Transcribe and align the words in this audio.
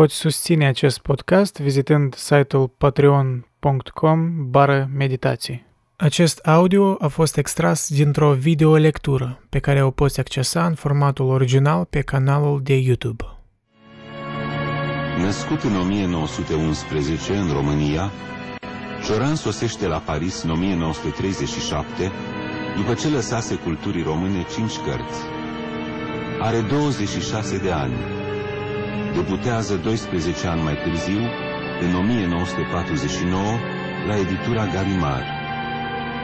Poți 0.00 0.14
susține 0.14 0.66
acest 0.66 0.98
podcast 0.98 1.60
vizitând 1.60 2.14
site-ul 2.14 2.68
patreon.com 2.78 4.50
bară 4.50 4.88
meditații. 4.96 5.66
Acest 5.96 6.38
audio 6.38 6.96
a 7.00 7.06
fost 7.06 7.36
extras 7.36 7.88
dintr-o 7.88 8.32
videolectură 8.32 9.42
pe 9.48 9.58
care 9.58 9.82
o 9.82 9.90
poți 9.90 10.20
accesa 10.20 10.66
în 10.66 10.74
formatul 10.74 11.26
original 11.28 11.84
pe 11.84 12.00
canalul 12.00 12.60
de 12.62 12.74
YouTube. 12.74 13.24
Născut 15.18 15.62
în 15.62 15.76
1911 15.76 17.36
în 17.36 17.52
România, 17.52 18.10
Cioran 19.04 19.34
sosește 19.34 19.86
la 19.86 19.98
Paris 19.98 20.42
în 20.42 20.50
1937 20.50 22.12
după 22.76 22.94
ce 22.94 23.08
lăsase 23.08 23.54
culturii 23.54 24.02
române 24.02 24.46
cinci 24.54 24.76
cărți. 24.76 25.20
Are 26.40 26.60
26 26.60 27.58
de 27.58 27.70
ani. 27.70 28.23
Debutează 29.14 29.76
12 29.76 30.46
ani 30.46 30.62
mai 30.62 30.76
târziu, 30.84 31.20
în 31.80 31.94
1949, 31.94 33.42
la 34.06 34.18
editura 34.18 34.66
Galimar. 34.66 35.22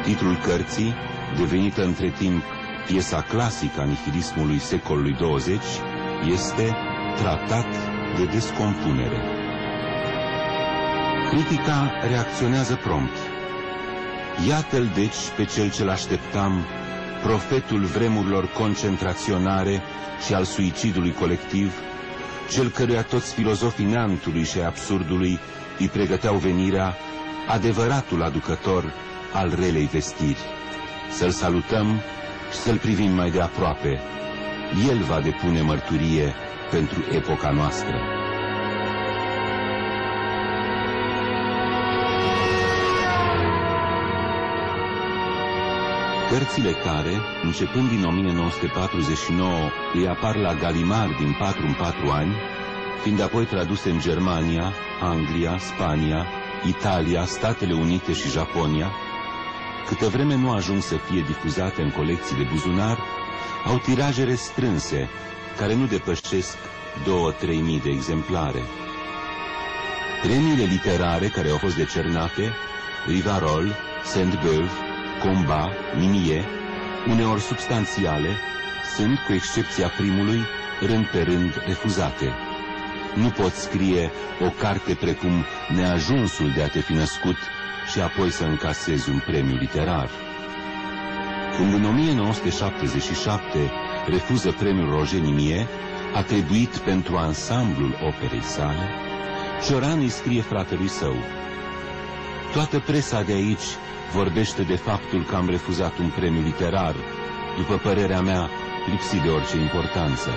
Titlul 0.04 0.36
cărții, 0.36 0.94
devenită 1.36 1.84
între 1.84 2.08
timp 2.18 2.42
piesa 2.86 3.22
clasică 3.22 3.80
a 3.80 3.84
nihilismului 3.84 4.58
secolului 4.58 5.16
20, 5.18 5.56
este 6.32 6.76
Tratat 7.16 7.66
de 8.16 8.24
descompunere. 8.24 9.20
Critica 11.30 11.92
reacționează 12.08 12.74
prompt. 12.84 13.16
Iată-l 14.48 14.90
deci 14.94 15.20
pe 15.36 15.44
cel 15.44 15.70
ce-l 15.70 15.88
așteptam, 15.88 16.64
profetul 17.22 17.80
vremurilor 17.84 18.46
concentraționare 18.46 19.82
și 20.26 20.34
al 20.34 20.44
suicidului 20.44 21.12
colectiv, 21.12 21.72
cel 22.50 22.68
căruia 22.70 23.02
toți 23.02 23.34
filozofii 23.34 23.84
neantului 23.84 24.42
și 24.44 24.58
absurdului 24.60 25.38
îi 25.78 25.88
pregăteau 25.88 26.36
venirea, 26.36 26.96
adevăratul 27.48 28.22
aducător 28.22 28.92
al 29.32 29.54
relei 29.58 29.86
vestiri. 29.86 30.38
Să-l 31.10 31.30
salutăm 31.30 32.00
și 32.52 32.58
să-l 32.58 32.76
privim 32.78 33.12
mai 33.12 33.30
de 33.30 33.40
aproape. 33.40 34.00
El 34.88 34.98
va 35.02 35.20
depune 35.20 35.60
mărturie 35.62 36.34
pentru 36.70 37.04
epoca 37.12 37.50
noastră. 37.50 38.19
Cărțile 46.30 46.70
care, 46.72 47.20
începând 47.42 47.88
din 47.88 48.04
1949, 48.04 49.70
îi 49.94 50.08
apar 50.08 50.36
la 50.36 50.54
Galimar 50.54 51.16
din 51.18 51.36
4 51.38 51.66
în 51.66 51.72
4 51.72 52.08
ani, 52.08 52.34
fiind 53.02 53.20
apoi 53.20 53.44
traduse 53.44 53.90
în 53.90 54.00
Germania, 54.00 54.72
Anglia, 55.00 55.58
Spania, 55.58 56.26
Italia, 56.66 57.24
Statele 57.24 57.74
Unite 57.74 58.12
și 58.12 58.30
Japonia, 58.30 58.90
câtă 59.86 60.08
vreme 60.08 60.34
nu 60.36 60.50
ajung 60.50 60.82
să 60.82 60.96
fie 60.96 61.20
difuzate 61.20 61.82
în 61.82 61.90
colecții 61.90 62.36
de 62.36 62.46
buzunar, 62.50 62.98
au 63.66 63.78
tiraje 63.78 64.24
restrânse, 64.24 65.08
care 65.56 65.74
nu 65.74 65.86
depășesc 65.86 66.56
2-3 66.56 67.46
mii 67.46 67.80
de 67.80 67.90
exemplare. 67.90 68.62
Premiile 70.22 70.64
literare 70.64 71.26
care 71.26 71.48
au 71.50 71.56
fost 71.56 71.76
decernate, 71.76 72.52
Rivarol, 73.06 73.76
Saint-Beuve, 74.04 74.89
Combat, 75.22 75.70
Minier, 75.98 76.44
uneori 77.08 77.40
substanțiale, 77.40 78.28
sunt, 78.96 79.18
cu 79.26 79.32
excepția 79.32 79.88
primului, 79.88 80.40
rând 80.80 81.06
pe 81.06 81.22
rând 81.22 81.62
refuzate. 81.66 82.32
Nu 83.14 83.28
poți 83.28 83.60
scrie 83.60 84.10
o 84.46 84.50
carte 84.50 84.94
precum 84.94 85.44
Neajunsul 85.74 86.50
de 86.56 86.62
a 86.62 86.68
te 86.68 86.80
fi 86.80 86.92
născut 86.92 87.36
și 87.92 88.00
apoi 88.00 88.30
să 88.30 88.44
încasezi 88.44 89.10
un 89.10 89.22
premiu 89.26 89.56
literar. 89.56 90.08
Când 91.56 91.74
în 91.74 91.84
1977 91.84 93.70
refuză 94.06 94.52
premiul 94.58 94.90
Roger 94.90 95.20
Nimier, 95.20 95.66
atribuit 96.14 96.76
pentru 96.76 97.16
ansamblul 97.16 97.96
operei 98.06 98.42
sale, 98.42 98.88
Cioran 99.66 99.98
îi 99.98 100.08
scrie 100.08 100.40
fratelui 100.42 100.88
său. 100.88 101.16
Toată 102.52 102.78
presa 102.78 103.22
de 103.22 103.32
aici 103.32 103.66
vorbește 104.12 104.62
de 104.62 104.76
faptul 104.76 105.24
că 105.24 105.36
am 105.36 105.48
refuzat 105.48 105.98
un 105.98 106.10
premiu 106.16 106.42
literar, 106.42 106.94
după 107.56 107.76
părerea 107.76 108.20
mea, 108.20 108.50
lipsit 108.90 109.20
de 109.22 109.28
orice 109.28 109.56
importanță. 109.58 110.30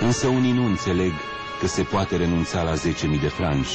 Însă 0.00 0.26
unii 0.28 0.52
nu 0.52 0.64
înțeleg 0.64 1.12
că 1.60 1.66
se 1.66 1.82
poate 1.82 2.16
renunța 2.16 2.62
la 2.62 2.72
10.000 2.72 3.20
de 3.20 3.28
franci. 3.28 3.74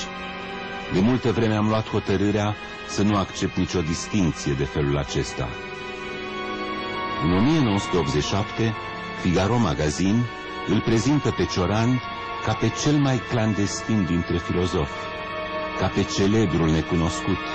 De 0.93 0.99
multă 0.99 1.31
vreme 1.31 1.55
am 1.55 1.67
luat 1.67 1.89
hotărârea 1.89 2.55
să 2.87 3.03
nu 3.03 3.15
accept 3.17 3.55
nicio 3.55 3.81
distinție 3.81 4.53
de 4.53 4.63
felul 4.63 4.97
acesta. 4.97 5.47
În 7.23 7.31
1987, 7.37 8.73
Figaro 9.21 9.57
Magazin 9.57 10.23
îl 10.67 10.79
prezintă 10.81 11.31
pe 11.37 11.45
Cioran 11.45 12.01
ca 12.45 12.53
pe 12.53 12.71
cel 12.83 12.93
mai 12.97 13.17
clandestin 13.29 14.05
dintre 14.05 14.37
filozofi, 14.37 14.99
ca 15.79 15.87
pe 15.87 16.03
celebrul 16.03 16.69
necunoscut. 16.69 17.54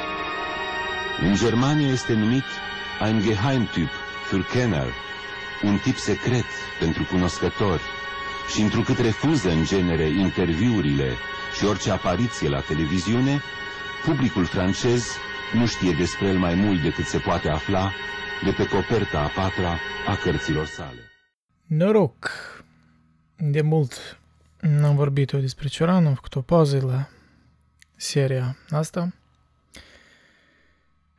În 1.22 1.34
Germania 1.34 1.88
este 1.88 2.12
numit 2.12 2.44
ein 3.00 3.20
Geheimtyp 3.20 3.88
für 4.28 4.42
Kenner, 4.53 4.92
un 5.62 5.78
tip 5.78 5.97
secret 5.97 6.44
pentru 6.78 7.04
cunoscători, 7.04 7.82
și 8.53 8.60
întrucât 8.60 8.98
refuză 8.98 9.50
în 9.50 9.64
genere 9.64 10.09
interviurile 10.09 11.12
și 11.59 11.64
orice 11.64 11.91
apariție 11.91 12.48
la 12.48 12.60
televiziune, 12.60 13.41
publicul 14.04 14.44
francez 14.44 15.06
nu 15.54 15.66
știe 15.66 15.92
despre 15.92 16.26
el 16.26 16.38
mai 16.38 16.54
mult 16.54 16.82
decât 16.82 17.04
se 17.04 17.19
poate 17.19 17.48
afla 17.48 17.92
de 18.44 18.50
pe 18.50 18.66
coperta 18.69 19.20
a 19.20 19.26
patra 19.26 19.78
a 20.06 20.16
cărților 20.22 20.66
sale. 20.66 21.00
Noroc! 21.66 22.30
De 23.36 23.60
mult 23.60 24.20
n-am 24.60 24.94
vorbit 24.97 25.30
eu 25.30 25.41
despre 25.41 25.69
Cioran, 25.69 26.06
am 26.06 26.14
făcut 26.14 26.34
o 26.34 26.41
pauză 26.41 26.80
la 26.86 27.09
seria 27.97 28.56
asta. 28.70 29.12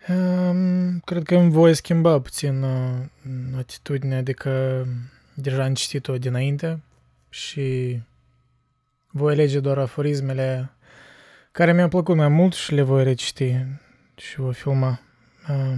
Um, 0.10 1.00
cred 1.00 1.24
că 1.24 1.36
îmi 1.36 1.52
voi 1.52 1.74
schimba 1.74 2.22
puțin 2.22 2.64
uh, 2.64 2.98
atitudinea, 3.58 4.18
adică 4.18 4.86
deja 5.34 5.64
am 5.64 5.74
citit-o 5.74 6.18
dinainte 6.18 6.80
și 7.30 8.00
voi 9.10 9.34
alege 9.34 9.60
doar 9.60 9.78
aforismele 9.78 10.70
care 11.52 11.74
mi-au 11.74 11.88
plăcut 11.88 12.16
mai 12.16 12.28
mult 12.28 12.54
și 12.54 12.74
le 12.74 12.82
voi 12.82 13.04
reciti 13.04 13.66
și 14.16 14.36
voi 14.36 14.54
filma. 14.54 15.00
Uh, 15.50 15.78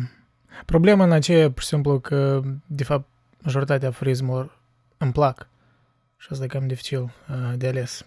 problema 0.66 1.04
în 1.04 1.12
aceea, 1.12 1.52
pur 1.52 1.62
și 1.62 1.68
simplu, 1.68 2.00
că, 2.00 2.42
de 2.66 2.84
fapt, 2.84 3.08
majoritatea 3.42 3.88
aforismelor 3.88 4.60
îmi 4.98 5.12
plac 5.12 5.48
și 6.18 6.28
asta 6.32 6.44
e 6.44 6.48
cam 6.48 6.68
dificil 6.68 7.02
uh, 7.02 7.54
de 7.56 7.68
ales. 7.68 8.06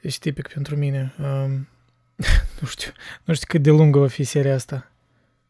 Deci 0.00 0.18
tipic 0.18 0.48
pentru 0.48 0.76
mine. 0.76 1.14
Uh, 1.20 1.50
nu 2.60 2.66
știu, 2.66 2.92
nu 3.24 3.34
știu 3.34 3.46
cât 3.48 3.62
de 3.62 3.70
lungă 3.70 3.98
va 3.98 4.08
fi 4.08 4.24
seria 4.24 4.54
asta. 4.54 4.91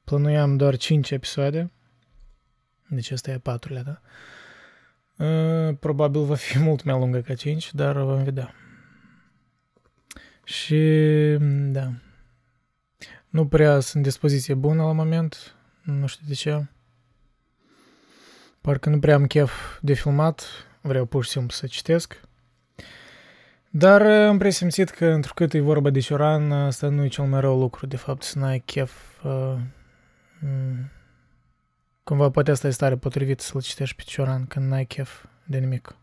Plănuiam 0.05 0.57
doar 0.57 0.77
5 0.77 1.11
episoade. 1.11 1.71
Deci 2.89 3.11
asta 3.11 3.31
e 3.31 3.35
a 3.35 3.39
patrulea, 3.39 3.83
da? 3.83 4.01
Uh, 5.25 5.77
probabil 5.81 6.21
va 6.21 6.35
fi 6.35 6.59
mult 6.69 6.83
mai 6.83 6.99
lungă 6.99 7.21
ca 7.21 7.35
5, 7.35 7.75
dar 7.75 7.97
vom 7.97 8.23
vedea. 8.23 8.55
Și, 10.45 10.81
da, 11.71 11.93
nu 13.29 13.47
prea 13.47 13.81
sunt 13.81 14.03
dispoziție 14.03 14.55
bună 14.55 14.83
la 14.83 14.93
moment, 14.93 15.55
nu 15.83 16.07
știu 16.07 16.25
de 16.29 16.35
ce. 16.35 16.67
Parcă 18.61 18.89
nu 18.89 18.99
prea 18.99 19.15
am 19.15 19.27
chef 19.27 19.79
de 19.81 19.93
filmat, 19.93 20.47
vreau 20.81 21.05
pur 21.05 21.25
și 21.25 21.31
simplu 21.31 21.51
să 21.51 21.67
citesc. 21.67 22.21
Dar 23.71 24.03
am 24.03 24.39
presimțit 24.39 24.91
că, 24.91 25.07
întrucât 25.07 25.53
e 25.53 25.61
vorba 25.61 25.91
de 25.91 26.01
Cioran, 26.01 26.53
asta 26.53 26.89
nu 26.89 27.05
e 27.05 27.09
cel 27.09 27.25
mai 27.25 27.41
rău 27.41 27.59
lucru, 27.59 27.87
de 27.87 27.97
fapt, 27.97 28.23
să 28.23 28.39
n-ai 28.39 28.59
chef. 28.59 29.23
Uh, 29.25 29.55
cumva 32.05 32.31
poate 32.31 32.51
asta 32.51 32.67
este 32.67 32.79
stare 32.79 32.97
potrivit 32.97 33.41
să-l 33.41 33.63
citești 33.63 33.97
pe 33.97 34.03
Cioran 34.07 34.47
când 34.47 34.69
n-ai 34.69 34.87
chef 34.87 35.25
de 35.45 35.59
nimic. 35.59 35.97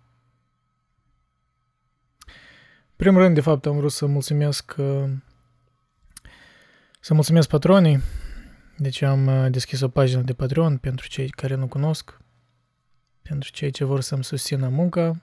Primul 2.95 3.21
rând, 3.21 3.35
de 3.35 3.41
fapt, 3.41 3.65
am 3.65 3.77
vrut 3.77 3.91
să 3.91 4.05
mulțumesc 4.05 4.75
uh, 4.77 5.09
să 6.99 7.13
mulțumesc 7.13 7.47
patronii. 7.49 8.01
Deci 8.77 9.01
am 9.01 9.27
uh, 9.27 9.51
deschis 9.51 9.81
o 9.81 9.87
pagină 9.87 10.21
de 10.21 10.33
Patreon 10.33 10.77
pentru 10.77 11.07
cei 11.07 11.29
care 11.29 11.55
nu 11.55 11.67
cunosc, 11.67 12.17
pentru 13.21 13.51
cei 13.51 13.71
ce 13.71 13.83
vor 13.83 14.01
să-mi 14.01 14.23
susțină 14.23 14.67
munca 14.67 15.21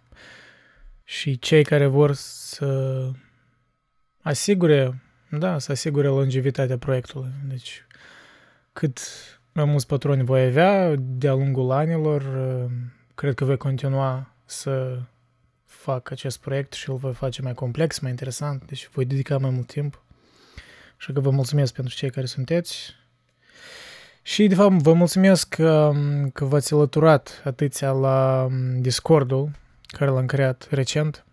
și 1.04 1.38
cei 1.38 1.64
care 1.64 1.86
vor 1.86 2.12
să 2.14 3.10
asigure, 4.22 5.02
da, 5.30 5.58
să 5.58 5.72
asigure 5.72 6.06
longevitatea 6.06 6.78
proiectului. 6.78 7.30
Deci 7.48 7.85
cât 8.76 9.00
mai 9.52 9.64
mulți 9.64 9.86
patroni 9.86 10.24
voi 10.24 10.44
avea 10.44 10.94
de-a 10.98 11.34
lungul 11.34 11.70
anilor, 11.70 12.22
uh, 12.22 12.70
cred 13.14 13.34
că 13.34 13.44
voi 13.44 13.56
continua 13.56 14.32
să 14.44 14.98
fac 15.64 16.10
acest 16.10 16.38
proiect 16.38 16.72
și 16.72 16.90
îl 16.90 16.96
voi 16.96 17.12
face 17.12 17.42
mai 17.42 17.54
complex, 17.54 17.98
mai 17.98 18.10
interesant, 18.10 18.66
deci 18.66 18.88
voi 18.92 19.04
dedica 19.04 19.38
mai 19.38 19.50
mult 19.50 19.66
timp. 19.66 20.02
Așa 20.98 21.12
că 21.12 21.20
vă 21.20 21.30
mulțumesc 21.30 21.72
pentru 21.72 21.94
cei 21.94 22.10
care 22.10 22.26
sunteți. 22.26 22.94
Și, 24.22 24.46
de 24.46 24.54
fapt, 24.54 24.74
vă 24.74 24.92
mulțumesc 24.92 25.48
că, 25.48 25.92
că 26.32 26.44
v-ați 26.44 26.74
alăturat 26.74 27.42
atâția 27.44 27.90
la 27.90 28.48
Discordul 28.78 29.50
care 29.86 30.10
l-am 30.10 30.26
creat 30.26 30.66
recent, 30.70 31.24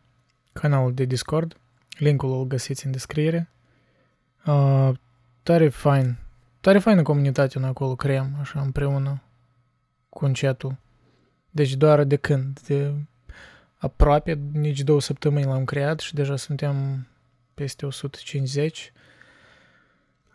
canalul 0.54 0.94
de 0.94 1.06
Discord. 1.06 1.58
Linkul 1.98 2.38
îl 2.38 2.46
găsiți 2.46 2.86
în 2.86 2.92
descriere. 2.92 3.50
Uh, 4.46 4.90
tare 5.44 5.70
fain. 5.70 6.23
Tare 6.64 6.80
faină 6.80 7.02
comunitate 7.02 7.60
noi 7.60 7.70
acolo 7.70 7.96
creăm, 7.96 8.38
așa, 8.40 8.62
împreună 8.62 9.22
cu 10.10 10.26
încetul. 10.26 10.76
Deci 11.50 11.76
doar 11.76 12.04
de 12.04 12.16
când? 12.16 12.60
De 12.60 12.94
aproape 13.78 14.40
nici 14.52 14.82
două 14.82 15.02
săptămâni 15.02 15.46
l-am 15.46 15.66
creat 15.66 16.00
și 16.00 16.14
deja 16.14 16.36
suntem 16.36 17.08
peste 17.54 17.86
150. 17.86 18.92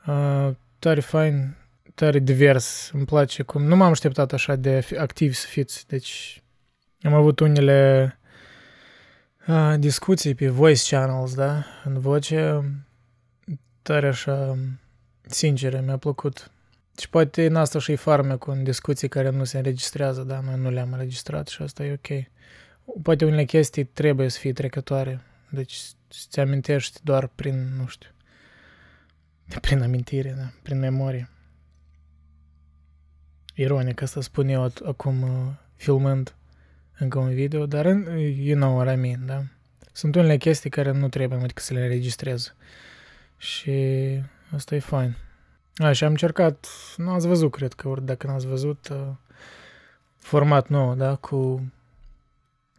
Uh, 0.06 0.50
tare 0.78 1.00
fain, 1.00 1.56
tare 1.94 2.18
divers, 2.18 2.90
îmi 2.92 3.04
place 3.04 3.42
cum... 3.42 3.62
Nu 3.62 3.76
m-am 3.76 3.90
așteptat 3.90 4.32
așa 4.32 4.56
de 4.56 4.86
activ 4.98 5.32
să 5.32 5.46
fiți, 5.46 5.86
deci 5.86 6.42
am 7.02 7.14
avut 7.14 7.40
unele 7.40 8.18
uh, 9.46 9.74
discuții 9.78 10.34
pe 10.34 10.48
voice 10.48 10.96
channels, 10.96 11.34
da, 11.34 11.64
în 11.84 12.00
voce, 12.00 12.64
tare 13.82 14.08
așa 14.08 14.58
sincere, 15.32 15.80
mi-a 15.80 15.96
plăcut. 15.96 16.50
Și 16.98 17.08
poate 17.08 17.46
în 17.46 17.56
asta 17.56 17.78
și 17.78 17.96
farmecul 17.96 18.52
în 18.52 18.62
discuții 18.62 19.08
care 19.08 19.30
nu 19.30 19.44
se 19.44 19.56
înregistrează, 19.56 20.22
da, 20.22 20.40
noi 20.40 20.56
nu 20.56 20.70
le-am 20.70 20.92
înregistrat 20.92 21.48
și 21.48 21.62
asta 21.62 21.84
e 21.84 21.92
ok. 21.92 22.24
Poate 23.02 23.24
unele 23.24 23.44
chestii 23.44 23.84
trebuie 23.84 24.28
să 24.28 24.38
fie 24.38 24.52
trecătoare, 24.52 25.20
deci 25.50 25.80
ți 26.10 26.40
amintești 26.40 27.00
doar 27.02 27.26
prin, 27.26 27.68
nu 27.76 27.86
știu, 27.86 28.10
prin 29.60 29.82
amintire, 29.82 30.34
da, 30.36 30.50
prin 30.62 30.78
memorie. 30.78 31.30
Ironic 33.54 34.02
asta 34.02 34.20
spun 34.20 34.48
eu 34.48 34.72
acum 34.84 35.22
uh, 35.22 35.52
filmând 35.76 36.34
încă 36.98 37.18
un 37.18 37.34
video, 37.34 37.66
dar 37.66 37.86
you 38.16 38.56
know 38.56 38.76
what 38.76 38.96
I 38.96 39.00
mean, 39.00 39.26
da? 39.26 39.42
Sunt 39.92 40.14
unele 40.14 40.36
chestii 40.36 40.70
care 40.70 40.92
nu 40.92 41.08
trebuie 41.08 41.38
mai 41.38 41.48
să 41.54 41.74
le 41.74 41.82
înregistrez. 41.82 42.54
Și 43.36 43.72
asta 44.54 44.74
e 44.74 44.78
fain. 44.78 45.16
A, 45.76 45.92
și 45.92 46.04
am 46.04 46.10
încercat, 46.10 46.68
nu 46.96 47.10
ați 47.10 47.26
văzut, 47.26 47.50
cred 47.50 47.72
că, 47.72 47.88
ori 47.88 48.04
dacă 48.04 48.26
n-ați 48.26 48.46
văzut, 48.46 48.88
uh, 48.88 49.06
format 50.16 50.68
nou, 50.68 50.94
da, 50.94 51.14
cu 51.14 51.70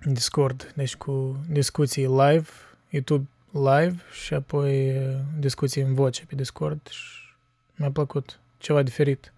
Discord, 0.04 0.74
deci 0.76 0.96
cu 0.96 1.40
discuții 1.50 2.08
live, 2.08 2.50
YouTube 2.90 3.28
live 3.52 3.96
și 4.12 4.34
apoi 4.34 4.98
uh, 4.98 5.16
discuții 5.40 5.82
în 5.82 5.94
voce 5.94 6.26
pe 6.26 6.36
Discord 6.36 6.88
și 6.88 7.36
mi-a 7.76 7.92
plăcut 7.92 8.40
ceva 8.58 8.82
diferit. 8.82 9.34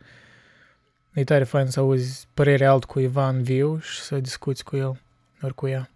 E 1.14 1.24
tare 1.24 1.44
fain 1.44 1.68
să 1.68 1.80
auzi 1.80 2.28
părerea 2.34 2.72
alt 2.72 2.84
cuiva 2.84 3.28
în 3.28 3.44
viu 3.44 3.80
și 3.80 4.00
să 4.00 4.20
discuți 4.20 4.64
cu 4.64 4.76
el, 4.76 5.02
ori 5.42 5.56
cu 5.56 5.68
ea. 5.68 5.90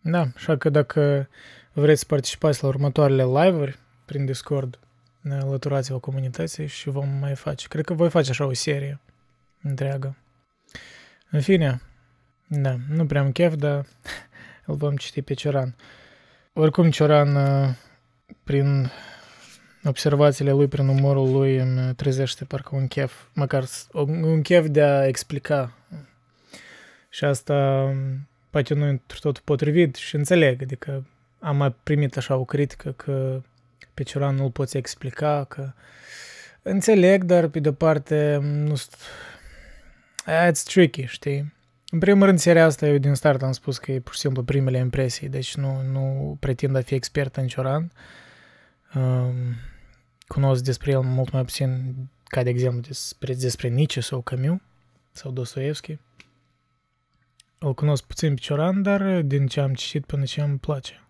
Da, 0.00 0.26
așa 0.34 0.56
că 0.56 0.68
dacă 0.68 1.28
vreți 1.72 2.00
să 2.00 2.06
participați 2.08 2.62
la 2.62 2.68
următoarele 2.68 3.24
live-uri 3.24 3.78
prin 4.04 4.24
Discord, 4.24 4.78
ne 5.20 5.34
alăturați-vă 5.34 5.98
comunității 5.98 6.66
și 6.66 6.88
vom 6.88 7.08
mai 7.08 7.34
face. 7.34 7.68
Cred 7.68 7.84
că 7.84 7.94
voi 7.94 8.10
face 8.10 8.30
așa 8.30 8.44
o 8.44 8.52
serie 8.52 9.00
întreagă. 9.62 10.16
În 11.30 11.40
fine, 11.40 11.82
da, 12.46 12.76
nu 12.88 13.06
prea 13.06 13.20
am 13.20 13.32
chef, 13.32 13.54
dar 13.54 13.86
îl 14.66 14.74
vom 14.74 14.96
citi 14.96 15.22
pe 15.22 15.34
Cioran. 15.34 15.74
Oricum, 16.52 16.90
Cioran, 16.90 17.36
uh, 17.36 17.74
prin 18.44 18.90
observațiile 19.84 20.50
lui, 20.52 20.68
prin 20.68 20.88
umorul 20.88 21.30
lui, 21.32 21.56
îmi 21.56 21.94
trezește 21.94 22.44
parcă 22.44 22.74
un 22.74 22.86
chef, 22.86 23.22
măcar 23.34 23.64
un 23.92 24.42
chef 24.42 24.66
de 24.66 24.82
a 24.82 25.06
explica. 25.06 25.72
Și 27.08 27.24
asta 27.24 27.88
poate 28.50 28.74
nu 28.74 28.86
e 28.86 29.00
tot 29.20 29.38
potrivit 29.38 29.94
și 29.94 30.14
înțeleg, 30.16 30.62
adică 30.62 31.06
am 31.38 31.56
mai 31.56 31.74
primit 31.82 32.16
așa 32.16 32.36
o 32.36 32.44
critică 32.44 32.90
că 32.90 33.42
pe 33.94 34.02
Cioran 34.02 34.34
nu-l 34.34 34.50
poți 34.50 34.76
explica, 34.76 35.44
că 35.48 35.72
înțeleg, 36.62 37.24
dar 37.24 37.46
pe 37.46 37.60
de 37.60 37.72
parte 37.72 38.38
nu 38.42 38.74
It's 40.26 40.62
tricky, 40.64 41.04
știi? 41.04 41.52
În 41.90 41.98
primul 41.98 42.26
rând, 42.26 42.38
seria 42.38 42.64
asta, 42.64 42.86
eu 42.86 42.98
din 42.98 43.14
start 43.14 43.42
am 43.42 43.52
spus 43.52 43.78
că 43.78 43.92
e 43.92 44.00
pur 44.00 44.12
și 44.12 44.20
simplu 44.20 44.42
primele 44.42 44.78
impresii, 44.78 45.28
deci 45.28 45.54
nu, 45.54 45.82
nu 45.82 46.36
pretind 46.40 46.76
a 46.76 46.80
fi 46.80 46.94
expert 46.94 47.36
în 47.36 47.46
Cioran. 47.46 47.92
Um, 48.94 49.34
cunosc 50.26 50.62
despre 50.62 50.90
el 50.90 51.00
mult 51.00 51.32
mai 51.32 51.44
puțin 51.44 51.94
ca 52.24 52.42
de 52.42 52.50
exemplu 52.50 52.80
despre, 52.80 53.34
despre 53.34 53.68
Nietzsche 53.68 54.00
sau 54.00 54.20
Camus 54.20 54.60
sau 55.10 55.30
Dostoevski. 55.30 55.98
Îl 57.58 57.74
cunosc 57.74 58.04
puțin 58.04 58.34
pe 58.34 58.40
Cioran, 58.40 58.82
dar 58.82 59.20
din 59.20 59.46
ce 59.46 59.60
am 59.60 59.74
citit 59.74 60.04
până 60.04 60.24
ce 60.24 60.40
îmi 60.40 60.58
place. 60.58 61.01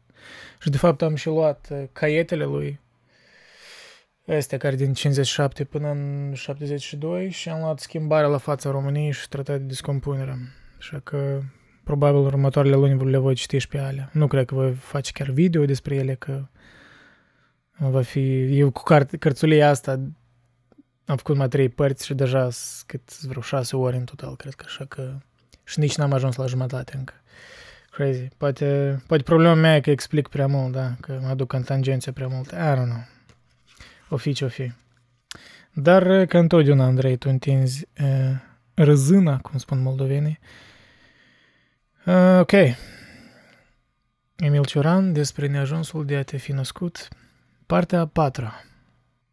Și 0.61 0.71
de 0.71 0.77
fapt 0.77 1.03
am 1.03 1.15
și 1.15 1.27
luat 1.27 1.69
uh, 1.71 1.85
caietele 1.93 2.45
lui, 2.45 2.81
astea 4.27 4.59
care 4.59 4.77
din 4.77 4.93
57 4.93 5.65
până 5.65 5.89
în 5.89 6.33
72 6.35 7.31
și 7.31 7.49
am 7.49 7.61
luat 7.61 7.79
schimbarea 7.79 8.29
la 8.29 8.39
fața 8.39 8.71
României 8.71 9.13
și 9.13 9.29
tratat 9.29 9.59
de 9.59 9.65
descompunere. 9.65 10.39
Așa 10.79 11.01
că 11.05 11.41
probabil 11.85 12.21
următoarele 12.21 12.75
luni 12.75 13.11
le 13.11 13.17
voi 13.19 13.35
citi 13.35 13.59
și 13.59 13.69
pe 13.69 13.79
alea. 13.79 14.11
Nu 14.13 14.27
cred 14.27 14.47
că 14.47 14.55
voi 14.55 14.73
face 14.73 15.13
chiar 15.13 15.29
video 15.29 15.65
despre 15.65 15.95
ele, 15.95 16.15
că 16.15 16.47
va 17.79 18.03
fi... 18.03 18.59
Eu 18.59 18.71
cu 18.71 18.83
cart- 18.83 19.19
cărțulia 19.19 19.69
asta 19.69 20.01
am 21.05 21.17
făcut 21.17 21.37
mai 21.37 21.49
trei 21.49 21.69
părți 21.69 22.07
și 22.07 22.15
deja 22.15 22.49
cât 22.87 23.21
vreo 23.21 23.43
șase 23.43 23.77
ori 23.77 23.97
în 23.97 24.05
total, 24.05 24.37
cred 24.37 24.55
că, 24.55 24.65
așa 24.67 24.85
că... 24.85 25.19
Și 25.65 25.79
nici 25.79 25.97
n-am 25.97 26.13
ajuns 26.13 26.37
la 26.37 26.47
jumătate 26.47 26.97
încă. 26.97 27.15
Crazy. 27.93 28.29
Poate, 28.37 29.03
poate 29.07 29.23
problema 29.23 29.55
mea 29.55 29.77
e 29.77 29.81
că 29.81 29.91
explic 29.91 30.29
prea 30.29 30.47
mult, 30.47 30.73
da, 30.73 30.93
că 31.01 31.19
mă 31.23 31.29
aduc 31.29 31.53
în 31.53 31.63
tangențe 31.63 32.13
prea 32.13 32.27
multe. 32.27 32.55
I 32.57 32.59
don't 32.59 32.89
know. 32.89 33.07
O 34.09 34.17
fi 34.17 34.33
ce 34.33 34.45
o 34.45 34.49
fi. 34.49 34.73
Dar, 35.73 36.27
ca 36.27 36.39
întotdeauna, 36.39 36.85
Andrei, 36.85 37.17
tu 37.17 37.29
întinzi 37.29 37.89
uh, 38.03 38.37
răzâna, 38.75 39.39
cum 39.39 39.59
spun 39.59 39.83
moldovenii. 39.83 40.39
Uh, 42.07 42.39
ok. 42.41 42.53
Emil 44.37 44.65
Cioran 44.65 45.13
despre 45.13 45.47
neajunsul 45.47 46.05
de 46.05 46.17
a 46.17 46.23
te 46.23 46.37
fi 46.37 46.53
născut. 46.53 47.09
Partea 47.67 48.01
a 48.01 48.07
patra. 48.07 48.65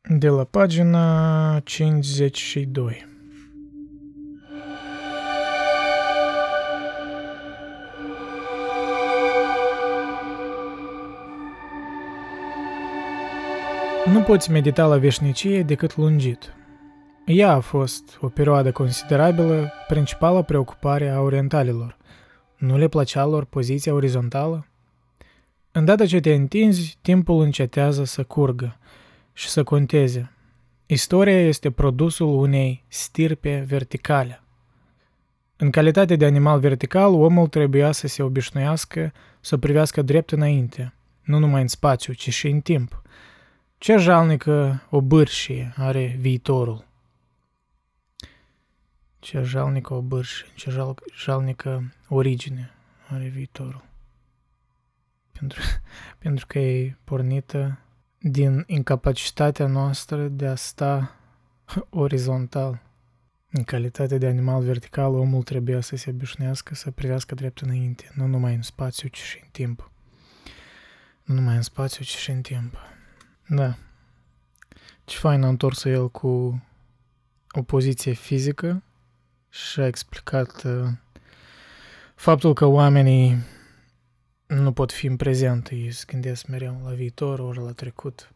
De 0.01 0.28
la 0.28 0.44
pagina 0.44 1.60
52. 1.60 3.09
Nu 14.12 14.22
poți 14.22 14.51
medita 14.51 14.86
la 14.86 14.98
veșnicie 14.98 15.63
decât 15.63 15.98
lungit. 15.98 16.54
Ea 17.25 17.51
a 17.51 17.60
fost 17.60 18.18
o 18.22 18.28
perioadă 18.28 18.72
considerabilă, 18.72 19.72
principală 19.88 20.42
preocupare 20.42 21.10
a 21.10 21.20
orientalilor. 21.20 21.98
Nu 22.58 22.78
le 22.78 22.88
plăcea 22.88 23.25
lor 23.25 23.46
poziția 23.46 23.94
orizontală? 23.94 24.68
Îndată 25.72 26.06
ce 26.06 26.20
te 26.20 26.34
întinzi, 26.34 26.98
timpul 27.01 27.42
încetează 27.42 28.04
să 28.04 28.24
curgă 28.24 28.78
și 29.34 29.50
să 29.50 29.63
conteze. 29.63 30.32
Istoria 30.86 31.48
este 31.48 31.72
produsul 31.72 32.39
unei 32.39 32.84
stirpe 32.88 33.66
verticale. 33.68 34.44
În 35.58 35.70
calitate 35.70 36.16
de 36.16 36.25
animal 36.25 36.60
vertical, 36.60 37.13
omul 37.13 37.48
trebuia 37.48 37.92
să 37.92 38.08
se 38.08 38.24
obișnuiască 38.24 39.12
să 39.39 39.58
privească 39.58 40.01
drept 40.01 40.32
înainte, 40.32 40.94
nu 41.24 41.38
numai 41.38 41.62
în 41.62 41.68
spațiu, 41.68 42.13
ci 42.13 42.30
și 42.34 42.48
în 42.48 42.60
timp. 42.60 43.01
Ce 43.79 43.98
jalnică 43.98 44.83
o 44.89 45.01
bârșie 45.01 45.74
are 45.77 46.15
viitorul. 46.19 46.88
Ce 49.19 49.41
jalnică 49.41 49.93
o 49.93 50.01
bârșie, 50.01 50.48
ce 50.55 50.69
jal, 50.69 50.95
jalnică 51.15 51.93
origine 52.07 52.71
are 53.07 53.27
viitorul 53.27 53.88
pentru, 55.39 55.59
pentru 56.24 56.45
că 56.45 56.59
e 56.59 56.98
pornită 57.03 57.79
din 58.17 58.63
incapacitatea 58.67 59.67
noastră 59.67 60.27
de 60.27 60.48
a 60.48 60.55
sta 60.55 61.15
orizontal. 61.89 62.81
În 63.51 63.63
calitate 63.63 64.17
de 64.17 64.27
animal 64.27 64.63
vertical, 64.63 65.13
omul 65.13 65.43
trebuie 65.43 65.81
să 65.81 65.95
se 65.95 66.09
obișnuiască 66.09 66.75
să 66.75 66.91
privească 66.91 67.36
drept 67.36 67.59
înainte, 67.59 68.12
nu 68.13 68.25
numai 68.25 68.55
în 68.55 68.62
spațiu, 68.62 69.07
ci 69.07 69.17
și 69.17 69.39
în 69.41 69.50
timp. 69.51 69.91
Nu 71.24 71.33
numai 71.33 71.55
în 71.55 71.62
spațiu, 71.62 72.03
ci 72.03 72.15
și 72.15 72.29
în 72.29 72.41
timp. 72.41 72.77
Da. 73.50 73.75
Ce 75.06 75.18
fain 75.18 75.44
a 75.44 75.48
întors 75.48 75.84
el 75.84 76.10
cu 76.10 76.63
o 77.51 77.63
poziție 77.63 78.12
fizică 78.12 78.84
și 79.50 79.79
a 79.79 79.86
explicat 79.86 80.63
uh, 80.63 80.88
faptul 82.15 82.53
că 82.53 82.65
oamenii 82.65 83.38
nu 84.48 84.72
pot 84.72 84.91
fi 84.91 85.06
în 85.06 85.15
prezent, 85.15 85.70
ei 85.70 85.91
se 85.91 86.03
gândesc 86.08 86.48
mereu 86.48 86.82
la 86.84 86.91
viitor, 86.91 87.39
ori 87.39 87.60
la 87.60 87.72
trecut. 87.72 88.34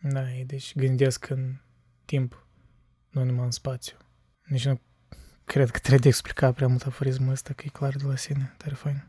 Da, 0.00 0.32
ei 0.32 0.44
deci 0.44 0.76
gândesc 0.76 1.28
în 1.28 1.54
timp, 2.04 2.46
nu 3.10 3.24
numai 3.24 3.44
în 3.44 3.50
spațiu. 3.50 3.96
Nici 4.42 4.66
nu 4.66 4.80
cred 5.44 5.70
că 5.70 5.78
trebuie 5.78 5.98
de 5.98 6.08
explica 6.08 6.52
prea 6.52 6.68
mult 6.68 6.86
aforismul 6.86 7.32
ăsta, 7.32 7.52
că 7.52 7.62
e 7.66 7.68
clar 7.68 7.96
de 7.96 8.04
la 8.06 8.16
sine, 8.16 8.54
tare 8.56 8.74
fain. 8.74 9.06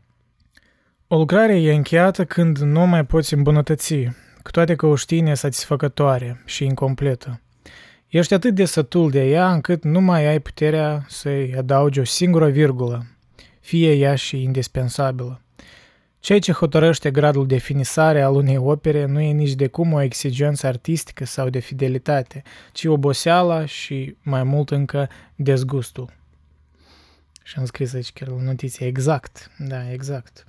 O 1.06 1.16
lucrare 1.16 1.60
e 1.60 1.74
încheiată 1.74 2.24
când 2.24 2.58
nu 2.58 2.86
mai 2.86 3.06
poți 3.06 3.34
îmbunătăți, 3.34 4.08
cu 4.44 4.50
toate 4.50 4.74
că 4.74 4.86
o 4.86 4.94
știi 4.94 5.20
nesatisfăcătoare 5.20 6.42
și 6.44 6.64
incompletă. 6.64 7.40
Ești 8.08 8.34
atât 8.34 8.54
de 8.54 8.64
sătul 8.64 9.10
de 9.10 9.28
ea 9.28 9.52
încât 9.52 9.84
nu 9.84 10.00
mai 10.00 10.26
ai 10.26 10.40
puterea 10.40 11.04
să-i 11.08 11.54
adaugi 11.56 12.00
o 12.00 12.04
singură 12.04 12.48
virgulă, 12.48 13.06
fie 13.60 13.92
ea 13.94 14.14
și 14.14 14.42
indispensabilă. 14.42 15.40
Ceea 16.18 16.38
ce 16.38 16.52
hotărăște 16.52 17.10
gradul 17.10 17.46
de 17.46 17.56
finisare 17.56 18.22
al 18.22 18.34
unei 18.34 18.56
opere 18.56 19.04
nu 19.04 19.20
e 19.20 19.32
nici 19.32 19.54
de 19.54 19.66
cum 19.66 19.92
o 19.92 20.00
exigență 20.00 20.66
artistică 20.66 21.24
sau 21.24 21.48
de 21.48 21.58
fidelitate, 21.58 22.42
ci 22.72 22.84
oboseala 22.84 23.66
și, 23.66 24.16
mai 24.22 24.42
mult 24.42 24.70
încă, 24.70 25.08
dezgustul. 25.34 26.12
Și 27.42 27.58
am 27.58 27.64
scris 27.64 27.94
aici 27.94 28.12
chiar 28.12 28.28
la 28.28 28.42
notiție, 28.42 28.86
exact, 28.86 29.50
da, 29.58 29.92
exact. 29.92 30.46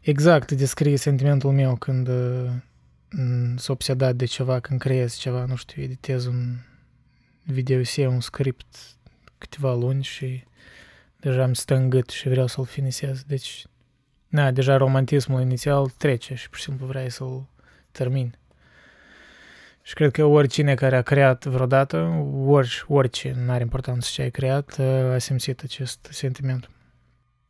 Exact 0.00 0.52
descrie 0.52 0.96
sentimentul 0.96 1.52
meu 1.52 1.76
când 1.76 2.08
uh, 2.08 2.50
s 3.56 3.66
obsedat 3.66 4.16
de 4.16 4.24
ceva, 4.24 4.60
când 4.60 4.80
creez 4.80 5.14
ceva, 5.14 5.44
nu 5.44 5.56
știu, 5.56 5.82
editez 5.82 6.26
un 6.26 6.56
video 7.42 7.80
un 8.08 8.20
script 8.20 8.76
câteva 9.38 9.74
luni 9.74 10.02
și 10.02 10.44
deja 11.16 11.44
îmi 11.44 11.56
stă 11.56 11.74
în 11.74 11.88
gât 11.88 12.08
și 12.08 12.28
vreau 12.28 12.46
să-l 12.46 12.64
finisez. 12.64 13.22
Deci, 13.22 13.64
na, 14.28 14.50
deja 14.50 14.76
romantismul 14.76 15.40
inițial 15.40 15.88
trece 15.88 16.34
și 16.34 16.48
pur 16.48 16.58
și 16.58 16.64
simplu 16.64 16.86
vrei 16.86 17.10
să-l 17.10 17.48
termin. 17.90 18.38
Și 19.82 19.94
cred 19.94 20.10
că 20.10 20.24
oricine 20.24 20.74
care 20.74 20.96
a 20.96 21.02
creat 21.02 21.44
vreodată, 21.44 21.96
orice, 22.46 22.82
orice, 22.86 23.36
nu 23.44 23.52
are 23.52 23.62
importanță 23.62 24.08
ce 24.12 24.22
ai 24.22 24.30
creat, 24.30 24.78
a 25.12 25.18
simțit 25.18 25.62
acest 25.62 26.08
sentiment. 26.10 26.70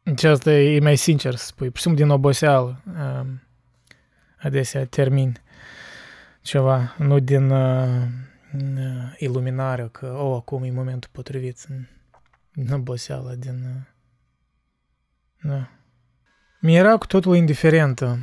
Deci 0.02 0.24
asta 0.24 0.52
e 0.52 0.80
mai 0.80 0.96
sincer 0.96 1.34
să 1.34 1.46
spui, 1.46 1.68
pur 1.68 1.76
și 1.76 1.82
simplu 1.82 2.02
din 2.02 2.10
oboseală. 2.10 2.82
Adesea 4.38 4.86
termin 4.86 5.36
ceva, 6.42 6.94
nu 6.98 7.18
din 7.18 7.50
uh, 7.50 8.06
iluminare 9.18 9.88
că, 9.92 10.06
oh, 10.06 10.36
acum 10.36 10.62
e 10.62 10.70
momentul 10.70 11.10
potrivit. 11.12 11.66
Din 12.52 12.72
oboseală, 12.72 13.34
din... 13.38 13.64
Uh, 13.64 15.50
da. 15.50 15.68
Mi-era 16.60 16.96
cu 16.96 17.06
totul 17.06 17.36
indiferentă, 17.36 18.18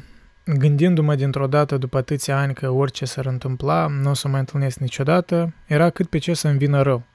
gândindu-mă 0.45 1.15
dintr-o 1.15 1.47
dată 1.47 1.77
după 1.77 1.97
atâția 1.97 2.37
ani 2.39 2.53
că 2.53 2.69
orice 2.69 3.05
s-ar 3.05 3.25
întâmpla, 3.25 3.87
nu 3.87 4.09
o 4.09 4.13
să 4.13 4.27
mai 4.27 4.39
întâlnesc 4.39 4.77
niciodată, 4.77 5.53
era 5.67 5.89
cât 5.89 6.09
pe 6.09 6.17
ce 6.17 6.33
să-mi 6.33 6.57
vină 6.57 6.81
rău. 6.81 7.05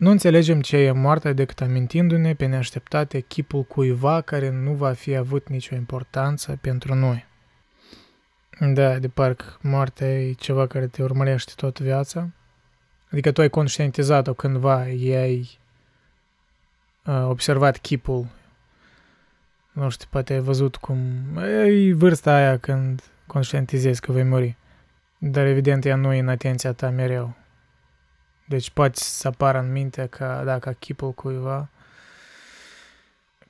Nu 0.00 0.10
înțelegem 0.10 0.60
ce 0.60 0.76
e 0.76 0.90
moartea 0.90 1.32
decât 1.32 1.60
amintindu-ne 1.60 2.34
pe 2.34 2.46
neașteptate 2.46 3.20
chipul 3.20 3.62
cuiva 3.62 4.20
care 4.20 4.50
nu 4.50 4.72
va 4.72 4.92
fi 4.92 5.14
avut 5.16 5.48
nicio 5.48 5.74
importanță 5.74 6.58
pentru 6.60 6.94
noi. 6.94 7.26
Da, 8.60 8.98
de 8.98 9.08
parcă 9.08 9.44
moartea 9.60 10.20
e 10.20 10.32
ceva 10.32 10.66
care 10.66 10.86
te 10.86 11.02
urmărește 11.02 11.52
toată 11.56 11.82
viața. 11.82 12.28
Adică 13.10 13.32
tu 13.32 13.40
ai 13.40 13.48
conștientizat-o 13.48 14.34
cândva, 14.34 14.76
ai 14.76 15.58
uh, 17.06 17.24
observat 17.28 17.76
chipul, 17.76 18.26
nu 19.72 19.88
știu, 19.88 20.06
poate 20.10 20.32
ai 20.32 20.40
văzut 20.40 20.76
cum... 20.76 20.98
E 21.36 21.94
vârsta 21.94 22.34
aia 22.34 22.58
când 22.58 23.02
conștientizezi 23.26 24.00
că 24.00 24.12
vei 24.12 24.24
muri. 24.24 24.56
Dar 25.18 25.46
evident 25.46 25.84
ea 25.84 25.96
nu 25.96 26.12
e 26.12 26.18
în 26.18 26.28
atenția 26.28 26.72
ta 26.72 26.90
mereu. 26.90 27.39
Deci 28.50 28.70
poate 28.70 28.98
să 29.00 29.28
apară 29.28 29.58
în 29.58 29.72
minte 29.72 30.06
ca, 30.06 30.44
da, 30.44 30.58
ca 30.58 30.72
chipul 30.72 31.12
cuiva 31.12 31.68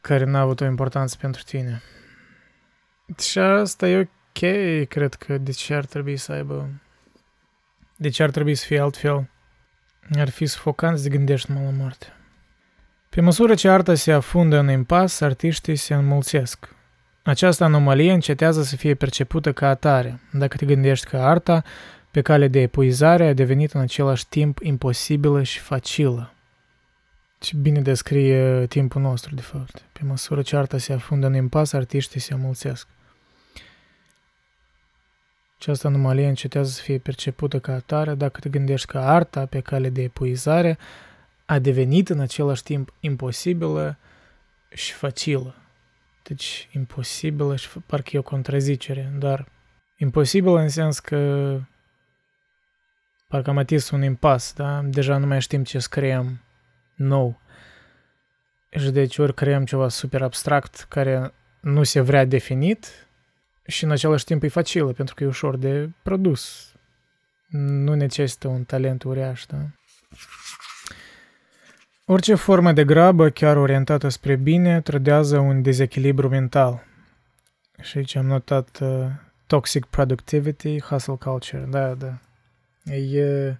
care 0.01 0.25
n-a 0.25 0.41
avut 0.41 0.61
o 0.61 0.65
importanță 0.65 1.17
pentru 1.21 1.43
tine. 1.43 1.83
Și 3.19 3.39
asta 3.39 3.89
e 3.89 3.99
ok, 3.99 4.41
cred 4.89 5.15
că 5.15 5.39
de 5.39 5.51
ce 5.51 5.75
ar 5.75 5.85
trebui 5.85 6.17
să 6.17 6.33
aibă... 6.33 6.69
De 7.97 8.09
ce 8.09 8.23
ar 8.23 8.31
trebui 8.31 8.55
să 8.55 8.65
fie 8.67 8.81
altfel? 8.81 9.29
Ar 10.19 10.29
fi 10.29 10.47
sufocant 10.47 10.99
să 10.99 11.09
gândești 11.09 11.51
mă 11.51 11.61
la 11.61 11.71
moarte. 11.71 12.07
Pe 13.09 13.21
măsură 13.21 13.55
ce 13.55 13.69
arta 13.69 13.95
se 13.95 14.13
afundă 14.13 14.59
în 14.59 14.71
impas, 14.71 15.21
artiștii 15.21 15.77
se 15.77 15.95
înmulțesc. 15.95 16.69
Această 17.23 17.65
anomalie 17.65 18.13
încetează 18.13 18.63
să 18.63 18.77
fie 18.77 18.95
percepută 18.95 19.53
ca 19.53 19.69
atare, 19.69 20.21
dacă 20.33 20.57
te 20.57 20.67
gândești 20.67 21.07
că 21.07 21.17
arta, 21.17 21.63
pe 22.11 22.21
cale 22.21 22.49
de 22.49 22.61
epuizare, 22.61 23.27
a 23.27 23.33
devenit 23.33 23.73
în 23.73 23.81
același 23.81 24.29
timp 24.29 24.59
imposibilă 24.63 25.43
și 25.43 25.59
facilă. 25.59 26.33
Ce 27.39 27.57
bine 27.57 27.81
descrie 27.81 28.67
timpul 28.67 29.01
nostru, 29.01 29.35
de 29.35 29.41
fapt. 29.41 29.83
Pe 29.93 30.01
măsură 30.05 30.43
ce 30.43 30.57
arta 30.57 30.79
se 30.79 30.93
afundă 30.93 31.27
în 31.27 31.35
impas, 31.35 31.73
artiștii 31.73 32.21
se 32.21 32.35
înmulțesc. 32.35 32.89
Această 35.59 35.87
anomalie 35.87 36.29
încetează 36.29 36.71
să 36.71 36.83
fie 36.83 36.99
percepută 36.99 37.59
ca 37.59 37.73
atare 37.73 38.15
dacă 38.15 38.41
te 38.41 38.49
gândești 38.49 38.87
că 38.87 38.99
arta, 38.99 39.47
pe 39.47 39.61
cale 39.61 39.89
de 39.89 40.03
epuizare, 40.03 40.79
a 41.45 41.59
devenit 41.59 42.09
în 42.09 42.21
același 42.21 42.63
timp 42.63 42.93
imposibilă 43.01 43.99
și 44.73 44.93
facilă. 44.93 45.55
Deci 46.23 46.69
imposibilă 46.73 47.57
și 47.57 47.69
parcă 47.87 48.11
e 48.13 48.19
o 48.19 48.23
contrazicere, 48.23 49.13
dar 49.19 49.49
imposibilă 49.97 50.61
în 50.61 50.69
sens 50.69 50.99
că 50.99 51.61
parcă 53.31 53.51
am 53.51 53.59
atins 53.59 53.91
un 53.91 54.03
impas, 54.03 54.53
da? 54.53 54.81
Deja 54.85 55.17
nu 55.17 55.27
mai 55.27 55.41
știm 55.41 55.65
ce 55.65 55.79
scriem 55.79 56.41
nou. 56.95 57.41
Și 58.71 58.91
deci 58.91 59.19
ori 59.19 59.35
creăm 59.35 59.65
ceva 59.65 59.89
super 59.89 60.23
abstract 60.23 60.87
care 60.89 61.33
nu 61.61 61.83
se 61.83 62.01
vrea 62.01 62.25
definit 62.25 63.09
și 63.67 63.85
în 63.85 63.91
același 63.91 64.25
timp 64.25 64.43
e 64.43 64.49
facilă 64.49 64.93
pentru 64.93 65.15
că 65.15 65.25
e 65.25 65.27
ușor 65.27 65.57
de 65.57 65.91
produs. 66.03 66.73
Nu 67.51 67.95
necesită 67.95 68.49
un 68.49 68.65
talent 68.65 69.03
uriaș, 69.03 69.47
da? 69.47 69.59
Orice 72.05 72.35
formă 72.35 72.73
de 72.73 72.85
grabă, 72.85 73.29
chiar 73.29 73.57
orientată 73.57 74.09
spre 74.09 74.37
bine, 74.37 74.81
trădează 74.81 75.39
un 75.39 75.63
dezechilibru 75.63 76.29
mental. 76.29 76.85
Și 77.81 77.99
aici 77.99 78.15
am 78.15 78.27
notat 78.27 78.79
uh, 78.81 79.07
toxic 79.47 79.85
productivity, 79.85 80.81
hustle 80.81 81.15
culture. 81.15 81.67
Da, 81.69 81.95
da. 81.95 82.19
E 82.85 83.57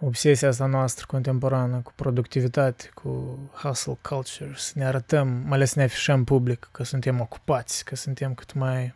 obsesia 0.00 0.48
asta 0.48 0.66
noastră 0.66 1.04
contemporană 1.08 1.80
cu 1.80 1.92
productivitate, 1.94 2.90
cu 2.94 3.38
hustle 3.54 3.98
culture, 4.02 4.52
să 4.54 4.72
ne 4.74 4.84
arătăm, 4.84 5.28
mai 5.28 5.52
ales 5.52 5.70
să 5.70 5.78
ne 5.78 5.84
afișăm 5.84 6.24
public 6.24 6.68
că 6.72 6.84
suntem 6.84 7.20
ocupați, 7.20 7.84
că 7.84 7.96
suntem 7.96 8.34
cât 8.34 8.52
mai 8.52 8.94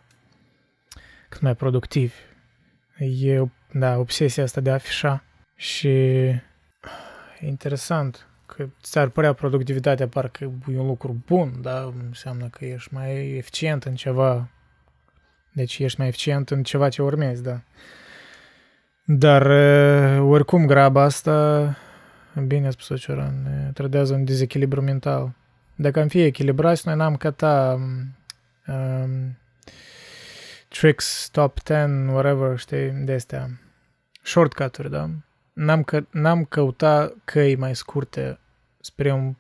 cât 1.29 1.41
mai 1.41 1.55
productivi. 1.55 2.15
E, 3.23 3.43
da, 3.73 3.97
obsesia 3.97 4.43
asta 4.43 4.61
de 4.61 4.71
a 4.71 4.75
afișa 4.75 5.25
și 5.57 5.99
interesant 7.41 8.27
că 8.47 8.69
ți-ar 8.83 9.09
părea 9.09 9.33
productivitatea 9.33 10.09
parcă 10.09 10.45
e 10.45 10.79
un 10.79 10.87
lucru 10.87 11.23
bun, 11.27 11.61
da? 11.61 11.93
Înseamnă 12.07 12.49
că 12.49 12.65
ești 12.65 12.95
mai 12.95 13.37
eficient 13.37 13.85
în 13.85 13.95
ceva. 13.95 14.49
Deci 15.59 15.79
ești 15.79 15.99
mai 15.99 16.09
eficient 16.09 16.51
în 16.51 16.63
ceva 16.63 16.89
ce 16.89 17.03
urmezi, 17.03 17.43
da. 17.43 17.61
Dar 19.05 19.47
oricum 20.21 20.67
graba 20.67 21.03
asta, 21.03 21.77
bine 22.47 22.67
a 22.67 22.71
spus 22.71 23.01
Cioran, 23.01 23.71
trădează 23.75 24.15
un 24.15 24.25
dezechilibru 24.25 24.83
mental. 24.83 25.33
Dacă 25.75 26.01
am 26.01 26.09
fi 26.09 26.23
echilibrați, 26.23 26.87
noi 26.87 26.97
n-am 26.97 27.17
căta 27.17 27.79
um, 28.67 29.39
tricks, 30.69 31.29
top 31.33 31.59
10, 31.67 32.07
whatever, 32.11 32.59
știi, 32.59 32.91
de 32.91 33.13
astea. 33.13 33.51
Shortcut-uri, 34.23 34.91
da? 34.91 35.11
n-am, 35.59 35.83
că, 35.83 36.05
n-am 36.11 36.45
căutat 36.45 37.15
căi 37.25 37.57
mai 37.57 37.77
scurte 37.77 38.39
spre 38.81 39.13
un 39.13 39.35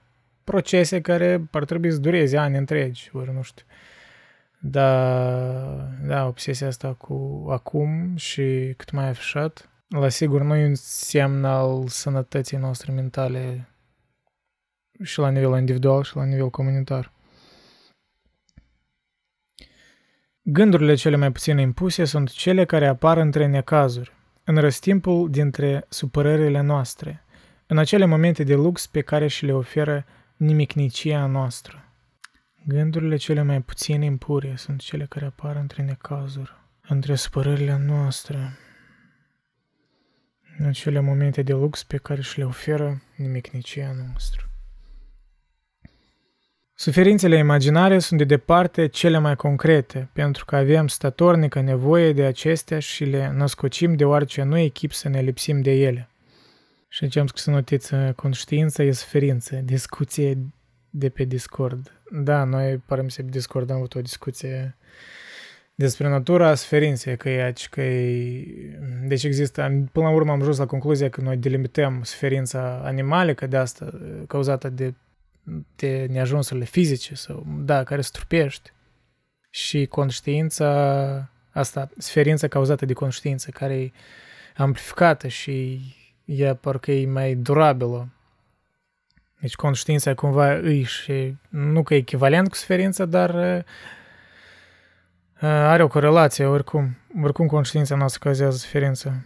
procese 0.45 1.01
care 1.01 1.49
ar 1.51 1.65
trebui 1.65 1.93
să 1.93 1.99
dureze 1.99 2.37
ani 2.37 2.57
întregi, 2.57 3.11
ori 3.13 3.33
nu 3.33 3.43
știu. 3.43 3.65
Da, 4.61 4.91
da, 6.07 6.27
obsesia 6.27 6.67
asta 6.67 6.93
cu 6.93 7.47
acum 7.51 8.17
și 8.17 8.75
cât 8.77 8.91
mai 8.91 9.09
afișat, 9.09 9.69
la 9.89 10.09
sigur 10.09 10.43
nu 10.43 10.55
e 10.55 10.67
un 10.67 10.75
semn 10.75 11.45
al 11.45 11.89
sănătății 11.89 12.57
noastre 12.57 12.93
mentale 12.93 13.69
și 15.03 15.19
la 15.19 15.29
nivel 15.31 15.59
individual 15.59 16.03
și 16.03 16.17
la 16.17 16.25
nivel 16.25 16.51
comunitar. 16.51 17.13
Gândurile 20.43 20.95
cele 20.95 21.17
mai 21.17 21.33
puțin 21.33 21.59
impuse 21.59 22.05
sunt 22.05 22.31
cele 22.31 22.65
care 22.65 22.87
apar 22.87 23.17
între 23.17 23.47
necazuri, 23.47 24.13
în 24.45 24.57
răstimpul 24.57 25.31
dintre 25.31 25.87
supărările 25.89 26.61
noastre, 26.61 27.25
în 27.67 27.79
acele 27.79 28.05
momente 28.05 28.45
de 28.45 28.55
lux 28.55 28.87
pe 28.87 29.01
care 29.01 29.27
și 29.27 29.45
le 29.45 29.53
oferă 29.53 30.05
nimicnicia 30.37 31.27
noastră. 31.27 31.88
Gândurile 32.65 33.17
cele 33.17 33.43
mai 33.43 33.63
puțin 33.63 34.03
impure 34.03 34.55
sunt 34.57 34.81
cele 34.81 35.07
care 35.07 35.25
apar 35.25 35.57
între 35.57 35.83
necazuri, 35.83 36.53
între 36.89 37.15
supărările 37.15 37.79
noastre, 37.87 38.59
în 40.59 40.67
acele 40.67 41.01
momente 41.01 41.43
de 41.43 41.53
lux 41.53 41.83
pe 41.83 41.97
care 41.97 42.21
și 42.21 42.39
le 42.39 42.45
oferă 42.45 43.03
nimicnicia 43.17 43.93
noastră. 43.93 44.43
Suferințele 46.75 47.37
imaginare 47.37 47.99
sunt 47.99 48.19
de 48.19 48.25
departe 48.25 48.87
cele 48.87 49.19
mai 49.19 49.37
concrete, 49.37 50.11
pentru 50.13 50.45
că 50.45 50.57
avem 50.57 50.89
statornică 50.89 51.61
nevoie 51.61 52.13
de 52.13 52.25
acestea 52.25 52.79
și 52.79 53.05
le 53.05 53.31
născocim 53.31 53.95
deoarece 53.95 54.43
nu 54.43 54.59
echip 54.59 54.93
să 54.93 55.09
ne 55.09 55.21
lipsim 55.21 55.61
de 55.61 55.71
ele. 55.71 56.09
Și 56.89 57.09
ce 57.09 57.21
am 57.21 57.27
scris 57.27 57.45
în 57.45 57.53
notiță, 57.53 58.13
conștiința 58.17 58.83
e 58.83 58.93
suferință, 58.93 59.57
discuție 59.57 60.39
de 60.91 61.09
pe 61.09 61.25
Discord. 61.25 61.98
Da, 62.11 62.45
noi, 62.45 62.77
pare 62.77 63.03
mi 63.03 63.11
se, 63.11 63.23
pe 63.23 63.29
Discord 63.31 63.71
am 63.71 63.77
avut 63.77 63.95
o 63.95 64.01
discuție 64.01 64.77
despre 65.75 66.09
natura 66.09 66.55
suferinței, 66.55 67.17
că 67.17 67.29
e 67.29 67.45
aici, 67.45 67.69
că 67.69 67.81
e... 67.81 68.45
Deci 69.07 69.25
există, 69.25 69.89
până 69.93 70.07
la 70.07 70.13
urmă 70.13 70.33
am 70.33 70.41
ajuns 70.41 70.59
la 70.59 70.67
concluzia 70.67 71.09
că 71.09 71.21
noi 71.21 71.37
delimităm 71.37 72.03
suferința 72.03 72.81
animalică 72.85 73.47
de 73.47 73.57
asta, 73.57 73.99
cauzată 74.27 74.69
de 74.69 74.95
de 75.77 76.07
neajunsurile 76.11 76.65
fizice 76.65 77.15
sau, 77.15 77.47
da, 77.65 77.85
care 77.85 78.01
strupești 78.01 78.73
și 79.51 79.87
conștiința 79.87 81.31
asta, 81.51 81.91
sferința 81.99 82.49
cauzată 82.49 82.87
de 82.87 82.93
conștiință, 82.93 83.51
care 83.51 83.81
e 83.81 83.91
amplificată 84.57 85.29
și 85.29 85.81
e 86.25 86.55
parcă 86.55 86.93
e 86.93 87.07
mai 87.07 87.35
durabilă. 87.35 88.09
Deci 89.41 89.55
conștiința 89.55 90.15
cumva 90.15 90.53
îi 90.53 90.83
și 90.83 91.37
nu 91.49 91.83
că 91.83 91.95
e 91.95 91.97
echivalent 91.97 92.49
cu 92.49 92.55
sferința, 92.55 93.05
dar 93.05 93.35
uh, 93.35 93.63
are 95.41 95.83
o 95.83 95.89
corelație 95.89 96.45
oricum. 96.45 96.97
Oricum 97.23 97.47
conștiința 97.47 97.97
noastră 97.97 98.21
cauzează 98.23 98.57
sferință. 98.57 99.25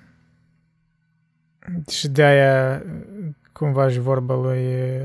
Și 1.91 2.09
de 2.09 2.23
aia 2.23 2.83
cumva 3.53 3.89
și 3.89 3.99
vorba 3.99 4.35
lui 4.35 5.01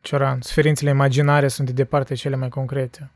Cioran, 0.00 0.40
sferințele 0.40 0.90
imaginare 0.90 1.48
sunt 1.48 1.66
de 1.66 1.72
departe 1.72 2.14
cele 2.14 2.36
mai 2.36 2.48
concrete. 2.48 3.10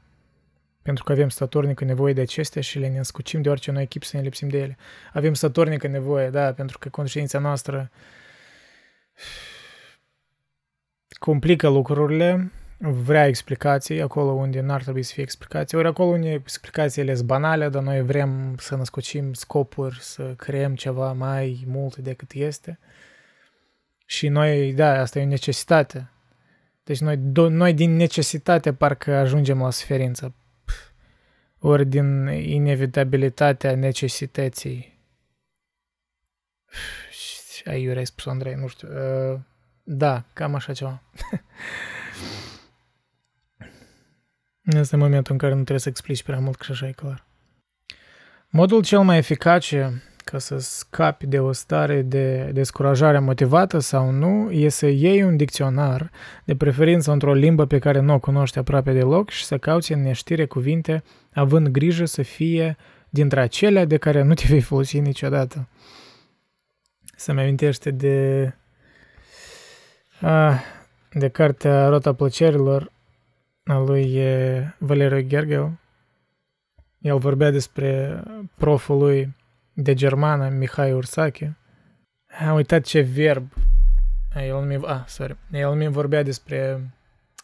Pentru 0.82 1.04
că 1.04 1.12
avem 1.12 1.28
statornică 1.28 1.84
nevoie 1.84 2.12
de 2.12 2.20
acestea 2.20 2.62
și 2.62 2.78
le 2.78 2.88
ne 2.88 2.98
înscucim 2.98 3.42
de 3.42 3.48
orice 3.48 3.70
noi 3.70 3.82
echip 3.82 4.02
să 4.04 4.16
ne 4.16 4.22
lipsim 4.22 4.48
de 4.48 4.58
ele. 4.58 4.76
Avem 5.12 5.34
statornică 5.34 5.86
nevoie, 5.86 6.30
da, 6.30 6.52
pentru 6.52 6.78
că 6.78 6.88
conștiința 6.88 7.38
noastră 7.38 7.90
complică 11.22 11.68
lucrurile, 11.68 12.52
vrea 12.78 13.26
explicații 13.26 14.00
acolo 14.00 14.30
unde 14.30 14.60
n-ar 14.60 14.82
trebui 14.82 15.02
să 15.02 15.12
fie 15.12 15.22
explicații, 15.22 15.78
ori 15.78 15.86
acolo 15.86 16.10
unde 16.10 16.30
explicațiile 16.30 17.14
sunt 17.14 17.26
banale, 17.26 17.68
dar 17.68 17.82
noi 17.82 18.02
vrem 18.02 18.56
să 18.58 18.76
născocim 18.76 19.32
scopuri, 19.32 19.98
să 20.00 20.34
creăm 20.36 20.74
ceva 20.74 21.12
mai 21.12 21.64
mult 21.66 21.96
decât 21.96 22.32
este. 22.32 22.78
Și 24.06 24.28
noi, 24.28 24.72
da, 24.72 25.00
asta 25.00 25.18
e 25.18 25.22
o 25.22 25.26
necesitate. 25.26 26.10
Deci 26.84 27.00
noi, 27.00 27.16
do, 27.16 27.48
noi 27.48 27.74
din 27.74 27.96
necesitate 27.96 28.72
parcă 28.72 29.14
ajungem 29.14 29.58
la 29.58 29.70
suferință. 29.70 30.34
Ori 31.58 31.86
din 31.86 32.26
inevitabilitatea 32.26 33.74
necesității. 33.74 34.98
Ai 37.64 37.86
ai 37.86 38.06
spus 38.06 38.26
Andrei, 38.26 38.54
nu 38.54 38.66
știu. 38.66 38.88
Uh, 38.88 39.38
da, 39.82 40.24
cam 40.32 40.54
așa 40.54 40.72
ceva. 40.72 41.02
Este 44.62 44.96
momentul 44.96 45.32
în 45.32 45.38
care 45.38 45.52
nu 45.52 45.58
trebuie 45.58 45.78
să 45.78 45.88
explici 45.88 46.22
prea 46.22 46.38
mult, 46.38 46.56
că 46.56 46.66
așa 46.70 46.88
e 46.88 46.92
clar. 46.92 47.24
Modul 48.48 48.82
cel 48.82 49.00
mai 49.00 49.16
eficace 49.16 50.02
ca 50.24 50.38
să 50.38 50.58
scapi 50.58 51.26
de 51.26 51.40
o 51.40 51.52
stare 51.52 52.02
de 52.02 52.50
descurajare 52.52 53.18
motivată 53.18 53.78
sau 53.78 54.10
nu, 54.10 54.50
e 54.50 54.68
să 54.68 54.86
iei 54.86 55.22
un 55.22 55.36
dicționar, 55.36 56.10
de 56.44 56.56
preferință 56.56 57.12
într-o 57.12 57.32
limbă 57.32 57.66
pe 57.66 57.78
care 57.78 58.00
nu 58.00 58.14
o 58.14 58.18
cunoști 58.18 58.58
aproape 58.58 58.92
deloc 58.92 59.30
și 59.30 59.44
să 59.44 59.58
cauți 59.58 59.92
în 59.92 60.02
neștire 60.02 60.46
cuvinte, 60.46 61.02
având 61.32 61.68
grijă 61.68 62.04
să 62.04 62.22
fie 62.22 62.76
dintre 63.08 63.40
acelea 63.40 63.84
de 63.84 63.96
care 63.96 64.22
nu 64.22 64.34
te 64.34 64.44
vei 64.48 64.60
folosi 64.60 65.00
niciodată. 65.00 65.68
Să-mi 67.16 67.40
amintește 67.40 67.90
de, 67.90 68.46
a, 68.46 68.61
de 71.12 71.28
cartea 71.28 71.88
Rota 71.88 72.14
plăcerilor 72.14 72.92
a 73.64 73.78
lui 73.78 74.20
Valeriu 74.78 75.28
Gergel. 75.28 75.78
El 76.98 77.18
vorbea 77.18 77.50
despre 77.50 78.22
proful 78.56 78.98
lui 78.98 79.36
de 79.72 79.94
germană, 79.94 80.48
Mihai 80.48 80.92
Ursache. 80.92 81.56
Am 82.38 82.54
uitat 82.54 82.82
ce 82.82 83.00
verb. 83.00 83.52
El 84.34 84.56
mi, 84.56 84.80
ah, 84.86 85.02
sorry. 85.06 85.36
El 85.50 85.74
mi 85.74 85.88
vorbea 85.88 86.22
despre... 86.22 86.60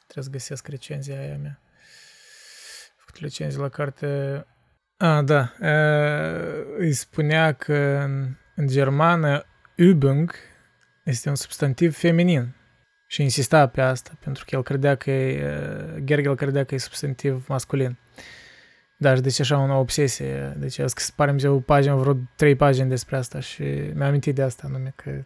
Trebuie 0.07 0.25
să 0.25 0.31
găsesc 0.31 0.69
recenzia 0.69 1.21
aia 1.21 1.37
mea. 1.37 1.61
Făcut 2.97 3.21
recenzie 3.21 3.61
la 3.61 3.69
carte... 3.69 4.47
Ah, 4.97 5.25
da. 5.25 5.53
Îi 6.77 6.93
spunea 6.93 7.53
că 7.53 7.75
în, 8.05 8.35
în 8.55 8.67
germană 8.67 9.45
Übung 9.77 10.31
este 11.05 11.29
un 11.29 11.35
substantiv 11.35 11.97
feminin. 11.97 12.57
Și 13.11 13.23
insista 13.23 13.66
pe 13.66 13.81
asta, 13.81 14.11
pentru 14.21 14.44
că 14.47 14.55
el 14.55 14.62
credea 14.62 14.94
că 14.94 15.11
e, 15.11 15.44
Gergel 16.05 16.35
credea 16.35 16.64
că 16.64 16.75
e 16.75 16.79
substantiv 16.79 17.44
masculin. 17.49 17.97
Da, 18.97 19.14
și 19.14 19.21
deci 19.21 19.40
așa 19.40 19.75
o 19.75 19.79
obsesie. 19.79 20.57
Deci 20.59 20.79
a 20.79 20.87
scris, 20.87 21.11
pare 21.11 21.33
mi 21.33 21.44
o 21.44 21.61
pagină, 21.61 21.94
vreo 21.94 22.16
trei 22.37 22.55
pagini 22.55 22.88
despre 22.88 23.16
asta 23.16 23.40
și 23.40 23.62
mi-am 23.94 24.09
amintit 24.09 24.35
de 24.35 24.42
asta, 24.42 24.62
anume 24.66 24.92
că 24.97 25.23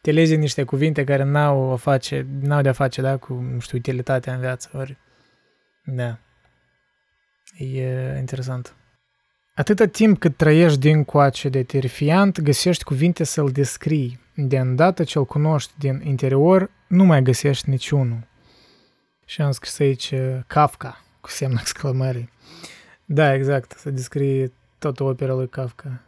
te 0.00 0.10
lezi 0.10 0.36
niște 0.36 0.64
cuvinte 0.64 1.04
care 1.04 1.22
n-au, 1.22 1.72
a 1.72 1.76
face, 1.76 2.26
n-au 2.40 2.62
de-a 2.62 2.72
face, 2.72 3.00
da, 3.00 3.16
cu, 3.16 3.32
nu 3.32 3.58
știu, 3.58 3.78
utilitatea 3.78 4.34
în 4.34 4.40
viață, 4.40 4.70
ori... 4.72 4.96
Da. 5.84 6.18
E 7.58 8.16
interesant. 8.18 8.74
Atâta 9.54 9.86
timp 9.86 10.18
cât 10.18 10.36
trăiești 10.36 10.78
din 10.78 11.04
coace 11.04 11.48
de 11.48 11.62
terifiant, 11.62 12.40
găsești 12.40 12.84
cuvinte 12.84 13.24
să-l 13.24 13.50
descrii. 13.50 14.20
De 14.34 14.58
îndată 14.58 15.04
ce-l 15.04 15.24
cunoști 15.24 15.72
din 15.78 16.00
interior, 16.04 16.70
nu 16.90 17.04
mai 17.04 17.22
găsești 17.22 17.70
niciunul. 17.70 18.26
Și 19.24 19.40
am 19.40 19.50
scris 19.50 19.78
aici 19.78 20.14
Kafka, 20.46 21.00
cu 21.20 21.28
semnul 21.28 21.58
exclamării. 21.60 22.30
Da, 23.04 23.34
exact. 23.34 23.70
Să 23.70 23.90
descrie 23.90 24.52
toată 24.78 25.02
opera 25.02 25.34
lui 25.34 25.48
Kafka. 25.48 26.00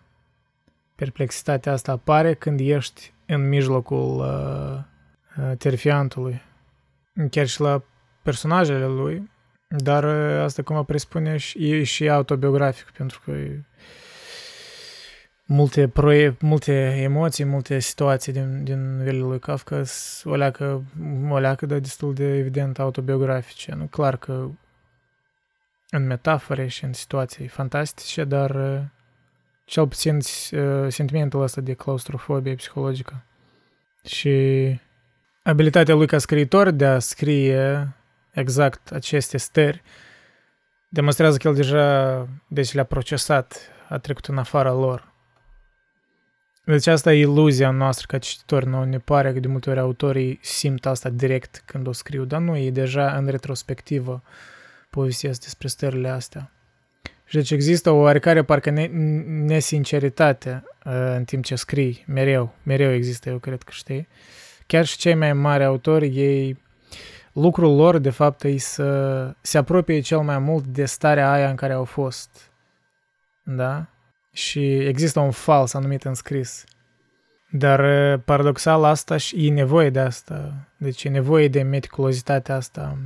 Perplexitatea 0.94 1.72
asta 1.72 1.92
apare 1.92 2.34
când 2.34 2.60
ești 2.60 3.12
în 3.26 3.48
mijlocul 3.48 4.18
uh, 4.18 4.78
uh, 5.44 5.56
terfiantului. 5.58 6.42
Chiar 7.30 7.46
și 7.46 7.60
la 7.60 7.82
personajele 8.22 8.86
lui, 8.86 9.30
dar 9.68 10.04
uh, 10.04 10.42
asta, 10.42 10.62
cum 10.62 10.84
presupune, 10.84 11.36
e 11.54 11.82
și 11.82 12.08
autobiografic, 12.08 12.90
pentru 12.90 13.20
că 13.24 13.32
multe, 15.44 15.88
proie- 15.88 16.36
multe 16.40 16.72
emoții, 17.02 17.44
multe 17.44 17.78
situații 17.78 18.32
din, 18.32 18.64
din 18.64 19.02
velul 19.02 19.28
lui 19.28 19.38
Kafka 19.38 19.82
o 20.24 20.34
leacă, 20.34 20.84
o 21.28 21.38
leacă, 21.38 21.66
dar 21.66 21.78
destul 21.78 22.14
de 22.14 22.36
evident 22.36 22.78
autobiografice. 22.78 23.74
Nu, 23.74 23.84
clar 23.84 24.16
că 24.16 24.48
în 25.90 26.06
metafore 26.06 26.66
și 26.66 26.84
în 26.84 26.92
situații 26.92 27.46
fantastice, 27.46 28.24
dar 28.24 28.50
uh, 28.50 28.80
cel 29.64 29.88
puțin 29.88 30.16
uh, 30.16 30.86
sentimentul 30.88 31.42
ăsta 31.42 31.60
de 31.60 31.72
claustrofobie 31.72 32.54
psihologică. 32.54 33.24
Și 34.04 34.78
abilitatea 35.42 35.94
lui 35.94 36.06
ca 36.06 36.18
scriitor 36.18 36.70
de 36.70 36.86
a 36.86 36.98
scrie 36.98 37.92
exact 38.30 38.92
aceste 38.92 39.36
stări 39.36 39.82
demonstrează 40.88 41.36
că 41.36 41.48
el 41.48 41.54
deja 41.54 42.28
deci 42.48 42.72
le-a 42.72 42.84
procesat, 42.84 43.60
a 43.88 43.98
trecut 43.98 44.26
în 44.26 44.38
afara 44.38 44.72
lor. 44.72 45.11
Deci 46.64 46.86
asta 46.86 47.12
e 47.12 47.18
iluzia 47.18 47.70
noastră 47.70 48.06
ca 48.08 48.18
cititori, 48.18 48.66
nu 48.66 48.84
ne 48.84 48.98
pare 48.98 49.32
că 49.32 49.40
de 49.40 49.48
multe 49.48 49.70
ori 49.70 49.78
autorii 49.78 50.38
simt 50.42 50.86
asta 50.86 51.08
direct 51.08 51.62
când 51.66 51.86
o 51.86 51.92
scriu, 51.92 52.24
dar 52.24 52.40
nu, 52.40 52.56
e 52.56 52.70
deja 52.70 53.16
în 53.16 53.26
retrospectivă 53.26 54.22
povestesc 54.90 55.40
despre 55.40 55.68
stările 55.68 56.08
astea. 56.08 56.50
Și 57.24 57.34
deci 57.36 57.50
există 57.50 57.90
o 57.90 57.96
oarecare 57.96 58.42
parcă 58.42 58.70
ne, 58.70 58.86
nesinceritate 59.46 60.64
uh, 60.84 60.92
în 61.16 61.24
timp 61.24 61.44
ce 61.44 61.54
scrii, 61.54 62.04
mereu, 62.06 62.54
mereu 62.62 62.92
există, 62.92 63.28
eu 63.28 63.38
cred 63.38 63.62
că 63.62 63.70
știi. 63.74 64.08
Chiar 64.66 64.84
și 64.84 64.96
cei 64.96 65.14
mai 65.14 65.32
mari 65.32 65.64
autori, 65.64 66.06
ei, 66.06 66.62
lucrul 67.32 67.76
lor, 67.76 67.98
de 67.98 68.10
fapt, 68.10 68.44
e 68.44 68.56
să 68.56 69.34
se 69.40 69.58
apropie 69.58 70.00
cel 70.00 70.20
mai 70.20 70.38
mult 70.38 70.64
de 70.64 70.84
starea 70.84 71.32
aia 71.32 71.48
în 71.48 71.56
care 71.56 71.72
au 71.72 71.84
fost. 71.84 72.50
Da? 73.42 73.86
Și 74.32 74.74
există 74.74 75.20
un 75.20 75.30
fals 75.30 75.74
anumit 75.74 76.04
în 76.04 76.14
scris. 76.14 76.64
Dar, 77.50 77.80
uh, 78.14 78.22
paradoxal, 78.24 78.84
asta 78.84 79.16
și 79.16 79.46
e 79.46 79.50
nevoie 79.50 79.90
de 79.90 80.00
asta. 80.00 80.68
Deci 80.76 81.04
e 81.04 81.08
nevoie 81.08 81.48
de 81.48 81.62
meticulozitatea 81.62 82.54
asta 82.54 82.98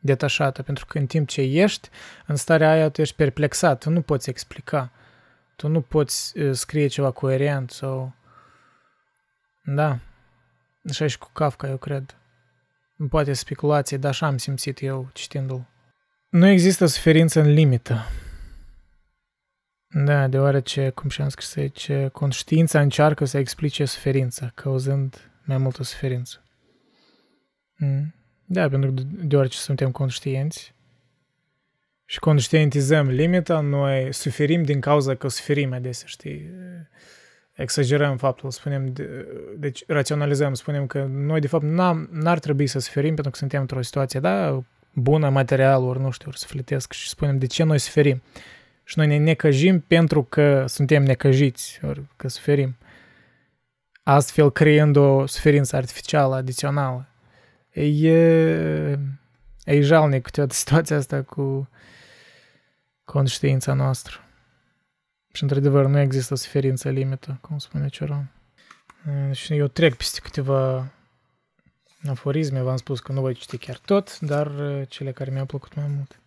detașată, 0.00 0.62
pentru 0.62 0.86
că 0.86 0.98
în 0.98 1.06
timp 1.06 1.28
ce 1.28 1.40
ești, 1.40 1.88
în 2.26 2.36
starea 2.36 2.70
aia 2.70 2.88
tu 2.88 3.00
ești 3.00 3.14
perplexat, 3.14 3.78
tu 3.78 3.90
nu 3.90 4.00
poți 4.02 4.30
explica, 4.30 4.92
tu 5.56 5.68
nu 5.68 5.80
poți 5.80 6.38
uh, 6.38 6.54
scrie 6.54 6.86
ceva 6.86 7.10
coerent 7.10 7.70
sau... 7.70 8.14
Da, 9.64 9.98
așa 10.88 11.06
și 11.06 11.18
cu 11.18 11.30
Kafka, 11.32 11.68
eu 11.68 11.76
cred. 11.76 12.16
Poate 13.08 13.32
speculație, 13.32 13.96
dar 13.96 14.10
așa 14.10 14.26
am 14.26 14.38
simțit 14.38 14.82
eu 14.82 15.08
citindu-l. 15.12 15.66
Nu 16.28 16.46
există 16.46 16.86
suferință 16.86 17.40
în 17.40 17.52
limită. 17.52 18.06
Da, 19.94 20.28
deoarece, 20.28 20.90
cum 20.90 21.08
și-am 21.08 21.28
scris 21.28 21.56
aici, 21.56 21.90
conștiința 22.12 22.80
încearcă 22.80 23.24
să 23.24 23.38
explice 23.38 23.84
suferința, 23.84 24.52
cauzând 24.54 25.30
mai 25.44 25.58
multă 25.58 25.82
suferință. 25.82 26.42
Mm. 27.76 28.14
Da, 28.44 28.68
pentru 28.68 28.92
că 28.92 29.02
deoarece 29.04 29.58
suntem 29.58 29.90
conștienți 29.90 30.74
și 32.04 32.18
conștientizăm 32.18 33.08
limita, 33.08 33.60
noi 33.60 34.12
suferim 34.12 34.62
din 34.62 34.80
cauza 34.80 35.14
că 35.14 35.28
suferim 35.28 35.72
adesea, 35.72 36.06
știi? 36.06 36.50
Exagerăm 37.52 38.16
faptul, 38.16 38.50
spunem, 38.50 38.92
deci 39.58 39.84
raționalizăm, 39.86 40.54
spunem 40.54 40.86
că 40.86 41.06
noi 41.10 41.40
de 41.40 41.46
fapt 41.46 41.64
n-ar 42.10 42.38
trebui 42.38 42.66
să 42.66 42.78
suferim 42.78 43.14
pentru 43.14 43.32
că 43.32 43.38
suntem 43.38 43.60
într-o 43.60 43.82
situație, 43.82 44.20
da, 44.20 44.64
bună, 44.92 45.28
material, 45.28 45.82
ori 45.82 46.00
nu 46.00 46.10
știu, 46.10 46.28
ori 46.28 46.38
sufletesc 46.38 46.92
și 46.92 47.08
spunem 47.08 47.38
de 47.38 47.46
ce 47.46 47.62
noi 47.62 47.78
suferim. 47.78 48.22
Și 48.84 48.98
noi 48.98 49.06
ne 49.06 49.18
necăjim 49.18 49.80
pentru 49.80 50.22
că 50.22 50.66
suntem 50.66 51.02
necăjiți, 51.02 51.80
ori 51.84 52.02
că 52.16 52.28
suferim. 52.28 52.76
Astfel 54.02 54.50
creând 54.50 54.96
o 54.96 55.26
suferință 55.26 55.76
artificială, 55.76 56.34
adițională. 56.34 57.06
E, 57.70 58.12
e 59.64 59.80
jalnic 59.80 60.28
toată 60.28 60.54
situația 60.54 60.96
asta 60.96 61.22
cu 61.22 61.68
conștiința 63.04 63.72
noastră. 63.72 64.16
Și 65.32 65.42
într-adevăr 65.42 65.86
nu 65.86 65.98
există 65.98 66.34
suferință 66.34 66.90
limită, 66.90 67.38
cum 67.40 67.58
spune 67.58 67.88
Cioran. 67.88 68.30
Și 69.32 69.56
eu 69.56 69.66
trec 69.66 69.94
peste 69.94 70.20
câteva 70.20 70.92
aforisme, 72.08 72.60
v-am 72.60 72.76
spus 72.76 73.00
că 73.00 73.12
nu 73.12 73.20
voi 73.20 73.34
citi 73.34 73.56
chiar 73.56 73.78
tot, 73.78 74.18
dar 74.20 74.50
cele 74.88 75.12
care 75.12 75.30
mi-au 75.30 75.46
plăcut 75.46 75.74
mai 75.74 75.86
mult. 75.96 76.21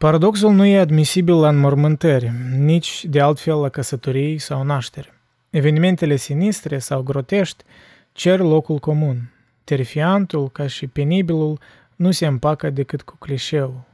Paradoxul 0.00 0.52
nu 0.52 0.64
e 0.64 0.78
admisibil 0.78 1.34
la 1.34 1.48
înmormântări, 1.48 2.32
nici 2.56 3.04
de 3.04 3.20
altfel 3.20 3.60
la 3.60 3.68
căsătorii 3.68 4.38
sau 4.38 4.62
naștere. 4.62 5.20
Evenimentele 5.50 6.16
sinistre 6.16 6.78
sau 6.78 7.02
grotești 7.02 7.64
cer 8.12 8.38
locul 8.38 8.78
comun. 8.78 9.32
Terifiantul, 9.64 10.50
ca 10.50 10.66
și 10.66 10.86
penibilul, 10.86 11.60
nu 11.96 12.10
se 12.10 12.26
împacă 12.26 12.70
decât 12.70 13.02
cu 13.02 13.16
clișeul. 13.16 13.84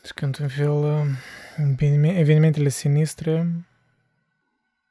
Deci, 0.00 0.10
când 0.10 0.38
în 0.40 0.48
fel, 0.48 1.06
evenimentele 2.16 2.68
sinistre 2.68 3.46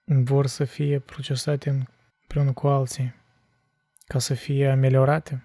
vor 0.03 0.47
să 0.47 0.63
fie 0.63 0.99
procesate 0.99 1.87
împreună 2.21 2.51
cu 2.51 2.67
alții, 2.67 3.15
ca 4.05 4.19
să 4.19 4.33
fie 4.33 4.69
ameliorate. 4.69 5.43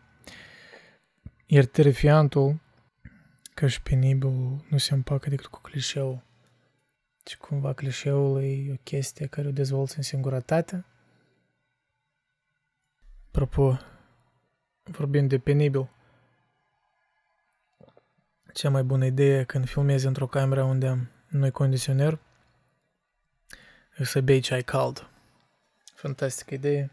Iar 1.46 1.64
terifiantul, 1.64 2.64
ca 3.56 3.66
și 3.66 3.82
penibilul, 3.82 4.64
nu 4.68 4.78
se 4.78 4.94
împacă 4.94 5.28
decât 5.28 5.46
cu 5.46 5.60
clișeul. 5.60 6.22
Și 7.26 7.36
cumva 7.36 7.72
clișeul 7.72 8.42
e 8.42 8.72
o 8.72 8.76
chestie 8.82 9.26
care 9.26 9.48
o 9.48 9.50
dezvolți 9.50 9.96
în 9.96 10.02
singurătate. 10.02 10.84
Apropo, 13.28 13.78
vorbind 14.82 15.28
de 15.28 15.38
penibil, 15.38 15.88
cea 18.54 18.70
mai 18.70 18.82
bună 18.82 19.04
idee 19.04 19.44
când 19.44 19.68
filmezi 19.68 20.06
într-o 20.06 20.26
cameră 20.26 20.62
unde 20.62 21.10
nu-i 21.28 21.50
condiționer 21.50 22.18
e 23.96 24.04
să 24.04 24.20
bei 24.20 24.40
ceai 24.40 24.62
cald. 24.62 25.10
Fantastică 25.94 26.54
idee. 26.54 26.90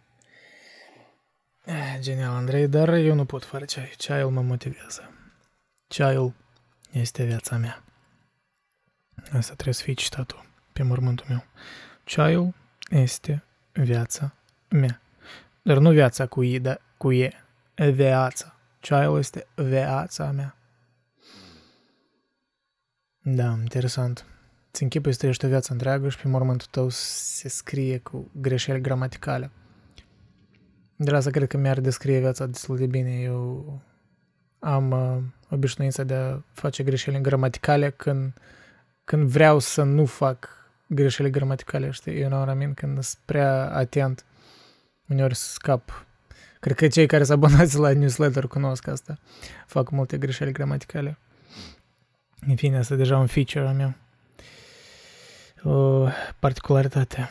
Eh, 1.65 1.97
genial, 1.99 2.33
Andrei, 2.33 2.67
dar 2.67 2.93
eu 2.93 3.15
nu 3.15 3.25
pot 3.25 3.43
fără 3.43 3.65
ceai. 3.65 3.93
Ceaiul 3.97 4.31
mă 4.31 4.41
motivează. 4.41 5.13
Ceaiul 5.87 6.41
este 6.93 7.23
viața 7.23 7.57
mea. 7.57 7.83
Asta 9.15 9.53
trebuie 9.53 9.73
să 9.73 9.83
fie 9.83 9.93
citatul 9.93 10.45
pe 10.73 10.83
mormântul 10.83 11.25
meu. 11.29 11.43
Ceaiul 12.03 12.53
este 12.89 13.43
viața 13.71 14.33
mea. 14.69 15.01
Dar 15.61 15.77
nu 15.77 15.91
viața 15.91 16.25
cu 16.25 16.41
I, 16.41 16.59
dar 16.59 16.81
cu 16.97 17.11
E. 17.11 17.29
Viața. 17.75 18.55
Ceaiul 18.79 19.17
este 19.17 19.47
viața 19.55 20.31
mea. 20.31 20.57
Da, 23.21 23.57
interesant. 23.61 24.25
Ți 24.71 24.83
închipui 24.83 25.11
să 25.11 25.17
trăiești 25.17 25.45
o 25.45 25.47
viață 25.47 25.71
întreagă 25.71 26.09
și 26.09 26.17
pe 26.17 26.27
mormântul 26.27 26.67
tău 26.71 26.89
se 26.89 27.49
scrie 27.49 27.97
cu 27.97 28.31
greșeli 28.33 28.81
gramaticale. 28.81 29.51
De 30.95 31.15
asta 31.15 31.29
cred 31.29 31.47
că 31.47 31.57
mi-ar 31.57 31.79
descrie 31.79 32.19
viața 32.19 32.45
destul 32.45 32.77
de 32.77 32.85
bine. 32.85 33.21
Eu 33.21 33.81
am 34.63 34.91
uh, 34.91 35.23
obișnuința 35.49 36.03
de 36.03 36.13
a 36.13 36.37
face 36.53 36.83
greșeli 36.83 37.21
gramaticale 37.21 37.89
când, 37.89 38.33
când 39.03 39.27
vreau 39.27 39.59
să 39.59 39.83
nu 39.83 40.05
fac 40.05 40.49
greșeli 40.87 41.29
gramaticale, 41.29 41.89
știi? 41.89 42.19
Eu 42.19 42.29
nu 42.29 42.35
amin 42.35 42.73
când 42.73 43.03
sunt 43.03 43.21
prea 43.25 43.69
atent. 43.73 44.25
Uneori 45.07 45.35
scap. 45.35 46.05
Cred 46.59 46.75
că 46.75 46.87
cei 46.87 47.05
care 47.05 47.23
se 47.23 47.33
abonați 47.33 47.77
la 47.77 47.93
newsletter 47.93 48.47
cunosc 48.47 48.87
asta. 48.87 49.17
Fac 49.67 49.89
multe 49.89 50.17
greșeli 50.17 50.51
gramaticale. 50.51 51.17
În 52.47 52.55
fine, 52.55 52.77
asta 52.77 52.93
e 52.93 52.97
deja 52.97 53.17
un 53.17 53.27
feature 53.27 53.67
al 53.67 53.73
meu. 53.73 53.93
O 55.63 56.07
particularitate. 56.39 57.29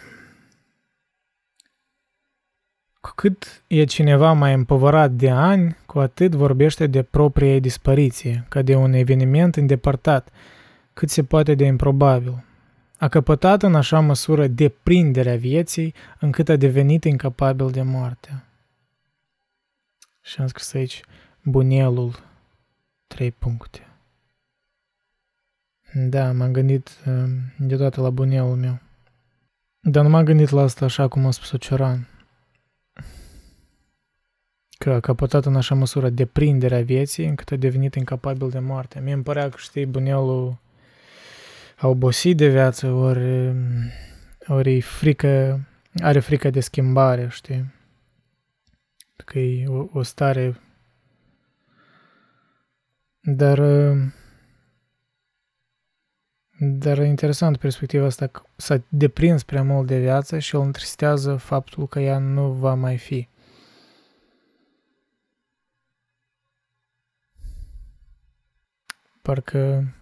Cu 3.02 3.12
cât 3.14 3.62
e 3.66 3.84
cineva 3.84 4.32
mai 4.32 4.54
împovărat 4.54 5.10
de 5.10 5.30
ani, 5.30 5.76
cu 5.86 5.98
atât 5.98 6.34
vorbește 6.34 6.86
de 6.86 7.02
propria 7.02 7.58
dispariție, 7.58 8.46
ca 8.48 8.62
de 8.62 8.74
un 8.74 8.92
eveniment 8.92 9.56
îndepărtat, 9.56 10.28
cât 10.92 11.10
se 11.10 11.24
poate 11.24 11.54
de 11.54 11.64
improbabil. 11.64 12.44
A 12.98 13.08
căpătat 13.08 13.62
în 13.62 13.74
așa 13.74 14.00
măsură 14.00 14.46
deprinderea 14.46 15.36
vieții, 15.36 15.94
încât 16.20 16.48
a 16.48 16.56
devenit 16.56 17.04
incapabil 17.04 17.70
de 17.70 17.82
moarte. 17.82 18.44
Și 20.20 20.40
am 20.40 20.46
scris 20.46 20.74
aici 20.74 21.02
bunelul, 21.42 22.22
trei 23.06 23.30
puncte. 23.30 23.86
Da, 25.92 26.32
m-am 26.32 26.52
gândit 26.52 26.90
uh, 27.06 27.24
deodată 27.58 28.00
la 28.00 28.10
bunelul 28.10 28.56
meu. 28.56 28.78
Dar 29.80 30.02
nu 30.02 30.08
m-am 30.08 30.24
gândit 30.24 30.48
la 30.48 30.62
asta 30.62 30.84
așa 30.84 31.08
cum 31.08 31.26
a 31.26 31.30
spus-o 31.30 31.56
Cioran 31.56 32.06
că 34.82 34.90
a 34.90 35.00
căpătat 35.00 35.44
în 35.44 35.56
așa 35.56 35.74
măsură 35.74 36.08
deprinderea 36.08 36.82
vieții 36.82 37.26
încât 37.26 37.50
a 37.50 37.56
devenit 37.56 37.94
incapabil 37.94 38.48
de 38.48 38.58
moarte. 38.58 39.00
Mie 39.00 39.12
îmi 39.12 39.22
părea 39.22 39.48
că, 39.48 39.56
știi, 39.58 39.86
bunelul 39.86 40.58
a 41.76 41.88
obosit 41.88 42.36
de 42.36 42.48
viață, 42.48 42.90
ori, 42.90 43.54
ori 44.46 44.80
frică, 44.80 45.60
are 46.02 46.20
frică 46.20 46.50
de 46.50 46.60
schimbare, 46.60 47.28
știi? 47.30 47.72
Că 49.24 49.38
e 49.38 49.66
o, 49.68 49.86
o 49.92 50.02
stare... 50.02 50.60
Dar... 53.20 53.60
Dar 56.58 56.98
e 56.98 57.06
interesant 57.06 57.56
perspectiva 57.56 58.04
asta 58.04 58.26
că 58.26 58.42
s-a 58.56 58.82
deprins 58.88 59.42
prea 59.42 59.62
mult 59.62 59.86
de 59.86 59.98
viață 59.98 60.38
și 60.38 60.54
îl 60.54 60.60
întristează 60.60 61.36
faptul 61.36 61.86
că 61.86 62.00
ea 62.00 62.18
nu 62.18 62.50
va 62.50 62.74
mai 62.74 62.96
fi. 62.96 63.28
Parcă... 69.22 69.94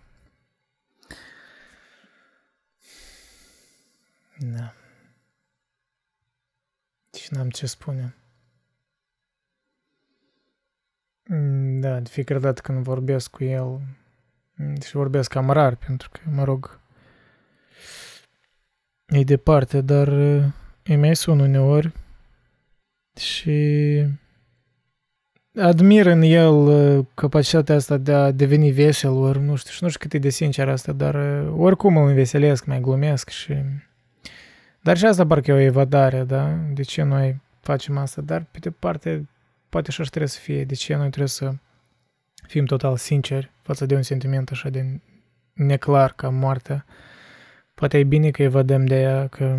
Da. 4.39 4.75
Și 7.19 7.29
n-am 7.35 7.51
ce 7.51 7.67
spune. 7.67 8.15
Mm, 11.25 11.81
da, 11.81 12.01
de 12.01 12.09
fiecare 12.09 12.41
dată 12.41 12.61
când 12.61 12.83
vorbesc 12.83 13.31
cu 13.31 13.45
el 13.45 13.81
mm, 14.55 14.81
și 14.81 14.97
vorbesc 14.97 15.31
cam 15.31 15.51
rar, 15.51 15.75
pentru 15.75 16.09
că, 16.11 16.21
mă 16.25 16.45
rog, 16.45 16.81
e 19.07 19.25
departe, 19.25 19.81
dar 19.81 20.09
îi 20.83 20.97
mai 20.97 21.17
sun 21.17 21.39
uneori 21.39 21.93
și 23.17 24.07
admir 25.61 26.07
în 26.07 26.23
el 26.23 26.55
uh, 26.55 27.07
capacitatea 27.15 27.75
asta 27.75 27.97
de 27.97 28.13
a 28.13 28.31
deveni 28.31 28.71
vesel, 28.71 29.11
ori 29.11 29.41
nu 29.41 29.57
știu, 29.57 29.73
și 29.73 29.83
nu 29.83 29.89
știu 29.89 30.01
cât 30.01 30.13
e 30.13 30.19
de 30.19 30.29
sincer 30.29 30.69
asta, 30.69 30.93
dar 30.93 31.15
uh, 31.15 31.53
oricum 31.57 31.97
îl 31.97 32.09
înveselesc, 32.09 32.65
mai 32.65 32.81
glumesc 32.81 33.29
și... 33.29 33.55
Dar 34.83 34.97
și 34.97 35.07
asta 35.07 35.27
parcă 35.27 35.51
e 35.51 35.55
o 35.55 35.59
evadare, 35.59 36.23
da? 36.23 36.59
De 36.73 36.83
ce 36.83 37.03
noi 37.03 37.41
facem 37.61 37.97
asta? 37.97 38.21
Dar, 38.21 38.47
pe 38.51 38.59
de 38.59 38.71
parte, 38.71 39.29
poate 39.69 39.87
așa 39.91 40.03
trebuie 40.03 40.29
să 40.29 40.39
fie. 40.39 40.65
De 40.65 40.75
ce 40.75 40.95
noi 40.95 41.09
trebuie 41.09 41.29
să 41.29 41.53
fim 42.47 42.65
total 42.65 42.97
sinceri 42.97 43.51
față 43.63 43.87
de 43.87 43.95
un 43.95 44.03
sentiment 44.03 44.51
așa 44.51 44.69
de 44.69 45.01
neclar 45.53 46.13
ca 46.13 46.29
moartea. 46.29 46.85
Poate 47.75 47.99
e 47.99 48.05
bine 48.05 48.31
că 48.31 48.43
evadăm 48.43 48.87
de 48.87 49.01
ea, 49.01 49.27
că 49.27 49.59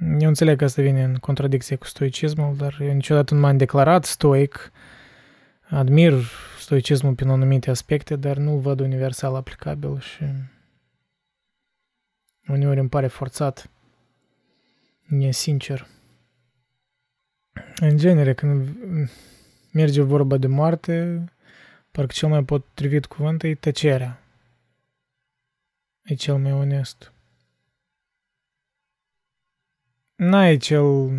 eu 0.00 0.28
înțeleg 0.28 0.58
că 0.58 0.64
asta 0.64 0.82
vine 0.82 1.04
în 1.04 1.14
contradicție 1.14 1.76
cu 1.76 1.86
stoicismul, 1.86 2.56
dar 2.56 2.78
eu 2.80 2.92
niciodată 2.92 3.34
nu 3.34 3.40
m-am 3.40 3.56
declarat 3.56 4.04
stoic. 4.04 4.72
Admir 5.68 6.14
stoicismul 6.58 7.14
prin 7.14 7.28
anumite 7.28 7.70
aspecte, 7.70 8.16
dar 8.16 8.36
nu-l 8.36 8.58
văd 8.58 8.80
universal 8.80 9.34
aplicabil 9.34 10.00
și 10.00 10.24
uneori 12.48 12.78
îmi 12.78 12.88
pare 12.88 13.06
forțat, 13.06 13.70
e 15.08 15.30
sincer. 15.30 15.86
În 17.76 17.96
genere, 17.96 18.34
când 18.34 18.76
merge 19.72 20.02
vorba 20.02 20.36
de 20.36 20.46
moarte, 20.46 21.24
parcă 21.90 22.12
cel 22.12 22.28
mai 22.28 22.44
potrivit 22.44 23.06
cuvânt 23.06 23.42
e 23.42 23.54
tăcerea. 23.54 24.22
E 26.02 26.14
cel 26.14 26.36
mai 26.36 26.52
onest. 26.52 27.12
N-ai 30.16 30.56
cel 30.56 31.10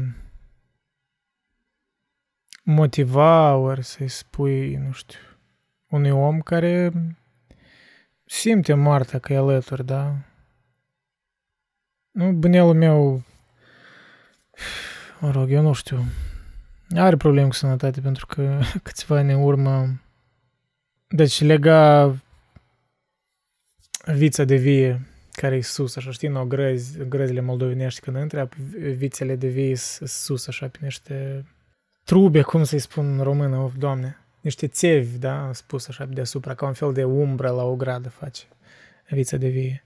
motiva 2.63 3.55
ori 3.55 3.83
să-i 3.83 4.07
spui, 4.07 4.75
nu 4.75 4.91
știu, 4.91 5.19
unui 5.87 6.09
om 6.09 6.39
care 6.39 6.91
simte 8.25 8.73
moartea 8.73 9.19
că 9.19 9.33
e 9.33 9.37
alături, 9.37 9.85
da? 9.85 10.15
Nu, 12.11 12.31
bănelul 12.31 12.73
meu, 12.73 13.23
mă 15.19 15.31
rog, 15.31 15.51
eu 15.51 15.61
nu 15.61 15.73
știu, 15.73 16.03
are 16.95 17.17
probleme 17.17 17.47
cu 17.47 17.53
sănătate 17.53 18.01
pentru 18.01 18.25
că 18.25 18.61
câțiva 18.83 19.17
ani 19.17 19.33
în 19.33 19.43
urmă, 19.43 20.01
deci 21.07 21.41
lega 21.41 22.15
vița 24.05 24.43
de 24.43 24.55
vie 24.55 25.07
care 25.41 25.55
e 25.55 25.61
sus, 25.61 25.95
așa, 25.95 26.11
știi, 26.11 26.27
nu, 26.27 26.45
grăzi, 26.45 27.07
grăzile 27.07 27.41
moldovenești 27.41 27.99
când 27.99 28.17
intră, 28.17 28.49
vițele 28.95 29.35
de 29.35 29.47
vie 29.47 29.75
sus, 29.75 30.47
așa, 30.47 30.67
pe 30.67 30.77
niște 30.81 31.45
trube, 32.03 32.41
cum 32.41 32.63
să-i 32.63 32.79
spun 32.79 33.17
în 33.17 33.23
română, 33.23 33.57
of, 33.57 33.73
doamne, 33.77 34.17
niște 34.41 34.67
țevi, 34.67 35.17
da, 35.17 35.49
spus 35.53 35.87
așa 35.87 36.05
deasupra, 36.05 36.53
ca 36.53 36.65
un 36.65 36.73
fel 36.73 36.93
de 36.93 37.03
umbră 37.03 37.49
la 37.49 37.63
o 37.63 37.75
gradă 37.75 38.09
face 38.09 38.43
vița 39.09 39.37
de 39.37 39.47
vie. 39.47 39.85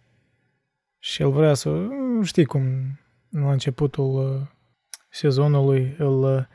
Și 1.00 1.22
el 1.22 1.32
vrea 1.32 1.54
să, 1.54 1.88
știi 2.24 2.46
cum, 2.46 2.64
la 3.30 3.52
începutul 3.52 4.40
uh, 4.42 4.48
sezonului, 5.10 5.96
îl 5.98 6.24
uh, 6.24 6.46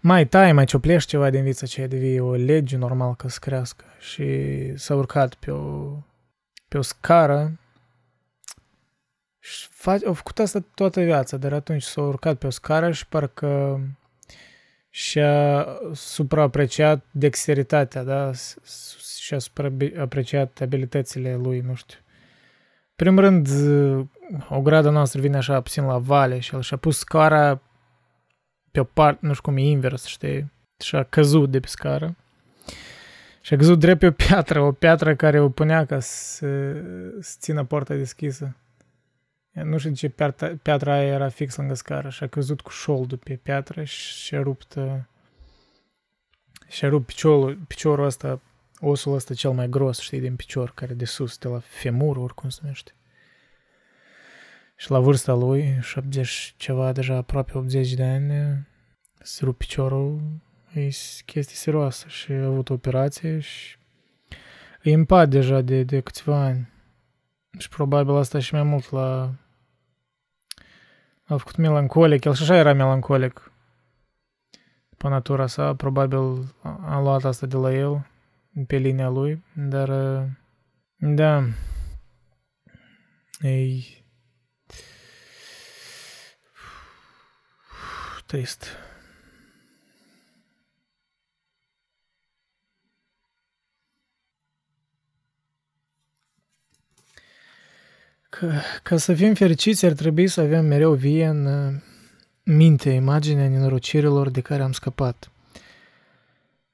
mai 0.00 0.26
tai, 0.26 0.52
mai 0.52 0.64
cioplești 0.64 1.08
ceva 1.08 1.30
din 1.30 1.42
vița 1.42 1.60
aceea 1.64 1.86
de 1.86 1.96
vie, 1.96 2.20
o 2.20 2.34
lege 2.34 2.76
normal 2.76 3.14
că 3.14 3.28
să 3.28 3.38
crească. 3.40 3.84
Și 3.98 4.26
s-a 4.76 4.94
urcat 4.94 5.34
pe 5.34 5.50
o, 5.50 5.96
pe 6.68 6.78
o 6.78 6.82
scară 6.82 7.58
și 9.44 9.68
face, 9.70 10.06
au 10.06 10.12
făcut 10.12 10.38
asta 10.38 10.64
toată 10.74 11.00
viața, 11.00 11.36
dar 11.36 11.52
atunci 11.52 11.82
s-a 11.82 12.02
urcat 12.02 12.38
pe 12.38 12.46
o 12.46 12.50
scară 12.50 12.90
și 12.90 13.06
parcă 13.06 13.80
și-a 14.90 15.66
supraapreciat 15.92 17.04
dexteritatea, 17.10 18.02
da? 18.04 18.30
Și-a 19.18 19.38
supraapreciat 19.38 20.60
abilitățile 20.60 21.36
lui, 21.36 21.60
nu 21.60 21.74
știu. 21.74 21.98
Primul 22.96 23.22
rând, 23.22 23.48
o 24.48 24.60
gradă 24.60 24.90
noastră 24.90 25.20
vine 25.20 25.36
așa 25.36 25.60
puțin 25.60 25.84
la 25.84 25.98
vale 25.98 26.38
și 26.38 26.54
el 26.54 26.62
și-a 26.62 26.76
pus 26.76 26.98
scara 26.98 27.60
pe 28.70 28.80
o 28.80 28.84
parte, 28.84 29.26
nu 29.26 29.32
știu 29.32 29.42
cum 29.42 29.56
e 29.56 29.60
invers, 29.60 30.04
știi? 30.04 30.52
Și 30.78 30.96
a 30.96 31.02
căzut 31.02 31.50
de 31.50 31.60
pe 31.60 31.66
scară. 31.66 32.16
Și 33.40 33.54
a 33.54 33.56
căzut 33.56 33.78
drept 33.78 33.98
pe 33.98 34.06
o 34.06 34.12
piatră, 34.12 34.60
o 34.60 34.72
piatră 34.72 35.16
care 35.16 35.40
o 35.40 35.48
punea 35.48 35.84
ca 35.86 36.00
să, 36.00 36.72
să 37.20 37.36
țină 37.38 37.64
porta 37.64 37.94
deschisă. 37.94 38.56
Nu 39.52 39.78
știu 39.78 39.90
de 39.90 39.96
ce 39.96 40.08
piatra, 40.08 40.52
piatra 40.62 40.92
aia 40.92 41.12
era 41.12 41.28
fix 41.28 41.56
lângă 41.56 41.74
scară 41.74 42.08
și 42.08 42.22
a 42.22 42.26
căzut 42.26 42.60
cu 42.60 42.70
șoldul 42.70 43.18
pe 43.18 43.36
piatră 43.36 43.84
și 43.84 44.24
și-a 44.24 44.42
rupt, 44.42 44.74
uh, 44.74 44.94
și-a 46.68 46.88
rupt 46.88 47.06
piciorul, 47.06 47.58
piciorul 47.66 48.04
ăsta, 48.04 48.40
osul 48.80 49.14
ăsta 49.14 49.34
cel 49.34 49.50
mai 49.50 49.68
gros, 49.68 50.00
știi, 50.00 50.20
din 50.20 50.36
picior, 50.36 50.72
care 50.74 50.94
de 50.94 51.04
sus, 51.04 51.38
de 51.38 51.48
la 51.48 51.58
femur, 51.58 52.16
oricum 52.16 52.48
se 52.48 52.58
numește. 52.62 52.92
Și 54.76 54.90
la 54.90 55.00
vârsta 55.00 55.32
lui, 55.32 55.78
70 55.80 56.54
ceva, 56.56 56.92
deja 56.92 57.16
aproape 57.16 57.58
80 57.58 57.94
de 57.94 58.04
ani, 58.04 58.66
se 59.22 59.44
rup 59.44 59.58
piciorul, 59.58 60.20
e 60.72 60.88
chestie 61.26 61.56
serioasă 61.56 62.06
și 62.08 62.32
a 62.32 62.44
avut 62.44 62.70
o 62.70 62.72
operație 62.72 63.38
și 63.38 63.76
e 64.82 64.92
în 64.92 65.04
pat 65.04 65.28
deja 65.28 65.60
de, 65.60 65.82
de 65.82 66.00
câțiva 66.00 66.36
ani. 66.36 66.68
Și 67.58 67.68
probabil 67.68 68.14
asta 68.14 68.38
și 68.38 68.54
mai 68.54 68.62
mult 68.62 68.90
la 68.90 69.22
a 69.22 69.30
făcut 71.38 71.56
melancolic, 71.56 72.24
el 72.24 72.34
și 72.34 72.42
așa 72.42 72.56
era 72.56 72.72
melancolic 72.72 73.52
pe 75.02 75.08
natura 75.08 75.46
sa, 75.46 75.74
probabil 75.74 76.54
a 76.62 77.00
luat 77.00 77.24
asta 77.24 77.46
de 77.46 77.56
la 77.56 77.72
el, 77.72 78.06
pe 78.66 78.76
linia 78.76 79.08
lui, 79.08 79.44
dar 79.52 79.88
da, 80.96 81.44
e 83.40 83.82
trist. 88.26 88.66
Că, 98.38 98.52
ca 98.82 98.96
să 98.96 99.14
fim 99.14 99.34
fericiți 99.34 99.86
ar 99.86 99.92
trebui 99.92 100.28
să 100.28 100.40
avem 100.40 100.64
mereu 100.64 100.92
vie 100.92 101.26
în 101.26 101.46
uh, 101.46 101.72
minte 102.42 102.90
imaginea 102.90 103.48
nenorocirilor 103.48 104.30
de 104.30 104.40
care 104.40 104.62
am 104.62 104.72
scăpat. 104.72 105.30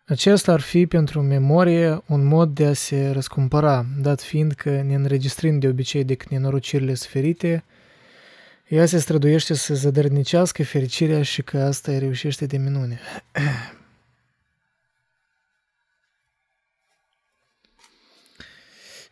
Acesta 0.06 0.52
ar 0.52 0.60
fi 0.60 0.86
pentru 0.86 1.22
memorie 1.22 2.02
un 2.06 2.24
mod 2.24 2.54
de 2.54 2.66
a 2.66 2.72
se 2.72 3.10
răscumpăra, 3.10 3.86
dat 4.00 4.20
fiind 4.20 4.52
că 4.52 4.70
ne 4.70 4.94
înregistrând 4.94 5.60
de 5.60 5.68
obicei 5.68 6.04
decât 6.04 6.28
nenorocirile 6.28 6.94
sferite, 6.94 7.64
ea 8.68 8.86
se 8.86 8.98
străduiește 8.98 9.54
să 9.54 9.74
zădărnicească 9.74 10.62
fericirea 10.62 11.22
și 11.22 11.42
că 11.42 11.58
asta 11.58 11.92
îi 11.92 11.98
reușește 11.98 12.46
de 12.46 12.56
minune. 12.56 13.00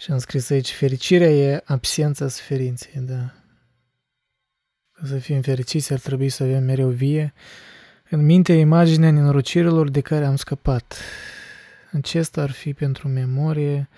Și 0.06 0.12
am 0.12 0.18
scris 0.18 0.50
aici, 0.50 0.72
fericirea 0.72 1.30
e 1.30 1.62
absența 1.64 2.28
suferinței, 2.28 3.00
da. 3.00 3.32
Ca 4.92 5.06
să 5.06 5.18
fim 5.18 5.40
fericiți 5.40 5.92
ar 5.92 5.98
trebui 5.98 6.28
să 6.28 6.42
avem 6.42 6.64
mereu 6.64 6.88
vie 6.88 7.32
în 8.10 8.24
minte 8.24 8.52
imaginea 8.52 9.10
nenorocirilor 9.10 9.90
de 9.90 10.00
care 10.00 10.24
am 10.24 10.36
scăpat. 10.36 10.96
Acesta 11.92 12.42
ar 12.42 12.50
fi 12.50 12.74
pentru 12.74 13.08
memorie 13.08 13.88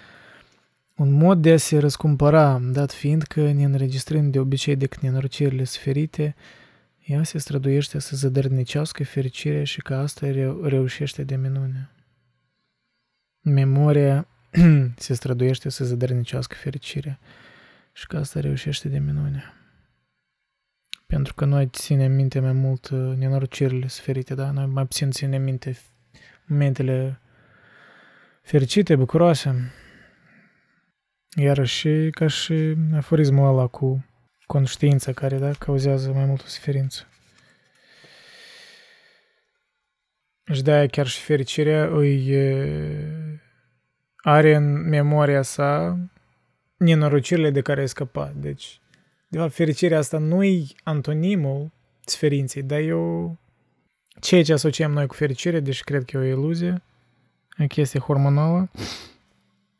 un 0.97 1.13
mod 1.13 1.43
de 1.43 1.53
a 1.53 1.57
se 1.57 1.79
răscumpăra, 1.79 2.59
dat 2.59 2.93
fiind 2.93 3.23
că 3.23 3.53
ne 3.53 3.65
înregistrăm 3.65 4.31
de 4.31 4.39
obicei 4.39 4.77
decât 4.77 5.01
nenorocirile 5.01 5.65
sferite, 5.65 6.35
ea 7.05 7.23
se 7.23 7.39
străduiește 7.39 7.99
să 7.99 8.17
zădărnicească 8.17 9.05
fericirea 9.05 9.65
și 9.65 9.81
că 9.81 9.95
asta 9.95 10.31
reu- 10.31 10.63
reușește 10.63 11.23
de 11.23 11.37
minune. 11.37 11.91
Memoria 13.41 14.27
se 14.97 15.15
străduiește 15.15 15.69
să 15.69 15.85
zădărnicească 15.85 16.55
fericirea 16.59 17.19
și 17.93 18.07
că 18.07 18.17
asta 18.17 18.41
reușește 18.41 18.89
de 18.89 18.99
minune. 18.99 19.53
Pentru 21.07 21.35
că 21.35 21.45
noi 21.45 21.67
ținem 21.67 22.13
minte 22.13 22.41
mai 22.41 22.53
mult 22.53 22.89
uh, 22.89 23.17
nenorocirile 23.17 23.87
sferite, 23.87 24.35
da? 24.35 24.51
Noi 24.51 24.67
mai 24.67 24.87
puțin 24.87 25.11
ținem 25.11 25.43
minte 25.43 25.79
momentele 26.47 27.21
fericite, 28.43 28.97
bucuroase. 28.97 29.73
Iarăși 31.37 32.11
ca 32.11 32.27
și 32.27 32.75
aforismul 32.95 33.49
ăla 33.49 33.67
cu 33.67 34.05
conștiința 34.47 35.13
care 35.13 35.39
da, 35.39 35.53
cauzează 35.53 36.13
mai 36.13 36.25
multă 36.25 36.45
suferință. 36.47 37.07
Și 40.53 40.63
de-aia 40.63 40.87
chiar 40.87 41.07
și 41.07 41.21
fericirea 41.21 41.85
îi 41.85 42.33
are 44.31 44.55
în 44.55 44.89
memoria 44.89 45.43
sa 45.43 45.99
nenorocirile 46.77 47.51
de 47.51 47.61
care 47.61 47.81
ai 47.81 47.89
scăpat. 47.89 48.35
Deci, 48.35 48.81
de 49.29 49.39
fapt, 49.39 49.53
fericirea 49.53 49.99
asta 49.99 50.19
nu 50.19 50.45
e 50.45 50.65
antonimul 50.83 51.71
sferinței, 52.05 52.63
dar 52.63 52.79
eu 52.79 53.37
ceea 54.21 54.43
ce 54.43 54.53
asociem 54.53 54.91
noi 54.91 55.07
cu 55.07 55.15
fericire, 55.15 55.61
deși 55.61 55.85
cred 55.85 56.05
că 56.05 56.17
e 56.17 56.21
o 56.21 56.25
iluzie, 56.25 56.83
o 57.59 57.67
chestie 57.67 58.01
hormonală, 58.01 58.71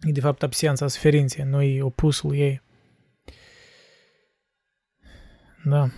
e 0.01 0.13
de 0.13 0.21
fapt 0.21 0.43
absența 0.43 0.89
sferinței, 0.89 1.45
nu 1.45 1.63
e 1.63 1.83
opusul 1.83 2.35
ei. 2.35 2.63
Da. 5.65 5.89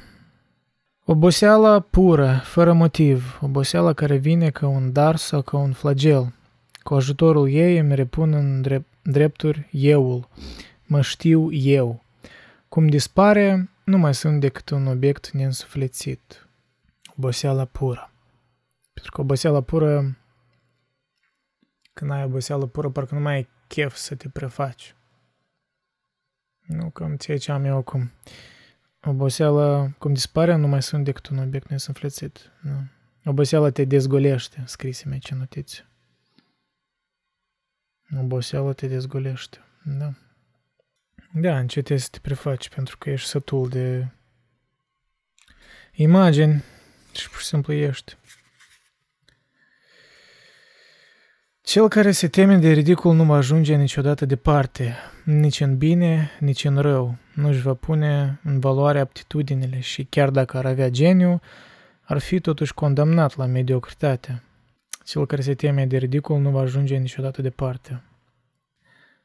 Oboseala 1.05 1.81
pură, 1.81 2.41
fără 2.45 2.73
motiv, 2.73 3.39
oboseala 3.43 3.93
care 3.93 4.17
vine 4.17 4.51
ca 4.51 4.69
un 4.69 4.93
dar 4.93 5.17
sau 5.17 5.43
ca 5.43 5.57
un 5.57 5.73
flagel, 5.73 6.35
Cu 6.83 6.95
ajutorul 6.95 7.51
ei 7.51 7.79
îmi 7.79 7.95
repun 7.95 8.33
în 8.33 8.63
drept, 8.63 8.89
drepturi 9.03 9.69
euul. 9.73 10.29
Mă 10.87 11.01
știu 11.01 11.53
eu. 11.53 12.03
Cum 12.69 12.89
dispare, 12.89 13.71
nu 13.85 13.99
mai 13.99 14.15
sunt 14.15 14.41
decât 14.41 14.69
un 14.69 14.87
obiect 14.87 15.31
neînsuflețit. 15.31 16.49
Oboseala 17.17 17.65
pură. 17.65 18.13
Pentru 18.93 19.13
că 19.13 19.21
oboseala 19.21 19.61
pură, 19.61 20.17
când 21.93 22.11
ai 22.11 22.25
oboseală 22.25 22.67
pură, 22.67 22.91
parcă 22.91 23.15
nu 23.15 23.21
mai 23.21 23.35
ai 23.35 23.49
chef 23.67 23.95
să 23.95 24.15
te 24.15 24.29
prefaci. 24.29 24.95
Nu 26.61 26.91
cam 26.91 27.17
ceea 27.17 27.39
ce 27.39 27.53
am 27.53 27.65
eu 27.65 27.77
acum. 27.77 28.11
Oboseala, 29.05 29.91
cum 29.99 30.13
dispare, 30.13 30.55
nu 30.55 30.67
mai 30.67 30.83
sunt 30.83 31.05
decât 31.05 31.27
un 31.27 31.39
obiect 31.39 31.69
neînsuflețit. 31.69 32.51
Nu. 32.61 32.87
Oboseala 33.25 33.71
te 33.71 33.85
dezgolește, 33.85 34.63
scrise 34.67 35.09
mea 35.09 35.19
ce 35.19 35.35
notiți. 35.35 35.85
Oboseala 38.19 38.73
te 38.73 38.87
dezgolește, 38.87 39.59
da. 39.85 40.13
Da, 41.33 41.59
încet 41.59 41.87
să 41.87 42.09
te 42.11 42.19
prefaci 42.19 42.69
pentru 42.69 42.99
că 42.99 43.11
ești 43.11 43.29
sătul 43.29 43.69
de 43.69 44.07
imagini 45.93 46.65
și 47.13 47.29
pur 47.31 47.39
și 47.39 47.47
simplu 47.47 47.73
ești. 47.73 48.17
Cel 51.61 51.89
care 51.89 52.11
se 52.11 52.29
teme 52.29 52.57
de 52.57 52.73
ridicul 52.73 53.15
nu 53.15 53.25
va 53.25 53.37
ajunge 53.37 53.75
niciodată 53.75 54.25
departe, 54.25 54.97
nici 55.25 55.61
în 55.61 55.77
bine, 55.77 56.31
nici 56.41 56.65
în 56.65 56.79
rău. 56.79 57.17
Nu 57.35 57.49
își 57.49 57.61
va 57.61 57.75
pune 57.75 58.41
în 58.45 58.59
valoare 58.59 59.01
aptitudinile 59.01 59.81
și 59.81 60.05
chiar 60.05 60.31
dacă 60.31 60.57
ar 60.57 60.67
avea 60.67 60.89
geniu, 60.89 61.41
ar 62.03 62.19
fi 62.19 62.41
totuși 62.41 62.75
condamnat 62.75 63.37
la 63.37 63.47
mediocritate. 63.47 64.43
Cel 65.05 65.27
care 65.27 65.43
se 65.43 65.55
teme 65.55 65.87
de 65.87 65.97
ridicul 65.97 66.41
nu 66.41 66.51
va 66.51 66.61
ajunge 66.61 66.97
niciodată 66.97 67.43
departe. 67.43 68.03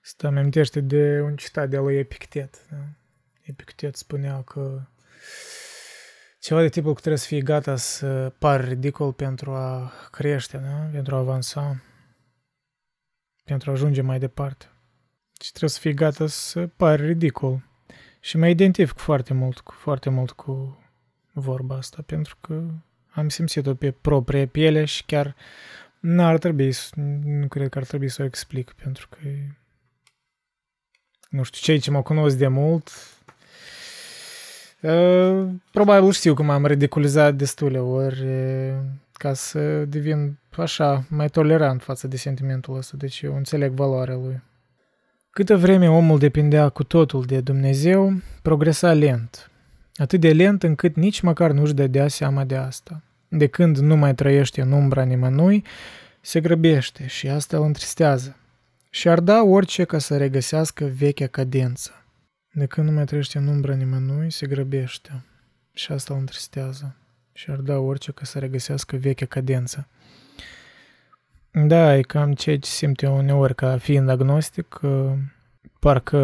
Asta 0.03 0.27
îmi 0.27 0.39
amintește 0.39 0.79
de 0.79 1.21
un 1.21 1.35
citat 1.35 1.69
de 1.69 1.77
lui 1.77 1.97
Epictet. 1.97 2.69
Da? 2.69 2.77
Epictet 3.41 3.95
spunea 3.95 4.41
că 4.41 4.81
ceva 6.39 6.61
de 6.61 6.69
tipul 6.69 6.93
că 6.93 6.99
trebuie 6.99 7.19
să 7.21 7.27
fii 7.27 7.41
gata 7.41 7.75
să 7.75 8.33
pari 8.37 8.67
ridicol 8.67 9.13
pentru 9.13 9.51
a 9.51 9.91
crește, 10.11 10.57
da? 10.57 10.89
pentru 10.91 11.15
a 11.15 11.17
avansa, 11.17 11.81
pentru 13.43 13.69
a 13.69 13.73
ajunge 13.73 14.01
mai 14.01 14.19
departe. 14.19 14.65
Și 15.41 15.49
trebuie 15.49 15.69
să 15.69 15.79
fii 15.79 15.93
gata 15.93 16.27
să 16.27 16.67
pari 16.67 17.05
ridicol. 17.05 17.63
Și 18.19 18.37
mă 18.37 18.47
identific 18.47 18.97
foarte 18.97 19.33
mult, 19.33 19.61
foarte 19.65 20.09
mult 20.09 20.31
cu 20.31 20.83
vorba 21.31 21.75
asta, 21.75 22.03
pentru 22.05 22.37
că 22.41 22.63
am 23.15 23.29
simțit-o 23.29 23.73
pe 23.73 23.91
proprie 23.91 24.45
piele 24.45 24.85
și 24.85 25.03
chiar 25.05 25.35
n-ar 25.99 26.37
trebui, 26.37 26.73
nu 27.23 27.47
cred 27.47 27.69
că 27.69 27.77
ar 27.77 27.85
trebui 27.85 28.09
să 28.09 28.21
o 28.21 28.25
explic, 28.25 28.71
pentru 28.71 29.07
că 29.09 29.17
nu 31.29 31.43
știu, 31.43 31.61
cei 31.61 31.79
ce 31.79 31.91
mă 31.91 32.01
cunosc 32.01 32.37
de 32.37 32.47
mult, 32.47 32.89
uh, 34.81 35.47
probabil 35.71 36.11
știu 36.11 36.33
că 36.33 36.43
m-am 36.43 36.65
ridiculizat 36.65 37.35
destule 37.35 37.79
ori 37.79 38.25
ca 39.11 39.33
să 39.33 39.85
devin 39.85 40.37
așa, 40.57 41.05
mai 41.09 41.29
tolerant 41.29 41.81
față 41.81 42.07
de 42.07 42.17
sentimentul 42.17 42.77
ăsta, 42.77 42.97
deci 42.97 43.21
eu 43.21 43.35
înțeleg 43.35 43.71
valoarea 43.71 44.15
lui. 44.15 44.41
Câtă 45.29 45.57
vreme 45.57 45.89
omul 45.89 46.19
depindea 46.19 46.69
cu 46.69 46.83
totul 46.83 47.23
de 47.25 47.41
Dumnezeu, 47.41 48.13
progresa 48.41 48.93
lent. 48.93 49.51
Atât 49.95 50.19
de 50.19 50.33
lent 50.33 50.63
încât 50.63 50.95
nici 50.95 51.21
măcar 51.21 51.51
nu-și 51.51 51.73
dădea 51.73 52.07
seama 52.07 52.43
de 52.43 52.55
asta. 52.55 53.01
De 53.27 53.47
când 53.47 53.77
nu 53.77 53.95
mai 53.95 54.15
trăiește 54.15 54.61
în 54.61 54.71
umbra 54.71 55.03
nimănui, 55.03 55.63
se 56.21 56.41
grăbește 56.41 57.07
și 57.07 57.27
asta 57.27 57.57
îl 57.57 57.63
întristează 57.63 58.35
și 58.89 59.07
ar 59.07 59.19
da 59.19 59.43
orice 59.43 59.83
ca 59.83 59.97
să 59.97 60.17
regăsească 60.17 60.85
vechea 60.85 61.27
cadență. 61.27 61.91
De 62.51 62.65
când 62.65 62.87
nu 62.87 62.93
mai 62.93 63.05
trăiește 63.05 63.37
în 63.37 63.47
umbra 63.47 63.73
nimănui, 63.73 64.31
se 64.31 64.47
grăbește 64.47 65.23
și 65.73 65.91
asta 65.91 66.13
îl 66.13 66.19
întristează 66.19 66.95
și 67.33 67.49
ar 67.49 67.57
da 67.57 67.77
orice 67.77 68.11
ca 68.11 68.25
să 68.25 68.39
regăsească 68.39 68.95
vechea 68.95 69.25
cadență. 69.25 69.87
Da, 71.51 71.97
e 71.97 72.01
cam 72.01 72.33
ceea 72.33 72.59
ce 72.59 72.69
simt 72.69 73.01
eu 73.01 73.17
uneori 73.17 73.55
ca 73.55 73.77
fiind 73.77 74.09
agnostic, 74.09 74.67
că 74.67 75.15
parcă 75.79 76.17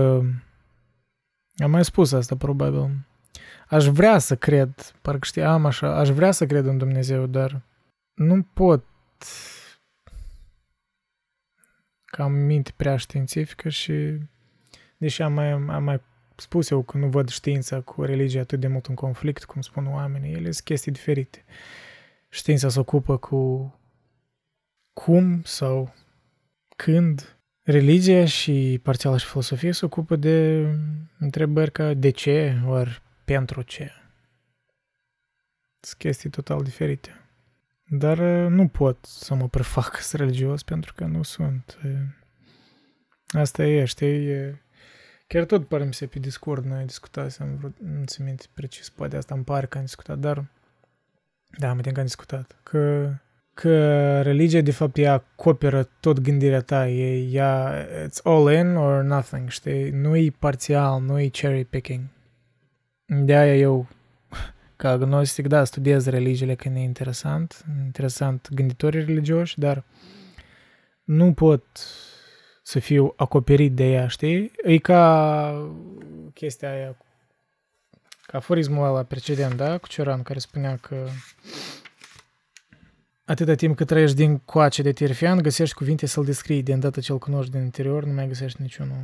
am 1.57 1.71
mai 1.71 1.85
spus 1.85 2.11
asta 2.11 2.35
probabil. 2.35 2.89
Aș 3.71 3.85
vrea 3.85 4.17
să 4.17 4.35
cred, 4.35 4.95
parcă 5.01 5.25
știam 5.25 5.65
așa, 5.65 5.95
aș 5.95 6.09
vrea 6.09 6.31
să 6.31 6.45
cred 6.45 6.65
în 6.65 6.77
Dumnezeu, 6.77 7.25
dar 7.25 7.61
nu 8.13 8.43
pot 8.43 8.85
că 12.05 12.21
am 12.21 12.31
minte 12.31 12.73
prea 12.75 12.97
științifică 12.97 13.69
și 13.69 14.17
deși 14.97 15.21
am 15.21 15.33
mai, 15.33 15.49
am 15.49 15.83
mai 15.83 16.01
spus 16.35 16.69
eu 16.69 16.81
că 16.83 16.97
nu 16.97 17.07
văd 17.07 17.29
știința 17.29 17.81
cu 17.81 18.03
religia 18.03 18.39
atât 18.39 18.59
de 18.59 18.67
mult 18.67 18.85
în 18.85 18.95
conflict, 18.95 19.43
cum 19.43 19.61
spun 19.61 19.87
oamenii, 19.87 20.33
ele 20.33 20.51
sunt 20.51 20.65
chestii 20.65 20.91
diferite. 20.91 21.43
Știința 22.29 22.69
se 22.69 22.79
ocupă 22.79 23.17
cu 23.17 23.73
cum 24.93 25.41
sau 25.43 25.93
când 26.75 27.37
religia 27.61 28.25
și 28.25 28.79
parțial 28.83 29.17
și 29.17 29.27
filosofia 29.27 29.71
se 29.71 29.85
ocupă 29.85 30.15
de 30.15 30.65
întrebări 31.19 31.71
ca 31.71 31.93
de 31.93 32.09
ce, 32.09 32.61
ori 32.67 33.01
pentru 33.25 33.61
ce. 33.61 33.91
Sunt 35.79 35.99
chestii 35.99 36.29
total 36.29 36.63
diferite. 36.63 37.15
Dar 37.83 38.17
uh, 38.17 38.49
nu 38.49 38.67
pot 38.67 39.05
să 39.05 39.33
mă 39.33 39.47
prefac 39.47 40.01
religios 40.11 40.63
pentru 40.63 40.93
că 40.93 41.05
nu 41.05 41.23
sunt. 41.23 41.77
Asta 43.27 43.63
e, 43.63 43.85
știi, 43.85 44.59
chiar 45.27 45.45
tot 45.45 45.67
pare 45.67 45.83
mi 45.83 45.93
se 45.93 46.05
pe 46.05 46.19
Discord 46.19 46.65
noi 46.65 46.85
discutasem, 46.85 47.75
nu 47.77 48.03
ți 48.05 48.21
minte 48.21 48.45
precis, 48.53 48.89
poate 48.89 49.17
asta 49.17 49.35
îmi 49.35 49.43
pare 49.43 49.65
că 49.65 49.77
am 49.77 49.83
discutat, 49.83 50.17
dar 50.17 50.45
da, 51.57 51.69
am 51.69 51.79
că 51.79 51.99
am 51.99 52.05
discutat, 52.05 52.55
că, 52.63 53.13
că 53.53 54.21
religia 54.21 54.61
de 54.61 54.71
fapt 54.71 54.97
ea 54.97 55.13
acoperă 55.13 55.89
tot 55.99 56.19
gândirea 56.19 56.61
ta, 56.61 56.87
e, 56.87 57.27
ea, 57.31 57.85
it's 58.07 58.21
all 58.23 58.51
in 58.53 58.75
or 58.75 59.03
nothing, 59.03 59.49
știi, 59.49 59.89
nu 59.89 60.15
e 60.15 60.31
parțial, 60.39 61.01
nu 61.01 61.19
e 61.19 61.27
cherry 61.27 61.65
picking. 61.65 62.01
De-aia 63.13 63.55
eu 63.55 63.87
ca 64.75 64.89
agnostic, 64.89 65.47
da, 65.47 65.63
studiez 65.63 66.05
religiile 66.05 66.55
când 66.55 66.75
e 66.75 66.79
interesant, 66.79 67.65
interesant 67.83 68.47
gânditorii 68.51 69.05
religioși, 69.05 69.59
dar 69.59 69.83
nu 71.03 71.33
pot 71.33 71.63
să 72.63 72.79
fiu 72.79 73.13
acoperit 73.15 73.73
de 73.73 73.91
ea, 73.91 74.07
știi? 74.07 74.51
E 74.63 74.77
ca 74.77 75.71
chestia 76.33 76.71
aia, 76.71 76.97
ca 78.25 78.37
aforismul 78.37 78.85
ăla 78.85 79.03
precedent, 79.03 79.53
da, 79.53 79.77
cu 79.77 79.87
Cioran, 79.87 80.21
care 80.21 80.39
spunea 80.39 80.75
că 80.75 81.07
atâta 83.25 83.55
timp 83.55 83.75
cât 83.75 83.87
trăiești 83.87 84.15
din 84.15 84.37
coace 84.37 84.81
de 84.81 84.91
tirfian, 84.91 85.41
găsești 85.41 85.75
cuvinte 85.75 86.05
să-l 86.05 86.25
descrii, 86.25 86.63
de 86.63 86.73
îndată 86.73 86.99
ce 86.99 87.11
îl 87.11 87.17
cunoști 87.17 87.51
din 87.51 87.61
interior, 87.61 88.03
nu 88.03 88.13
mai 88.13 88.27
găsești 88.27 88.61
niciunul. 88.61 89.03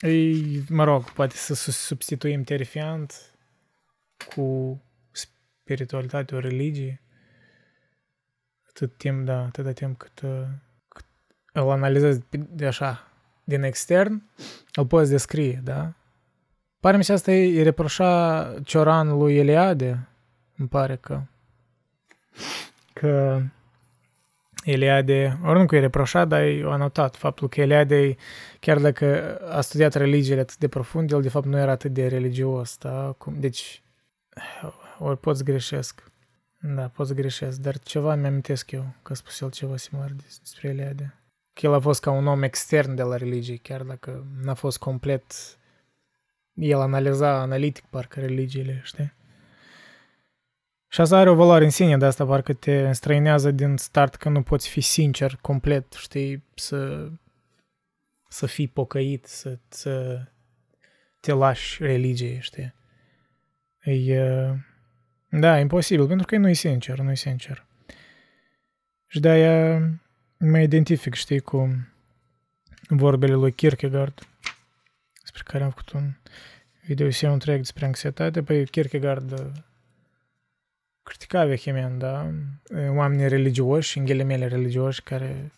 Ei, 0.00 0.62
mă 0.68 0.84
rog, 0.84 1.10
poate 1.10 1.36
să 1.36 1.54
substituim 1.70 2.42
terifiant 2.42 3.14
cu 4.34 4.80
spiritualitate, 5.10 6.34
o 6.34 6.38
religie, 6.38 7.02
atât 8.68 8.96
timp, 8.96 9.24
da, 9.24 9.44
atâta 9.44 9.72
timp 9.72 9.98
cât, 9.98 10.20
uh, 10.20 10.46
cât 10.88 11.04
îl 11.52 11.70
analizezi 11.70 12.20
de 12.30 12.66
așa, 12.66 13.12
din 13.44 13.62
extern, 13.62 14.22
îl 14.74 14.86
poți 14.86 15.10
descrie, 15.10 15.60
da? 15.64 15.94
Pare 16.80 16.96
mi 16.96 17.04
se 17.04 17.12
asta 17.12 17.32
e 17.32 17.62
reproșa 17.62 18.54
Cioran 18.64 19.08
lui 19.08 19.36
Eliade, 19.36 20.08
îmi 20.56 20.68
pare 20.68 20.96
că 20.96 21.22
că 22.92 23.42
Eliade, 24.64 25.38
ori 25.44 25.58
nu 25.58 25.66
că 25.66 25.76
e 25.76 25.80
reproșat, 25.80 26.28
dar 26.28 26.42
e 26.42 26.62
anotat 26.66 27.16
faptul 27.16 27.48
că 27.48 27.60
Eliade, 27.60 28.16
chiar 28.60 28.78
dacă 28.78 29.36
a 29.36 29.60
studiat 29.60 29.94
religiile 29.94 30.40
atât 30.40 30.56
de 30.56 30.68
profund, 30.68 31.12
el 31.12 31.22
de 31.22 31.28
fapt 31.28 31.46
nu 31.46 31.58
era 31.58 31.70
atât 31.70 31.92
de 31.92 32.06
religios, 32.06 32.76
da? 32.78 33.14
Cum, 33.18 33.40
deci 33.40 33.82
ori 34.98 35.18
pot 35.18 35.36
să 35.36 35.42
greșesc. 35.42 36.02
Da, 36.60 36.88
pot 36.88 37.06
să 37.06 37.14
greșesc, 37.14 37.58
dar 37.58 37.78
ceva 37.78 38.14
mi-amintesc 38.14 38.70
eu, 38.70 38.94
că 39.02 39.12
a 39.12 39.14
spus 39.14 39.40
el 39.40 39.50
ceva 39.50 39.76
similar 39.76 40.10
despre 40.42 40.68
Eliade. 40.68 41.14
Că 41.52 41.66
el 41.66 41.74
a 41.74 41.80
fost 41.80 42.00
ca 42.00 42.10
un 42.10 42.26
om 42.26 42.42
extern 42.42 42.94
de 42.94 43.02
la 43.02 43.16
religie, 43.16 43.56
chiar 43.56 43.82
dacă 43.82 44.26
n-a 44.42 44.54
fost 44.54 44.78
complet... 44.78 45.22
El 46.54 46.80
analiza 46.80 47.40
analitic 47.40 47.84
parcă 47.84 48.20
religiile, 48.20 48.80
știi? 48.84 49.12
Și 50.92 51.00
asta 51.00 51.18
are 51.18 51.30
o 51.30 51.34
valoare 51.34 51.64
în 51.64 51.70
sine, 51.70 51.96
de 51.96 52.04
asta 52.04 52.26
parcă 52.26 52.52
te 52.52 52.80
înstrăinează 52.80 53.50
din 53.50 53.76
start 53.76 54.14
că 54.14 54.28
nu 54.28 54.42
poți 54.42 54.68
fi 54.68 54.80
sincer, 54.80 55.38
complet, 55.40 55.92
știi, 55.92 56.44
să, 56.54 57.08
să 58.28 58.46
fii 58.46 58.68
pocăit, 58.68 59.26
să, 59.26 59.58
să 59.68 60.22
te 61.20 61.32
lași 61.32 61.82
religie, 61.82 62.38
știi? 62.38 62.74
E, 63.82 64.22
da, 65.28 65.58
imposibil, 65.58 66.06
pentru 66.06 66.26
că 66.26 66.36
nu 66.36 66.48
e 66.48 66.52
sincer, 66.52 66.98
nu 66.98 67.10
e 67.10 67.14
sincer. 67.14 67.66
Și 69.06 69.20
de-aia 69.20 69.78
mă 70.38 70.60
identific, 70.60 71.14
știi, 71.14 71.40
cu 71.40 71.88
vorbele 72.88 73.34
lui 73.34 73.52
Kierkegaard, 73.52 74.28
despre 75.20 75.42
care 75.44 75.64
am 75.64 75.70
făcut 75.70 75.90
un 75.90 76.12
video 76.86 77.10
și 77.10 77.24
întreg 77.24 77.58
despre 77.58 77.84
anxietate. 77.84 78.42
Păi 78.42 78.66
Kierkegaard 78.66 79.32
uh, 79.32 79.46
critica 81.10 81.44
vehement, 81.44 81.98
da, 81.98 82.30
oamenii 82.88 83.28
religioși, 83.28 83.98
în 83.98 84.04
ghilimele 84.04 84.46
religioși, 84.46 85.02
care 85.02 85.50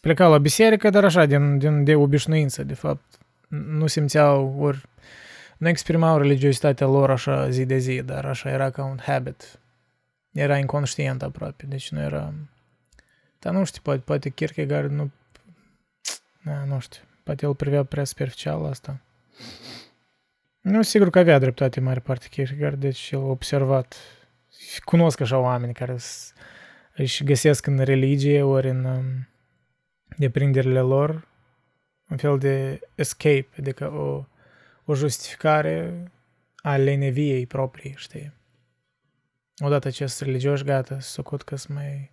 plecau 0.00 0.30
la 0.30 0.38
biserică, 0.38 0.90
dar 0.90 1.04
așa, 1.04 1.26
din, 1.26 1.58
din, 1.58 1.84
de 1.84 1.94
obișnuință, 1.94 2.64
de 2.64 2.74
fapt. 2.74 3.04
Nu 3.48 3.86
simțeau, 3.86 4.54
ori 4.58 4.88
nu 5.56 5.68
exprimau 5.68 6.18
religiozitatea 6.18 6.86
lor 6.86 7.10
așa 7.10 7.50
zi 7.50 7.64
de 7.64 7.78
zi, 7.78 8.02
dar 8.02 8.24
așa 8.24 8.50
era 8.50 8.70
ca 8.70 8.84
un 8.84 8.98
habit. 9.02 9.58
Era 10.32 10.58
inconștient 10.58 11.22
aproape, 11.22 11.66
deci 11.66 11.90
nu 11.90 12.00
era... 12.00 12.32
Dar 13.38 13.52
nu 13.52 13.64
știu, 13.64 13.80
poate, 13.82 14.00
poate 14.00 14.28
Kierkegaard 14.28 14.90
nu... 14.90 15.10
Da, 16.44 16.64
nu 16.64 16.80
știu, 16.80 17.02
poate 17.22 17.46
el 17.46 17.54
privea 17.54 17.84
prea 17.84 18.04
superficial 18.04 18.64
asta. 18.64 19.00
Nu, 20.60 20.82
sigur 20.82 21.10
că 21.10 21.18
avea 21.18 21.38
dreptate 21.38 21.80
mare 21.80 22.00
parte 22.00 22.28
Kierkegaard, 22.28 22.80
deci 22.80 23.10
el 23.10 23.18
a 23.18 23.22
observat. 23.22 23.96
Cunosc 24.80 25.20
așa 25.20 25.38
oameni 25.38 25.72
care 25.72 25.96
își 26.94 27.24
găsesc 27.24 27.66
în 27.66 27.78
religie 27.78 28.42
ori 28.42 28.68
în 28.68 28.84
um, 28.84 29.28
deprinderile 30.16 30.80
lor 30.80 31.30
un 32.12 32.16
fel 32.16 32.38
de 32.38 32.80
escape, 32.94 33.48
adică 33.58 33.92
o, 33.92 34.24
o 34.84 34.94
justificare 34.94 36.02
a 36.56 36.76
leneviei 36.76 37.46
proprii, 37.46 37.94
știi? 37.96 38.32
Odată 39.58 39.90
ce 39.90 40.06
sunt 40.06 40.28
religioși, 40.28 40.64
gata, 40.64 41.00
socot 41.00 41.42
că 41.42 41.56
sunt 41.56 41.76
mai... 41.76 42.11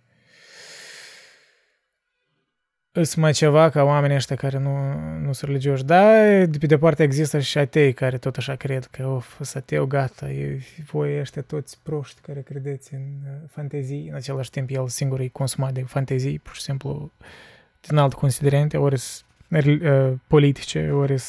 Îs 2.92 3.14
mai 3.14 3.32
ceva 3.32 3.68
ca 3.68 3.82
oamenii 3.82 4.16
ăștia 4.16 4.36
care 4.36 4.58
nu, 4.58 4.98
nu 5.18 5.32
sunt 5.32 5.50
religioși. 5.50 5.84
Da, 5.84 6.12
de 6.44 6.58
pe 6.58 6.66
departe 6.66 7.02
există 7.02 7.38
și 7.38 7.58
atei 7.58 7.92
care 7.92 8.18
tot 8.18 8.36
așa 8.36 8.54
cred 8.54 8.84
că, 8.84 9.06
of, 9.06 9.34
sunt 9.34 9.62
ateu, 9.62 9.86
gata, 9.86 10.30
e, 10.30 10.60
voi 10.90 11.20
ăștia 11.20 11.42
toți 11.42 11.78
proști 11.82 12.20
care 12.20 12.40
credeți 12.40 12.94
în 12.94 13.00
uh, 13.00 13.48
fantezii, 13.50 14.08
în 14.08 14.14
același 14.14 14.50
timp 14.50 14.70
el 14.70 14.88
singur 14.88 15.20
e 15.20 15.28
consumat 15.28 15.72
de 15.72 15.82
fantezii, 15.82 16.38
pur 16.38 16.54
și 16.54 16.60
simplu 16.60 17.12
din 17.80 17.96
alte 17.96 18.14
considerente, 18.14 18.76
ori 18.76 19.00
uh, 19.50 20.12
politice, 20.26 20.90
ori 20.90 21.22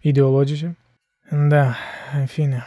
ideologice. 0.00 0.76
Da, 1.30 1.76
în 2.18 2.26
fine. 2.26 2.66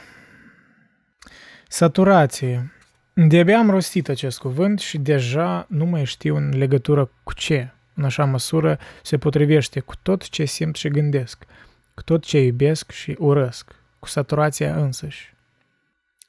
Saturație. 1.68 2.72
De-abia 3.14 3.58
am 3.58 3.70
rostit 3.70 4.10
acest 4.10 4.40
cuvânt 4.40 4.80
și 4.80 4.98
deja 4.98 5.66
nu 5.70 5.86
mai 5.86 6.06
știu 6.06 6.36
în 6.36 6.58
legătură 6.58 7.12
cu 7.24 7.34
ce, 7.34 7.72
în 7.98 8.04
așa 8.04 8.26
măsură 8.26 8.80
se 9.04 9.18
potrivește 9.18 9.80
cu 9.80 9.96
tot 9.96 10.30
ce 10.30 10.46
simt 10.46 10.76
și 10.76 10.90
gândesc, 10.90 11.46
cu 11.94 12.04
tot 12.04 12.24
ce 12.24 12.40
iubesc 12.40 12.92
și 12.92 13.16
urăsc, 13.20 13.76
cu 14.00 14.08
saturația 14.08 14.76
însăși. 14.76 15.36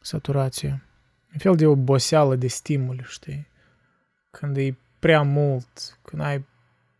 Saturație. 0.00 0.82
Un 1.32 1.38
fel 1.38 1.56
de 1.56 1.66
oboseală 1.66 2.36
de 2.36 2.46
stimul, 2.46 3.04
știi? 3.08 3.48
Când 4.30 4.56
e 4.56 4.76
prea 4.98 5.22
mult, 5.22 5.98
când 6.02 6.22
ai 6.22 6.46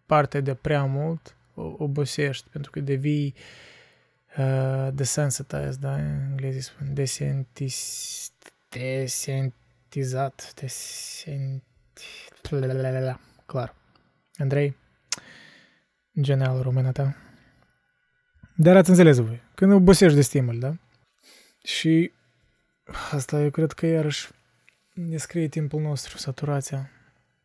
parte 0.06 0.40
de 0.40 0.54
prea 0.54 0.84
mult, 0.84 1.36
obosești, 1.54 2.48
pentru 2.50 2.70
că 2.70 2.80
devii 2.80 3.34
uh, 4.38 4.88
desensitized, 4.92 5.74
da? 5.74 5.94
În 5.94 6.28
engleză 6.30 6.60
spun 6.60 6.94
desentis, 6.94 8.32
desentizat, 8.68 10.52
desent... 10.54 11.62
Clar. 13.46 13.74
Andrei, 14.39 14.76
genial 16.20 16.62
româna 16.62 16.93
ta. 16.93 17.16
Dar 18.55 18.76
ați 18.76 18.91
înțeles 18.91 19.18
voi, 19.18 19.43
când 19.55 19.72
obosești 19.72 20.14
de 20.14 20.22
stimul, 20.22 20.59
da? 20.59 20.76
Și 21.62 22.12
asta 23.11 23.41
eu 23.41 23.51
cred 23.51 23.72
că 23.72 23.86
iarăși 23.86 24.28
descrie 24.95 25.49
timpul 25.49 25.80
nostru, 25.80 26.18
saturația. 26.18 26.91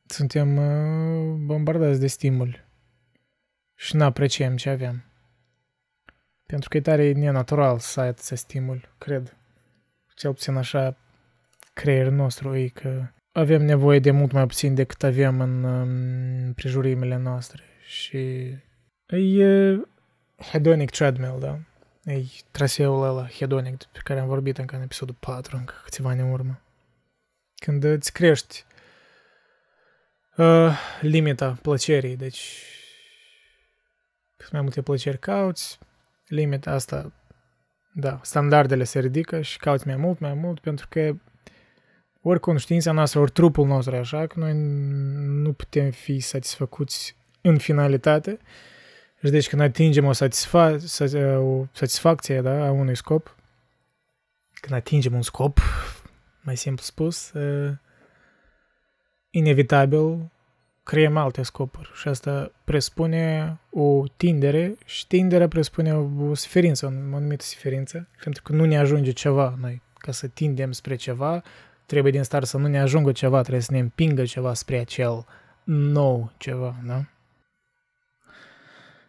Suntem 0.06 0.58
uh, 0.58 1.36
bombardați 1.46 2.00
de 2.00 2.08
stimul 2.08 2.66
și 3.76 3.96
nu 3.96 4.04
apreciem 4.04 4.56
ce 4.56 4.70
avem. 4.70 5.04
Pentru 6.46 6.70
că 6.70 6.78
e 6.78 6.82
tare 6.82 7.12
nenatural 7.12 7.80
să 7.80 8.00
ai 8.00 8.08
atâția 8.08 8.36
stimul, 8.36 8.94
cred. 8.98 9.38
Cel 10.16 10.34
puțin 10.34 10.56
așa 10.56 10.98
creierul 11.74 12.14
nostru 12.14 12.56
e 12.56 12.68
că 12.68 13.08
avem 13.34 13.62
nevoie 13.66 14.00
de 14.00 14.12
mult 14.12 14.32
mai 14.32 14.46
puțin 14.46 14.76
decât 14.76 15.04
avem 15.04 15.42
în 15.42 15.64
um, 15.64 16.54
prejurimile 16.54 17.18
noastre. 17.18 17.64
Și 17.86 18.18
e 19.08 19.78
hedonic 20.52 20.90
treadmill, 20.90 21.40
da? 21.40 21.60
E 22.12 22.24
traseul 22.52 23.04
ăla 23.04 23.28
hedonic 23.28 23.84
pe 23.84 24.00
care 24.04 24.20
am 24.20 24.28
vorbit 24.28 24.58
încă 24.58 24.76
în 24.76 24.82
episodul 24.82 25.16
4, 25.20 25.58
încă 25.58 25.74
câțiva 25.84 26.10
ani 26.10 26.22
în 26.22 26.32
urmă. 26.32 26.62
Când 27.56 27.84
îți 27.84 28.14
crești 28.14 28.66
uh, 30.38 30.78
limita 31.02 31.58
plăcerii, 31.62 32.16
deci 32.16 32.64
cât 34.38 34.52
mai 34.52 34.62
multe 34.62 34.82
plăceri 34.82 35.20
cauți, 35.20 35.80
limita 36.28 36.72
asta, 36.72 37.12
da, 37.94 38.20
standardele 38.24 38.84
se 38.84 39.00
ridică 39.00 39.42
și 39.42 39.58
cauți 39.58 39.88
mai 39.88 39.96
mult, 39.96 40.20
mai 40.20 40.34
mult, 40.34 40.60
pentru 40.60 40.88
că 40.90 41.16
ori 42.24 42.40
conștiința 42.40 42.92
noastră, 42.92 43.20
ori 43.20 43.32
trupul 43.32 43.68
nostru 43.68 43.96
așa, 43.96 44.28
că 44.28 44.40
noi 44.40 44.54
nu 45.26 45.54
putem 45.54 45.92
fi 45.92 46.20
satisfăcuți 46.20 47.16
în 47.42 47.58
finalitate. 47.58 48.40
Și 49.24 49.32
deci 49.32 49.50
când 49.50 49.62
atingem 49.62 50.06
o, 50.06 50.12
satisfa- 50.14 50.78
o 51.38 51.66
satisfacție 51.72 52.42
da, 52.42 52.66
a 52.66 52.72
unui 52.72 52.96
scop, 52.96 53.36
când 54.54 54.74
atingem 54.74 55.14
un 55.14 55.22
scop, 55.22 55.60
mai 56.42 56.58
simplu 56.58 56.84
spus, 56.84 57.32
inevitabil 59.30 60.32
creăm 60.84 61.18
alte 61.18 61.42
scopuri 61.42 61.92
și 61.96 62.08
asta 62.08 62.52
presupune 62.64 63.58
o 63.70 64.04
tindere 64.18 64.76
și 64.86 65.08
tinderea 65.08 65.48
presupune 65.48 65.94
o 65.96 66.34
suferință, 66.34 66.86
o 66.86 67.16
anumită 67.16 67.44
suferință, 67.44 68.08
pentru 68.24 68.44
că 68.44 68.54
nu 68.54 68.66
ne 68.66 68.78
ajunge 68.78 69.12
ceva 69.12 69.58
noi. 69.60 69.82
Ca 69.98 70.12
să 70.12 70.28
tindem 70.28 70.72
spre 70.72 70.96
ceva, 70.96 71.44
trebuie 71.86 72.12
din 72.12 72.24
start 72.24 72.46
să 72.46 72.58
nu 72.58 72.68
ne 72.68 72.80
ajungă 72.80 73.12
ceva, 73.12 73.42
trebuie 73.42 73.62
să 73.62 73.72
ne 73.72 73.80
împingă 73.80 74.24
ceva 74.24 74.54
spre 74.54 74.80
acel 74.80 75.26
nou 75.64 76.32
ceva, 76.38 76.76
da? 76.86 77.04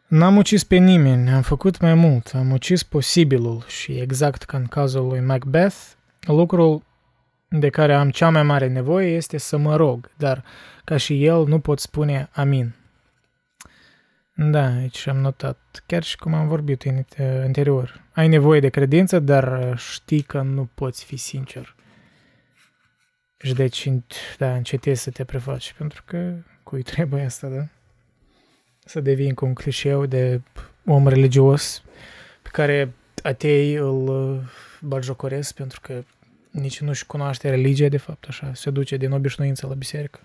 N-am 0.06 0.36
ucis 0.36 0.64
pe 0.64 0.76
nimeni, 0.76 1.30
am 1.30 1.42
făcut 1.42 1.80
mai 1.80 1.94
mult, 1.94 2.30
am 2.34 2.50
ucis 2.50 2.82
posibilul 2.82 3.64
și 3.66 3.92
exact 3.92 4.42
ca 4.42 4.56
în 4.56 4.66
cazul 4.66 5.06
lui 5.06 5.20
Macbeth, 5.20 5.76
lucrul 6.20 6.82
de 7.48 7.68
care 7.68 7.94
am 7.94 8.10
cea 8.10 8.30
mai 8.30 8.42
mare 8.42 8.68
nevoie 8.68 9.14
este 9.14 9.38
să 9.38 9.56
mă 9.56 9.76
rog, 9.76 10.10
dar 10.16 10.44
ca 10.84 10.96
și 10.96 11.24
el 11.24 11.46
nu 11.46 11.58
pot 11.58 11.78
spune 11.78 12.28
amin. 12.32 12.74
Da, 14.36 14.66
aici 14.66 15.06
am 15.06 15.16
notat, 15.16 15.58
chiar 15.86 16.02
și 16.02 16.16
cum 16.16 16.34
am 16.34 16.48
vorbit 16.48 16.82
în, 16.82 17.04
anterior. 17.42 18.02
Ai 18.12 18.28
nevoie 18.28 18.60
de 18.60 18.68
credință, 18.68 19.18
dar 19.18 19.74
știi 19.78 20.22
că 20.22 20.40
nu 20.40 20.68
poți 20.74 21.04
fi 21.04 21.16
sincer. 21.16 21.74
Și 23.44 23.54
deci, 23.54 23.90
da, 24.38 24.54
încetezi 24.54 25.02
să 25.02 25.10
te 25.10 25.24
prefaci, 25.24 25.74
pentru 25.78 26.02
că 26.06 26.34
cui 26.62 26.82
trebuie 26.82 27.24
asta, 27.24 27.48
da? 27.48 27.66
Să 28.84 29.00
devii 29.00 29.28
încă 29.28 29.44
un 29.44 29.54
clișeu 29.54 30.06
de 30.06 30.40
om 30.84 31.08
religios 31.08 31.82
pe 32.42 32.48
care 32.52 32.92
atei 33.22 33.74
îl 33.74 34.08
uh, 34.08 34.40
bagiocoresc 34.80 35.54
pentru 35.54 35.80
că 35.80 36.04
nici 36.50 36.80
nu-și 36.80 37.06
cunoaște 37.06 37.50
religia, 37.50 37.88
de 37.88 37.96
fapt, 37.96 38.24
așa, 38.28 38.54
se 38.54 38.70
duce 38.70 38.96
din 38.96 39.12
obișnuință 39.12 39.66
la 39.66 39.74
biserică. 39.74 40.20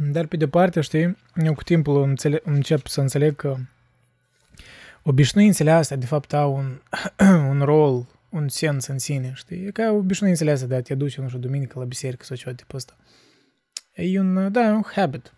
Dar 0.00 0.26
pe 0.26 0.36
departe, 0.36 0.80
știi, 0.80 1.16
eu 1.44 1.54
cu 1.54 1.62
timpul 1.62 2.02
înțeleg, 2.02 2.40
încep 2.44 2.86
să 2.86 3.00
înțeleg 3.00 3.36
că 3.36 3.56
obișnuințele 5.06 5.70
astea, 5.70 5.96
de 5.96 6.06
fapt, 6.06 6.32
au 6.32 6.54
un, 6.54 6.80
un 7.50 7.62
rol, 7.62 8.06
un 8.28 8.48
sens 8.48 8.86
în 8.86 8.98
sine, 8.98 9.32
știi? 9.34 9.66
E 9.66 9.70
ca 9.70 9.90
obișnuințele 9.90 10.50
astea 10.50 10.68
de 10.68 10.74
a 10.74 10.82
te 10.82 10.94
duce, 10.94 11.20
nu 11.20 11.26
știu, 11.26 11.40
duminică 11.40 11.78
la 11.78 11.84
biserică 11.84 12.24
sau 12.24 12.36
ceva 12.36 12.50
de 12.50 12.56
tipul 12.56 12.76
ăsta. 12.76 12.96
E 13.94 14.20
un, 14.20 14.52
da, 14.52 14.60
un 14.60 14.82
habit, 14.94 15.32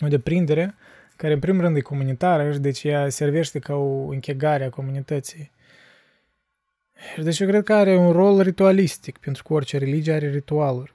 o 0.00 0.08
deprindere 0.08 0.74
care 1.16 1.32
în 1.32 1.38
primul 1.38 1.60
rând 1.60 1.76
e 1.76 1.80
comunitară 1.80 2.52
și 2.52 2.58
deci 2.58 2.84
ea 2.84 3.08
servește 3.08 3.58
ca 3.58 3.74
o 3.74 4.08
închegare 4.08 4.64
a 4.64 4.70
comunității. 4.70 5.50
Și 7.14 7.22
deci 7.22 7.38
eu 7.38 7.48
cred 7.48 7.64
că 7.64 7.74
are 7.74 7.96
un 7.96 8.12
rol 8.12 8.40
ritualistic, 8.40 9.18
pentru 9.18 9.42
că 9.42 9.52
orice 9.52 9.78
religie 9.78 10.12
are 10.12 10.30
ritualuri. 10.30 10.94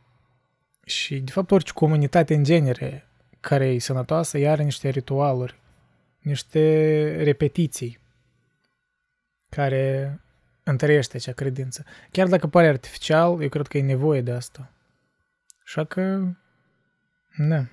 Și 0.85 1.19
de 1.19 1.31
fapt 1.31 1.51
orice 1.51 1.71
comunitate 1.73 2.33
în 2.33 2.43
genere 2.43 3.07
care 3.39 3.65
e 3.65 3.79
sănătoasă, 3.79 4.37
ea 4.37 4.51
are 4.51 4.63
niște 4.63 4.89
ritualuri, 4.89 5.59
niște 6.23 7.23
repetiții 7.23 7.99
care 9.49 10.19
întărește 10.63 11.17
acea 11.17 11.31
credință. 11.31 11.85
Chiar 12.11 12.27
dacă 12.27 12.47
pare 12.47 12.67
artificial, 12.67 13.41
eu 13.41 13.49
cred 13.49 13.67
că 13.67 13.77
e 13.77 13.81
nevoie 13.81 14.21
de 14.21 14.31
asta. 14.31 14.71
Așa 15.63 15.83
că, 15.83 16.21
da. 17.37 17.65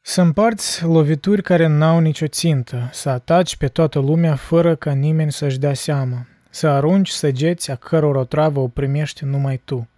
Să 0.00 0.20
împarți 0.20 0.84
lovituri 0.84 1.42
care 1.42 1.66
n-au 1.66 2.00
nicio 2.00 2.26
țintă, 2.26 2.88
să 2.92 3.10
ataci 3.10 3.56
pe 3.56 3.68
toată 3.68 3.98
lumea 3.98 4.36
fără 4.36 4.76
ca 4.76 4.92
nimeni 4.92 5.32
să-și 5.32 5.58
dea 5.58 5.74
seama, 5.74 6.26
să 6.50 6.68
arunci 6.68 7.08
săgeți 7.08 7.70
a 7.70 7.76
căror 7.76 8.16
o 8.16 8.24
travă 8.24 8.60
o 8.60 8.68
primești 8.68 9.24
numai 9.24 9.60
tu. 9.64 9.88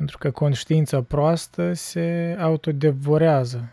Pentru 0.00 0.18
că 0.18 0.30
conștiința 0.30 1.02
proastă 1.02 1.72
se 1.72 2.36
autodevorează. 2.38 3.72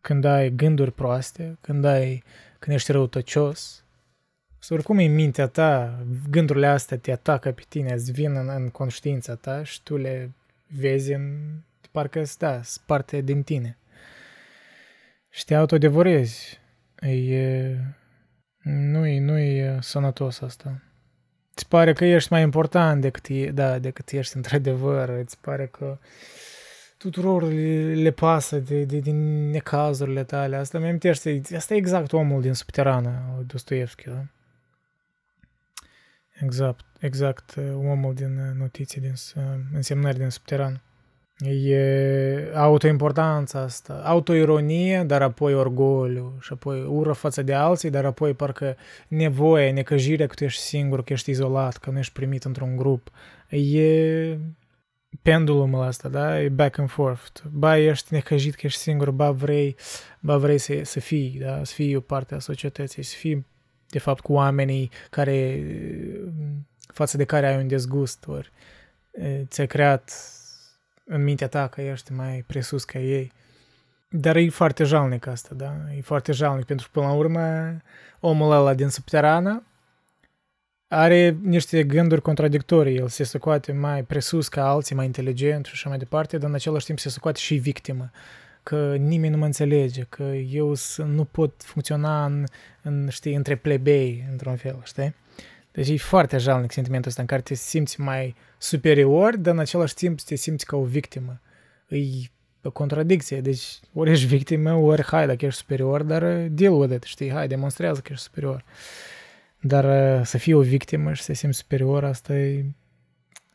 Când 0.00 0.24
ai 0.24 0.50
gânduri 0.50 0.92
proaste, 0.92 1.58
când 1.60 1.84
ai, 1.84 2.22
când 2.58 2.76
ești 2.76 2.92
răutăcios, 2.92 3.84
să 4.58 4.74
oricum 4.74 4.98
în 4.98 5.14
mintea 5.14 5.46
ta, 5.46 5.98
gândurile 6.30 6.66
astea 6.66 6.98
te 6.98 7.12
atacă 7.12 7.52
pe 7.52 7.62
tine, 7.68 7.92
îți 7.92 8.12
vin 8.12 8.36
în, 8.36 8.48
în 8.48 8.68
conștiința 8.68 9.34
ta 9.34 9.62
și 9.62 9.82
tu 9.82 9.96
le 9.96 10.30
vezi 10.66 11.12
în, 11.12 11.36
parcă 11.90 12.22
da, 12.38 12.60
parte 12.86 13.20
din 13.20 13.42
tine. 13.42 13.78
Și 15.30 15.44
te 15.44 15.54
autodevorezi. 15.54 16.60
E, 17.00 17.76
nu 18.62 19.06
e, 19.06 19.20
nu 19.20 19.38
e 19.38 19.78
sănătos 19.80 20.40
asta. 20.40 20.82
Îți 21.56 21.68
pare 21.68 21.92
că 21.92 22.04
ești 22.04 22.32
mai 22.32 22.42
important 22.42 23.00
decât, 23.00 23.26
e, 23.28 23.50
da, 23.50 23.78
decât 23.78 24.10
ești 24.10 24.36
într-adevăr. 24.36 25.08
Îți 25.08 25.38
pare 25.40 25.66
că 25.66 25.98
tuturor 26.96 27.42
le, 27.42 27.94
le 27.94 28.10
pasă 28.10 28.58
de, 28.58 28.84
de, 28.84 28.98
din 28.98 29.50
necazurile 29.50 30.24
tale. 30.24 30.56
Asta 30.56 30.78
mi 30.78 30.86
amintește, 30.86 31.42
asta 31.56 31.74
e 31.74 31.76
exact 31.76 32.12
omul 32.12 32.40
din 32.40 32.52
Subterană, 32.52 33.22
Dostoevski, 33.46 34.08
da? 34.08 34.24
Exact, 36.40 36.84
exact, 36.98 37.54
omul 37.74 38.14
din 38.14 38.54
notiții, 38.58 39.00
din 39.00 39.14
însemnări 39.72 40.18
din 40.18 40.28
Subteran. 40.28 40.80
E 41.38 42.50
autoimportanța 42.54 43.60
asta, 43.60 44.02
autoironie, 44.04 45.02
dar 45.06 45.22
apoi 45.22 45.54
orgoliu 45.54 46.36
și 46.40 46.52
apoi 46.52 46.82
ură 46.82 47.12
față 47.12 47.42
de 47.42 47.54
alții, 47.54 47.90
dar 47.90 48.04
apoi 48.04 48.34
parcă 48.34 48.76
nevoie, 49.08 49.72
necăjirea 49.72 50.26
că 50.26 50.34
tu 50.34 50.44
ești 50.44 50.60
singur, 50.60 51.04
că 51.04 51.12
ești 51.12 51.30
izolat, 51.30 51.76
că 51.76 51.90
nu 51.90 51.98
ești 51.98 52.12
primit 52.12 52.44
într-un 52.44 52.76
grup. 52.76 53.10
E 53.48 54.38
pendulumul 55.22 55.86
ăsta, 55.86 56.08
da? 56.08 56.42
E 56.42 56.48
back 56.48 56.78
and 56.78 56.90
forth. 56.90 57.40
Ba 57.50 57.78
ești 57.78 58.14
necăjit 58.14 58.54
că 58.54 58.66
ești 58.66 58.80
singur, 58.80 59.10
ba 59.10 59.30
vrei, 59.30 59.76
ba 60.20 60.36
vrei 60.36 60.58
să, 60.58 60.80
să 60.82 61.00
fii, 61.00 61.38
da? 61.40 61.64
Să 61.64 61.72
fii 61.74 61.96
o 61.96 62.00
parte 62.00 62.34
a 62.34 62.38
societății, 62.38 63.02
să 63.02 63.16
fii 63.16 63.46
de 63.90 63.98
fapt 63.98 64.20
cu 64.20 64.32
oamenii 64.32 64.90
care 65.10 65.62
față 66.92 67.16
de 67.16 67.24
care 67.24 67.46
ai 67.46 67.56
un 67.56 67.68
dezgust, 67.68 68.26
ori 68.26 68.52
ți-ai 69.44 69.66
creat 69.66 70.12
în 71.08 71.22
mintea 71.22 71.48
ta 71.48 71.68
că 71.68 71.80
ești 71.80 72.12
mai 72.12 72.44
presus 72.46 72.84
ca 72.84 72.98
ei. 72.98 73.32
Dar 74.08 74.36
e 74.36 74.48
foarte 74.48 74.84
jalnic 74.84 75.26
asta, 75.26 75.54
da? 75.54 75.72
E 75.96 76.00
foarte 76.00 76.32
jalnic, 76.32 76.64
pentru 76.64 76.86
că 76.86 76.98
până 77.00 77.12
la 77.12 77.18
urmă 77.18 77.76
omul 78.20 78.52
ăla 78.52 78.74
din 78.74 78.88
subterană 78.88 79.62
are 80.88 81.36
niște 81.42 81.84
gânduri 81.84 82.22
contradictorii. 82.22 82.96
El 82.96 83.08
se 83.08 83.24
socoate 83.24 83.72
mai 83.72 84.02
presus 84.02 84.48
ca 84.48 84.68
alții, 84.68 84.94
mai 84.94 85.04
inteligent 85.04 85.64
și 85.64 85.72
așa 85.74 85.88
mai 85.88 85.98
departe, 85.98 86.38
dar 86.38 86.48
în 86.48 86.54
același 86.54 86.86
timp 86.86 86.98
se 86.98 87.08
socoate 87.08 87.38
și 87.38 87.54
victimă. 87.54 88.10
Că 88.62 88.94
nimeni 88.96 89.32
nu 89.32 89.38
mă 89.38 89.44
înțelege, 89.44 90.02
că 90.02 90.22
eu 90.32 90.74
nu 90.96 91.24
pot 91.24 91.62
funcționa 91.62 92.24
în, 92.24 92.44
în 92.82 93.08
știi, 93.08 93.34
între 93.34 93.56
plebei, 93.56 94.26
într-un 94.30 94.56
fel, 94.56 94.80
știi? 94.84 95.14
Deci 95.76 95.88
e 95.88 95.96
foarte 95.96 96.38
jalnic 96.38 96.72
sentimentul 96.72 97.08
ăsta 97.08 97.20
în 97.20 97.28
care 97.28 97.40
te 97.40 97.54
simți 97.54 98.00
mai 98.00 98.34
superior, 98.58 99.36
dar 99.36 99.54
în 99.54 99.58
același 99.58 99.94
timp 99.94 100.20
te 100.20 100.34
simți 100.34 100.66
ca 100.66 100.76
o 100.76 100.84
victimă. 100.84 101.40
E 101.88 101.98
o 102.62 102.70
contradicție, 102.70 103.40
deci 103.40 103.80
ori 103.92 104.10
ești 104.10 104.26
victimă, 104.26 104.72
ori 104.72 105.02
hai 105.02 105.26
dacă 105.26 105.44
ești 105.44 105.60
superior, 105.60 106.02
dar 106.02 106.22
uh, 106.22 106.46
deal 106.50 106.72
with 106.72 106.94
it, 106.94 107.02
știi, 107.02 107.30
hai, 107.30 107.48
demonstrează 107.48 108.00
că 108.00 108.08
ești 108.12 108.24
superior. 108.24 108.64
Dar 109.60 110.18
uh, 110.18 110.24
să 110.26 110.38
fii 110.38 110.52
o 110.52 110.60
victimă 110.60 111.12
și 111.12 111.22
să 111.22 111.26
te 111.26 111.34
simți 111.34 111.58
superior, 111.58 112.04
asta 112.04 112.34
e 112.34 112.64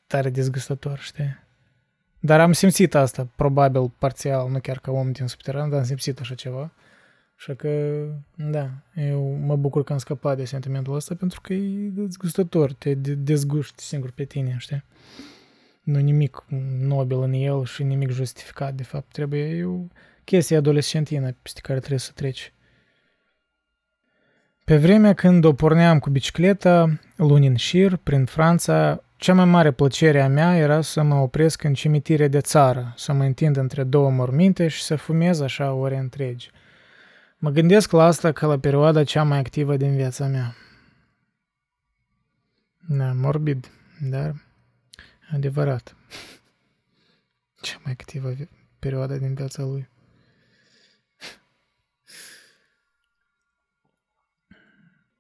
tare 0.08 0.30
dezgustător, 0.30 1.00
știi? 1.00 1.40
Dar 2.20 2.40
am 2.40 2.54
simțit 2.54 2.96
asta, 2.96 3.28
probabil, 3.36 3.92
parțial, 3.98 4.50
nu 4.50 4.60
chiar 4.60 4.80
ca 4.80 4.92
om 4.92 5.12
din 5.12 5.28
subteran, 5.28 5.70
dar 5.70 5.80
am 5.80 5.86
simțit 5.86 6.20
așa 6.20 6.36
ceva. 6.36 6.72
Așa 7.42 7.54
că, 7.54 8.04
da, 8.36 8.70
eu 8.96 9.40
mă 9.46 9.56
bucur 9.56 9.84
că 9.84 9.92
am 9.92 9.98
scăpat 9.98 10.38
de 10.38 10.46
sentimentul 10.46 10.96
ăsta 10.96 11.16
pentru 11.16 11.42
că 11.42 11.54
e 11.54 11.90
dezgustător, 11.90 12.74
te 12.74 12.94
dezguști 12.94 13.84
singur 13.84 14.12
pe 14.12 14.24
tine, 14.24 14.56
știi? 14.60 14.84
Nu 15.84 16.00
nimic 16.00 16.46
nobil 16.80 17.22
în 17.22 17.34
el 17.34 17.66
și 17.66 17.84
nimic 17.84 18.10
justificat, 18.10 18.74
de 18.74 18.84
fapt, 18.84 19.12
trebuie, 19.12 19.44
e 19.44 19.66
o 19.66 19.78
chestie 20.24 20.58
adolescentină 20.58 21.36
peste 21.42 21.62
care 21.62 21.78
trebuie 21.78 22.00
să 22.00 22.12
treci. 22.16 22.54
Pe 24.64 24.78
vremea 24.78 25.14
când 25.14 25.44
o 25.44 25.54
porneam 25.54 26.00
cu 26.00 26.10
bicicleta, 26.10 27.00
luni 27.16 27.48
în 27.48 27.56
șir, 27.56 27.96
prin 27.96 28.26
Franța, 28.26 29.04
cea 29.16 29.34
mai 29.34 29.46
mare 29.46 29.72
plăcere 29.72 30.22
a 30.22 30.28
mea 30.28 30.58
era 30.58 30.82
să 30.82 31.02
mă 31.02 31.16
opresc 31.16 31.64
în 31.64 31.74
cimitire 31.74 32.28
de 32.28 32.40
țară, 32.42 32.94
să 32.96 33.14
mă 33.14 33.24
întind 33.24 33.58
între 33.58 33.84
două 33.84 34.10
morminte 34.10 34.68
și 34.68 34.82
să 34.82 34.96
fumez 34.96 35.40
așa 35.40 35.74
ore 35.74 35.98
întregi– 35.98 36.52
Mă 37.44 37.50
gândesc 37.50 37.92
la 37.92 38.04
asta 38.04 38.32
ca 38.32 38.48
la 38.48 38.60
perioada 38.60 39.04
cea 39.04 39.24
mai 39.24 39.38
activă 39.38 39.78
din 39.78 39.96
viața 39.96 40.28
mea. 40.28 40.56
Da, 42.88 43.14
morbid, 43.14 43.72
dar 44.10 44.36
adevărat. 45.32 45.96
Cea 47.62 47.80
mai 47.84 47.92
activă 47.92 48.34
perioadă 48.80 49.18
din 49.18 49.34
viața 49.34 49.64
lui. 49.64 49.90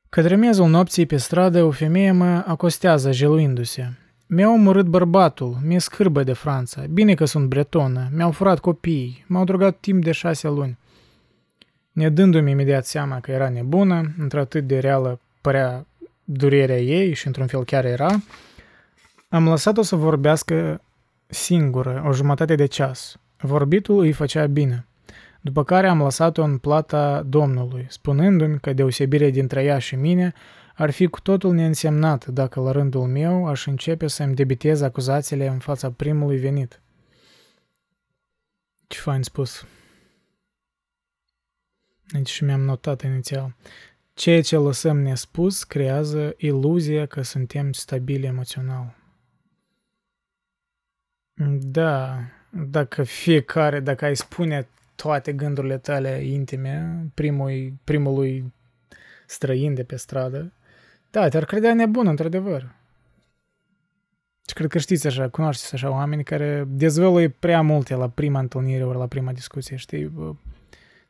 Către 0.09 0.35
miezul 0.35 0.67
nopții 0.67 1.05
pe 1.05 1.17
stradă, 1.17 1.63
o 1.63 1.71
femeie 1.71 2.11
mă 2.11 2.43
acostează 2.47 3.11
jeluindu-se. 3.11 3.93
Mi-a 4.27 4.49
omorât 4.49 4.85
bărbatul, 4.85 5.57
mi-e 5.63 5.79
scârbă 5.79 6.23
de 6.23 6.33
Franța, 6.33 6.81
bine 6.81 7.13
că 7.13 7.25
sunt 7.25 7.47
bretonă, 7.47 8.09
mi-au 8.13 8.31
furat 8.31 8.59
copiii, 8.59 9.25
m-au 9.27 9.43
drogat 9.43 9.79
timp 9.79 10.03
de 10.03 10.11
șase 10.11 10.47
luni. 10.47 10.79
Ne 11.91 12.09
dându-mi 12.09 12.51
imediat 12.51 12.85
seama 12.85 13.19
că 13.19 13.31
era 13.31 13.49
nebună, 13.49 14.13
într-atât 14.17 14.67
de 14.67 14.79
reală 14.79 15.19
părea 15.41 15.85
durerea 16.23 16.79
ei 16.79 17.13
și 17.13 17.27
într-un 17.27 17.47
fel 17.47 17.63
chiar 17.65 17.85
era, 17.85 18.21
am 19.29 19.47
lăsat-o 19.47 19.81
să 19.81 19.95
vorbească 19.95 20.81
singură 21.25 22.03
o 22.07 22.13
jumătate 22.13 22.55
de 22.55 22.65
ceas. 22.65 23.19
Vorbitul 23.37 23.99
îi 23.99 24.11
făcea 24.11 24.45
bine. 24.45 24.85
După 25.41 25.63
care 25.63 25.87
am 25.87 26.01
lăsat-o 26.01 26.43
în 26.43 26.57
plata 26.57 27.23
Domnului, 27.23 27.85
spunându-mi 27.89 28.59
că 28.59 28.73
deosebirea 28.73 29.29
dintre 29.29 29.63
ea 29.63 29.77
și 29.79 29.95
mine 29.95 30.33
ar 30.75 30.91
fi 30.91 31.07
cu 31.07 31.21
totul 31.21 31.53
neînsemnat 31.53 32.25
dacă 32.25 32.59
la 32.59 32.71
rândul 32.71 33.07
meu 33.07 33.47
aș 33.47 33.65
începe 33.65 34.07
să-mi 34.07 34.35
debitez 34.35 34.81
acuzațiile 34.81 35.47
în 35.47 35.57
fața 35.57 35.91
primului 35.91 36.37
venit. 36.37 36.81
Ce 38.87 38.99
fain 38.99 39.21
spus. 39.21 39.65
Deci 42.11 42.29
și 42.29 42.43
mi-am 42.43 42.61
notat 42.61 43.01
inițial. 43.01 43.55
Ceea 44.13 44.41
ce 44.41 44.57
lăsăm 44.57 44.99
nespus 44.99 45.63
creează 45.63 46.33
iluzia 46.37 47.05
că 47.05 47.21
suntem 47.21 47.71
stabili 47.71 48.25
emoțional. 48.25 48.95
Da, 51.59 52.19
dacă 52.49 53.03
fiecare, 53.03 53.79
dacă 53.79 54.05
ai 54.05 54.15
spune 54.15 54.67
toate 54.95 55.33
gândurile 55.33 55.77
tale 55.77 56.23
intime 56.23 57.05
primului, 57.13 57.79
primului 57.83 58.53
străin 59.27 59.73
de 59.73 59.83
pe 59.83 59.95
stradă, 59.95 60.53
da, 61.11 61.27
te-ar 61.27 61.45
credea 61.45 61.73
nebun, 61.73 62.07
într-adevăr. 62.07 62.75
Și 64.47 64.53
cred 64.53 64.69
că 64.69 64.77
știți 64.77 65.07
așa, 65.07 65.29
cunoașteți 65.29 65.73
așa 65.73 65.89
oameni 65.89 66.23
care 66.23 66.65
dezvăluie 66.67 67.29
prea 67.29 67.61
multe 67.61 67.95
la 67.95 68.09
prima 68.09 68.39
întâlnire 68.39 68.83
ori 68.83 68.97
la 68.97 69.07
prima 69.07 69.31
discuție, 69.31 69.75
știi? 69.75 70.11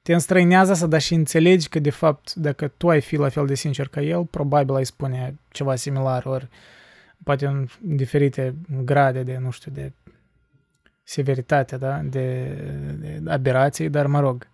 Te 0.01 0.13
înstrăinează 0.13 0.73
să 0.73 0.87
da 0.87 0.97
și 0.97 1.13
înțelegi 1.13 1.69
că, 1.69 1.79
de 1.79 1.89
fapt, 1.89 2.33
dacă 2.33 2.67
tu 2.67 2.89
ai 2.89 3.01
fi 3.01 3.15
la 3.15 3.29
fel 3.29 3.45
de 3.45 3.55
sincer 3.55 3.87
ca 3.87 4.01
el, 4.01 4.25
probabil 4.25 4.75
ai 4.75 4.85
spune 4.85 5.39
ceva 5.51 5.75
similar, 5.75 6.25
ori 6.25 6.47
poate 7.23 7.45
în 7.45 7.67
diferite 7.81 8.55
grade 8.83 9.23
de, 9.23 9.37
nu 9.37 9.51
știu, 9.51 9.71
de 9.71 9.91
severitate, 11.03 11.77
da, 11.77 11.97
de, 12.03 12.43
de 12.99 13.31
aberații, 13.31 13.89
dar 13.89 14.05
mă 14.05 14.19
rog, 14.19 14.47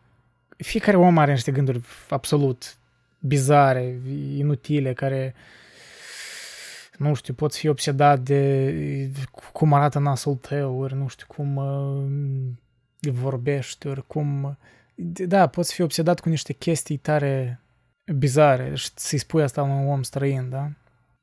fiecare 0.57 0.97
om 0.97 1.17
are 1.17 1.31
niște 1.31 1.51
gânduri 1.51 1.81
absolut 2.09 2.77
bizare, 3.19 4.01
inutile, 4.35 4.93
care 4.93 5.35
nu 6.97 7.13
știu, 7.13 7.33
poți 7.33 7.59
fi 7.59 7.67
obsedat 7.67 8.19
de 8.19 9.11
cum 9.51 9.73
arată 9.73 9.99
nasul 9.99 10.35
tău, 10.35 10.79
ori 10.79 10.95
nu 10.95 11.07
știu 11.07 11.25
cum 11.27 11.61
vorbești, 12.99 13.87
oricum... 13.87 14.57
Da, 15.05 15.47
poți 15.47 15.73
fi 15.73 15.81
obsedat 15.81 16.19
cu 16.19 16.29
niște 16.29 16.53
chestii 16.53 16.97
tare 16.97 17.61
bizare 18.15 18.75
și 18.75 18.89
să-i 18.95 19.17
spui 19.17 19.43
asta 19.43 19.61
unui 19.61 19.85
om 19.85 20.03
străin, 20.03 20.49
da? 20.49 20.69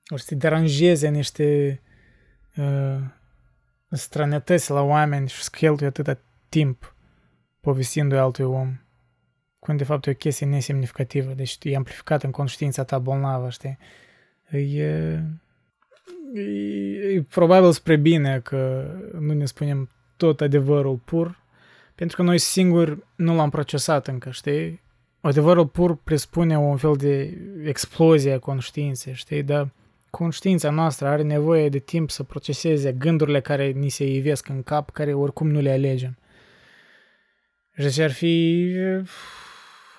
Ori 0.08 0.20
să 0.20 0.26
te 0.28 0.34
deranjeze 0.34 1.08
niște 1.08 1.80
uh, 2.56 2.98
străinătăți 3.90 4.70
la 4.70 4.80
oameni 4.80 5.28
și 5.28 5.42
să 5.42 5.48
cheltui 5.52 5.86
atâta 5.86 6.18
timp 6.48 6.94
povestindu-i 7.60 8.18
altui 8.18 8.44
om. 8.44 8.78
Când 9.58 9.78
de 9.78 9.84
fapt 9.84 10.06
e 10.06 10.10
o 10.10 10.14
chestie 10.14 10.46
nesemnificativă, 10.46 11.32
deci 11.32 11.58
e 11.62 11.76
amplificat 11.76 12.22
în 12.22 12.30
conștiința 12.30 12.84
ta 12.84 12.98
bolnavă, 12.98 13.50
știi? 13.50 13.78
E, 14.50 14.58
e, 14.58 15.22
e 17.14 17.22
probabil 17.28 17.72
spre 17.72 17.96
bine 17.96 18.40
că 18.40 18.90
nu 19.18 19.32
ne 19.32 19.44
spunem 19.44 19.90
tot 20.16 20.40
adevărul 20.40 20.96
pur, 20.96 21.43
pentru 21.94 22.16
că 22.16 22.22
noi 22.22 22.38
singuri 22.38 22.98
nu 23.14 23.34
l-am 23.34 23.50
procesat 23.50 24.06
încă, 24.06 24.30
știi? 24.30 24.82
Adevărul 25.20 25.66
pur 25.66 25.96
presupune 25.96 26.58
un 26.58 26.76
fel 26.76 26.96
de 26.96 27.38
explozie 27.64 28.32
a 28.32 28.38
conștiinței, 28.38 29.14
știi? 29.14 29.42
Dar 29.42 29.70
conștiința 30.10 30.70
noastră 30.70 31.08
are 31.08 31.22
nevoie 31.22 31.68
de 31.68 31.78
timp 31.78 32.10
să 32.10 32.22
proceseze 32.22 32.92
gândurile 32.92 33.40
care 33.40 33.70
ni 33.70 33.88
se 33.88 34.06
ivesc 34.06 34.48
în 34.48 34.62
cap, 34.62 34.90
care 34.90 35.14
oricum 35.14 35.50
nu 35.50 35.60
le 35.60 35.70
alegem. 35.70 36.18
Și 37.74 37.82
deci 37.82 37.98
ar 37.98 38.12
fi 38.12 38.66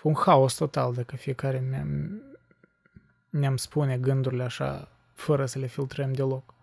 un 0.01 0.13
haos 0.15 0.53
total 0.53 0.93
dacă 0.93 1.15
fiecare 1.15 1.59
ne-am, 1.59 2.21
ne-am 3.29 3.57
spune 3.57 3.97
gândurile 3.97 4.43
așa, 4.43 4.91
fără 5.13 5.45
să 5.45 5.59
le 5.59 5.67
filtrăm 5.67 6.13
deloc. 6.13 6.53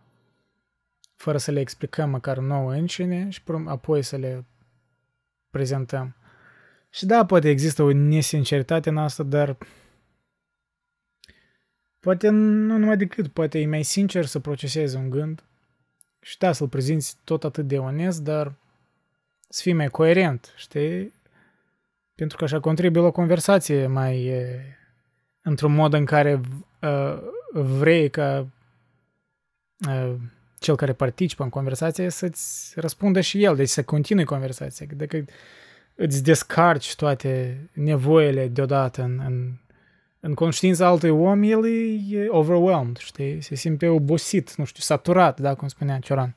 Fără 1.17 1.39
să 1.39 1.51
le 1.51 1.61
explicăm 1.61 2.11
măcar 2.11 2.39
nouă 2.39 2.73
încine 2.73 3.29
și 3.31 3.41
apoi 3.67 4.03
să 4.03 4.17
le 4.17 4.45
prezentăm. 5.53 6.17
Și 6.91 7.07
da, 7.07 7.27
poate 7.27 7.49
există 7.49 7.83
o 7.83 7.93
nesinceritate 7.93 8.89
în 8.89 8.97
asta, 8.97 9.23
dar 9.23 9.57
poate 12.01 12.29
nu 12.29 12.77
numai 12.77 12.97
decât, 12.97 13.29
poate 13.29 13.61
e 13.61 13.67
mai 13.67 13.83
sincer 13.83 14.25
să 14.25 14.39
procesezi 14.39 14.97
un 14.97 15.11
gând 15.11 15.45
și 16.21 16.39
da, 16.39 16.53
să-l 16.53 16.69
prezinți 16.69 17.17
tot 17.25 17.45
atât 17.45 17.69
de 17.69 17.79
onest, 17.79 18.23
dar 18.23 18.55
să 19.49 19.61
fii 19.63 19.73
mai 19.73 19.89
coerent, 19.89 20.53
știi? 20.57 21.13
Pentru 22.15 22.37
că 22.37 22.45
așa 22.45 22.61
contribuie 22.61 23.03
la 23.03 23.09
o 23.09 23.13
conversație 23.13 23.87
mai 23.87 24.25
e, 24.25 24.77
într-un 25.43 25.75
mod 25.75 25.93
în 25.93 26.05
care 26.05 26.41
uh, 26.81 27.19
vrei 27.53 28.11
ca 28.11 28.49
uh, 29.89 30.15
cel 30.63 30.77
care 30.77 30.93
participă 30.93 31.43
în 31.43 31.49
conversație 31.49 32.09
să-ți 32.09 32.73
răspundă 32.75 33.21
și 33.21 33.43
el, 33.43 33.57
deci 33.57 33.69
să 33.69 33.83
continui 33.83 34.25
conversația. 34.25 34.87
Dacă 34.97 35.25
îți 35.95 36.23
descarci 36.23 36.95
toate 36.95 37.59
nevoile 37.73 38.49
deodată 38.49 39.03
în, 39.03 39.23
în, 39.27 39.53
în 40.21 40.35
conștiința 40.35 40.87
altui 40.87 41.11
om, 41.11 41.43
el 41.43 41.65
e 42.11 42.27
overwhelmed, 42.29 42.97
știi? 42.97 43.41
Se 43.41 43.55
simte 43.55 43.87
obosit, 43.87 44.55
nu 44.55 44.65
știu, 44.65 44.83
saturat, 44.83 45.41
da, 45.41 45.55
cum 45.55 45.69
spunea 45.69 45.99
Cioran. 45.99 46.37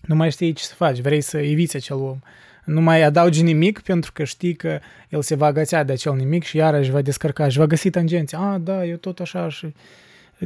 Nu 0.00 0.14
mai 0.14 0.30
știi 0.30 0.52
ce 0.52 0.64
să 0.64 0.74
faci, 0.74 1.00
vrei 1.00 1.20
să 1.20 1.38
eviți 1.38 1.76
acel 1.76 1.96
om. 1.96 2.18
Nu 2.64 2.80
mai 2.80 3.02
adaugi 3.02 3.42
nimic 3.42 3.80
pentru 3.80 4.12
că 4.12 4.24
știi 4.24 4.54
că 4.54 4.80
el 5.08 5.22
se 5.22 5.34
va 5.34 5.46
agățea 5.46 5.84
de 5.84 5.92
acel 5.92 6.14
nimic 6.14 6.44
și 6.44 6.56
iarăși 6.56 6.90
va 6.90 7.02
descărca 7.02 7.48
și 7.48 7.58
va 7.58 7.66
găsi 7.66 7.90
tangențe. 7.90 8.36
Ah, 8.36 8.60
da, 8.60 8.84
eu 8.84 8.96
tot 8.96 9.20
așa 9.20 9.48
și... 9.48 9.74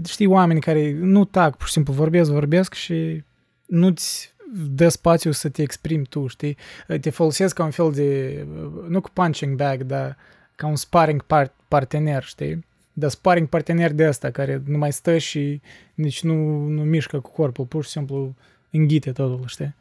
Știi 0.07 0.27
oameni 0.27 0.61
care 0.61 0.93
nu 0.93 1.25
tac, 1.25 1.57
pur 1.57 1.67
și 1.67 1.73
simplu 1.73 1.93
vorbesc, 1.93 2.31
vorbesc 2.31 2.75
și 2.75 3.25
nu-ți 3.67 4.35
dă 4.55 4.89
spațiu 4.89 5.31
să 5.31 5.49
te 5.49 5.63
exprimi 5.63 6.07
tu, 6.07 6.27
știi? 6.27 6.57
Te 7.01 7.11
folosesc 7.11 7.55
ca 7.55 7.65
un 7.65 7.71
fel 7.71 7.93
de, 7.93 8.47
nu 8.89 9.01
cu 9.01 9.11
punching 9.13 9.57
bag, 9.57 9.83
dar 9.83 10.17
ca 10.55 10.67
un 10.67 10.77
sparring 10.77 11.23
part, 11.23 11.55
partener, 11.69 12.23
știi? 12.23 12.65
Dar 12.93 13.11
sparring 13.11 13.49
partener 13.49 13.93
de 13.93 14.05
asta, 14.05 14.31
care 14.31 14.63
nu 14.67 14.79
mai 14.79 14.93
stă 14.93 15.19
și 15.19 15.61
nici 15.95 16.23
nu, 16.23 16.67
nu 16.67 16.83
mișcă 16.83 17.21
cu 17.21 17.31
corpul, 17.31 17.65
pur 17.65 17.85
și 17.85 17.91
simplu 17.91 18.35
înghite 18.71 19.13
totul, 19.13 19.47
știi? 19.47 19.75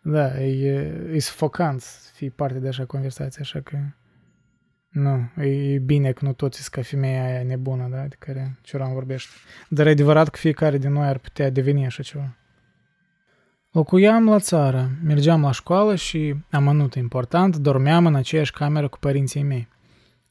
Da, 0.00 0.42
e, 0.42 0.94
e 1.12 1.18
sufocant 1.18 1.80
să 1.80 2.10
fii 2.14 2.30
parte 2.30 2.58
de 2.58 2.68
așa 2.68 2.84
conversație, 2.84 3.40
așa 3.42 3.60
că 3.60 3.78
nu, 4.88 5.42
e 5.44 5.78
bine 5.78 6.12
că 6.12 6.24
nu 6.24 6.32
toți 6.32 6.56
sunt 6.56 6.68
ca 6.68 6.82
femeia 6.82 7.24
aia 7.24 7.42
nebună, 7.42 7.88
da, 7.90 8.02
de 8.02 8.16
care 8.18 8.58
Cioran 8.62 8.92
vorbește. 8.92 9.32
Dar 9.68 9.86
e 9.86 9.90
adevărat 9.90 10.28
că 10.28 10.38
fiecare 10.38 10.78
din 10.78 10.92
noi 10.92 11.06
ar 11.06 11.18
putea 11.18 11.50
deveni 11.50 11.86
așa 11.86 12.02
ceva. 12.02 12.36
Locuiam 13.70 14.28
la 14.28 14.38
țară, 14.38 14.90
mergeam 15.04 15.42
la 15.42 15.50
școală 15.50 15.94
și, 15.94 16.34
amănut 16.50 16.94
important, 16.94 17.56
dormeam 17.56 18.06
în 18.06 18.14
aceeași 18.14 18.52
cameră 18.52 18.88
cu 18.88 18.98
părinții 18.98 19.42
mei. 19.42 19.68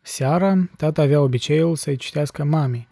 Seara, 0.02 0.70
tata 0.78 1.02
avea 1.02 1.22
obiceiul 1.22 1.76
să-i 1.76 1.96
citească 1.96 2.44
mamei. 2.44 2.88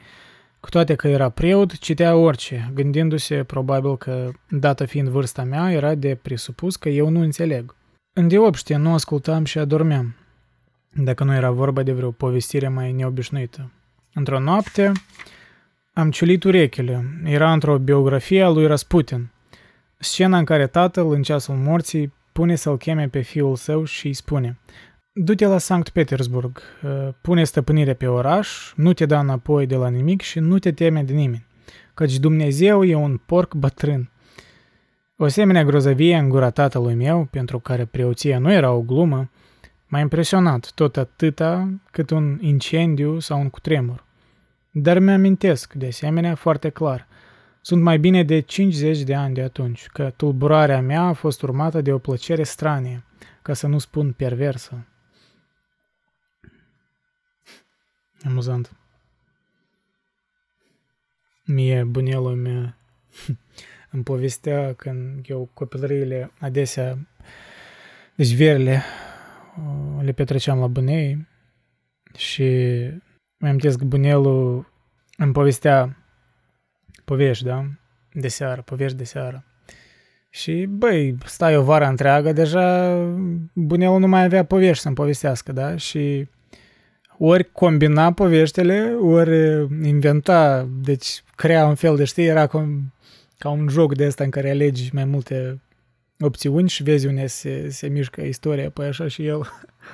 Cu 0.60 0.70
toate 0.70 0.96
că 0.96 1.08
era 1.08 1.30
preot, 1.30 1.78
citea 1.78 2.16
orice, 2.16 2.72
gândindu-se 2.74 3.44
probabil 3.44 3.98
că, 3.98 4.32
dată 4.50 4.86
fiind 4.86 5.08
vârsta 5.08 5.44
mea, 5.44 5.72
era 5.72 5.96
de 5.96 6.20
presupus 6.22 6.76
că 6.76 6.90
eu 6.90 7.10
nu 7.10 7.20
înțeleg. 7.20 7.76
Îndeopște 8.14 8.76
nu 8.76 8.94
ascultam 8.94 9.46
și 9.46 9.60
adormeam, 9.60 10.16
dacă 10.96 11.24
nu 11.24 11.34
era 11.34 11.52
vorba 11.52 11.84
de 11.84 11.92
vreo 11.92 12.12
povestire 12.12 12.68
mai 12.68 12.92
neobișnuită. 12.92 13.72
Într-o 14.14 14.40
noapte 14.40 14.92
am 15.94 16.12
ciulit 16.12 16.44
urechile. 16.44 17.22
Era 17.24 17.52
într-o 17.52 17.78
biografie 17.78 18.44
a 18.44 18.50
lui 18.50 18.68
Rasputin– 18.68 19.30
Scena 20.06 20.38
în 20.38 20.46
care 20.46 20.68
tatăl, 20.68 21.12
în 21.12 21.22
ceasul 21.22 21.56
morții, 21.56 22.14
pune 22.32 22.56
să-l 22.56 22.78
cheme 22.78 23.08
pe 23.08 23.22
fiul 23.22 23.56
său 23.56 23.84
și 23.84 24.08
îi 24.08 24.14
spune 24.14 24.60
Du-te 25.14 25.46
la 25.46 25.58
Sankt 25.58 25.90
Petersburg, 25.90 26.62
uh, 26.84 26.90
pune 27.22 27.44
stăpânire 27.44 27.94
pe 27.94 28.08
oraș, 28.08 28.74
nu 28.76 28.94
te 28.94 29.06
da 29.06 29.20
înapoi 29.20 29.66
de 29.66 29.76
la 29.76 29.88
nimic 29.88 30.22
și 30.22 30.40
nu 30.40 30.60
te 30.60 30.72
teme 30.72 31.04
de 31.04 31.14
nimeni, 31.14 31.46
căci 31.94 32.18
Dumnezeu 32.18 32.84
e 32.84 32.96
un 32.96 33.22
porc 33.26 33.54
bătrân. 33.54 34.12
O 35.18 35.24
asemenea 35.24 35.64
grozăvie 35.64 36.18
în 36.18 36.30
gura 36.30 36.50
tatălui 36.50 36.94
meu, 36.94 37.28
pentru 37.32 37.60
care 37.60 37.86
preoția 37.86 38.40
nu 38.40 38.52
era 38.52 38.72
o 38.72 38.82
glumă, 38.82 39.30
m-a 39.96 40.02
impresionat 40.02 40.72
tot 40.72 40.98
atâta 40.98 41.70
cât 41.92 42.10
un 42.10 42.38
incendiu 42.42 43.20
sau 43.20 43.40
un 43.40 43.50
cutremur. 43.50 44.04
Dar 44.72 45.00
mi-amintesc, 45.00 45.74
de 45.74 45.88
asemenea, 45.88 46.36
foarte 46.36 46.70
clar– 46.70 47.08
sunt 47.66 47.82
mai 47.82 48.00
bine 48.00 48.24
de 48.24 48.40
50 48.40 49.02
de 49.02 49.16
ani 49.16 49.34
de 49.34 49.42
atunci, 49.42 49.88
că 49.88 50.10
tulburarea 50.10 50.82
mea 50.82 51.02
a 51.02 51.14
fost 51.14 51.42
urmată 51.42 51.82
de 51.82 51.94
o 51.94 51.98
plăcere 51.98 52.44
stranie, 52.44 53.04
ca 53.42 53.54
să 53.54 53.68
nu 53.68 53.78
spun 53.78 54.14
perversă. 54.14 54.88
Amuzant. 58.24 58.72
Mie, 61.46 61.84
bunelul 61.84 62.36
meu, 62.36 62.74
îmi 63.92 64.04
povestea 64.04 64.74
când 64.74 65.26
eu 65.30 65.50
copilăriile 65.54 66.32
adesea, 66.40 67.08
deci 68.16 68.34
verile, 68.36 68.84
le 70.02 70.12
petreceam 70.12 70.60
la 70.60 70.68
bunei 70.68 71.28
și 72.18 72.44
mi 73.38 73.50
am 73.50 73.58
că 73.58 73.84
bunelul 73.86 74.72
îmi 75.18 75.34
povestea 75.34 75.98
povești, 77.06 77.44
da? 77.44 77.66
De 78.14 78.28
seară, 78.28 78.62
povești 78.62 78.98
de 78.98 79.04
seară. 79.04 79.44
Și, 80.30 80.66
băi, 80.70 81.16
stai 81.26 81.58
o 81.58 81.64
vară 81.64 81.86
întreagă, 81.86 82.32
deja 82.34 82.98
bunelul 83.54 84.00
nu 84.00 84.08
mai 84.08 84.24
avea 84.24 84.46
povești 84.46 84.84
să-mi 84.84 84.96
povestească, 84.96 85.52
da? 85.52 85.76
Și 85.76 86.28
ori 87.18 87.52
combina 87.52 88.14
poveștile, 88.14 88.96
ori 89.02 89.68
inventa, 89.88 90.70
deci 90.82 91.24
crea 91.36 91.66
un 91.66 91.76
fel 91.76 91.96
de, 91.96 92.04
știi, 92.04 92.26
era 92.26 92.48
cum, 92.48 92.94
ca 93.38 93.50
un 93.50 93.68
joc 93.68 93.96
de 93.96 94.06
ăsta 94.06 94.24
în 94.24 94.30
care 94.30 94.50
alegi 94.50 94.90
mai 94.94 95.06
multe 95.06 95.62
opțiuni 96.20 96.70
și 96.70 96.84
vezi 96.84 97.08
unde 97.08 97.28
se, 97.28 97.70
se 97.70 97.88
mișcă 97.88 98.22
istoria, 98.22 98.70
păi 98.70 98.88
așa 98.88 99.08
și 99.08 99.26
el 99.26 99.42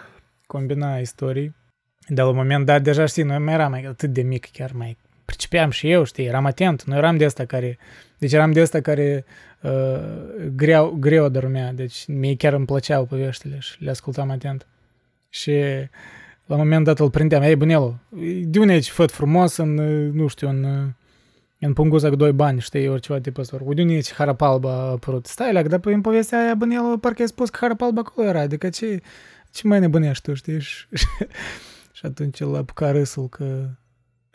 combina 0.47 0.97
istorii. 0.97 1.55
De 2.07 2.21
la 2.21 2.27
un 2.27 2.35
moment 2.35 2.65
dat, 2.65 2.81
deja 2.81 3.05
știi, 3.05 3.23
noi 3.23 3.37
mai 3.37 3.53
eram 3.53 3.71
mai 3.71 3.83
atât 3.83 4.09
de 4.09 4.21
mic, 4.21 4.51
chiar 4.51 4.71
mai 4.71 4.97
pricepeam 5.25 5.69
și 5.69 5.89
eu, 5.91 6.03
știi, 6.03 6.25
eram 6.25 6.45
atent, 6.45 6.83
nu 6.83 6.95
eram 6.95 7.17
de 7.17 7.25
asta 7.25 7.45
care, 7.45 7.77
deci 8.17 8.33
eram 8.33 8.51
de 8.51 8.61
asta 8.61 8.81
care 8.81 9.25
uh, 9.61 10.45
greu, 10.55 10.97
greu 10.99 11.29
dormea, 11.29 11.73
deci 11.73 12.07
mie 12.07 12.35
chiar 12.35 12.53
îmi 12.53 12.65
plăceau 12.65 13.05
poveștile 13.05 13.57
și 13.59 13.83
le 13.83 13.89
ascultam 13.89 14.29
atent. 14.29 14.67
Și 15.29 15.51
la 16.45 16.55
un 16.55 16.61
moment 16.61 16.85
dat 16.85 16.99
îl 16.99 17.09
prindeam, 17.09 17.41
ei, 17.41 17.55
bunelu, 17.55 17.99
de 18.43 18.59
unde 18.59 18.73
ești 18.73 18.91
făt 18.91 19.11
frumos 19.11 19.57
în, 19.57 19.73
nu 20.11 20.27
știu, 20.27 20.49
în, 20.49 20.93
în 21.63 21.73
punguza 21.73 22.09
cu 22.09 22.15
doi 22.15 22.31
bani, 22.31 22.59
știi, 22.59 22.87
ori 22.87 23.01
ceva 23.01 23.19
tipul 23.19 23.41
ăsta, 23.41 23.57
de 23.57 23.81
unde 23.81 23.93
ești 23.93 24.13
harapalba 24.13 24.71
a 24.71 24.89
apărut? 24.89 25.25
Stai, 25.25 25.51
leac, 25.51 25.67
dar 25.67 25.79
în 25.83 26.01
povestea 26.01 26.39
aia, 26.39 26.55
bunelu, 26.55 26.97
parcă 26.97 27.21
ai 27.21 27.27
spus 27.27 27.49
că 27.49 27.57
harapalba 27.61 28.01
acolo 28.01 28.27
era, 28.27 28.39
adică 28.39 28.69
ce, 28.69 29.01
ce 29.51 29.67
mai 29.67 29.79
nebunești 29.79 30.23
tu, 30.23 30.33
știi? 30.33 30.59
și 31.97 32.05
atunci 32.05 32.39
el 32.39 32.55
apuca 32.55 32.91
râsul 32.91 33.29
că 33.29 33.69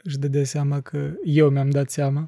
își 0.02 0.18
dădea 0.18 0.44
seama 0.44 0.80
că 0.80 1.10
eu 1.24 1.48
mi-am 1.48 1.70
dat 1.70 1.90
seama. 1.90 2.26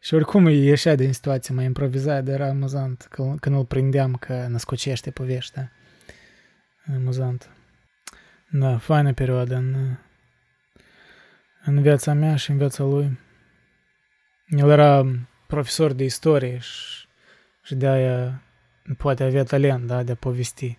Și 0.00 0.14
oricum 0.14 0.48
ieșea 0.48 0.94
din 0.94 1.12
situație 1.12 1.54
mai 1.54 1.64
improvizat, 1.64 2.24
dar 2.24 2.34
era 2.34 2.48
amuzant 2.48 3.08
când 3.10 3.56
îl 3.56 3.64
prindeam 3.64 4.14
că 4.14 4.46
născocește 4.48 5.10
poveștea. 5.10 5.72
Amuzant. 6.94 7.50
Da, 8.50 8.78
faină 8.78 9.12
perioadă 9.12 9.54
în, 9.54 9.96
în 11.64 11.82
viața 11.82 12.12
mea 12.12 12.36
și 12.36 12.50
în 12.50 12.56
viața 12.56 12.84
lui. 12.84 13.18
El 14.56 14.70
era 14.70 15.04
profesor 15.46 15.92
de 15.92 16.04
istorie 16.04 16.58
și, 16.58 17.06
și 17.62 17.74
de 17.74 17.86
aia 17.86 18.42
poate 18.96 19.24
avea 19.24 19.42
talent, 19.42 19.86
da, 19.86 20.02
de 20.02 20.12
a 20.12 20.14
povesti. 20.14 20.78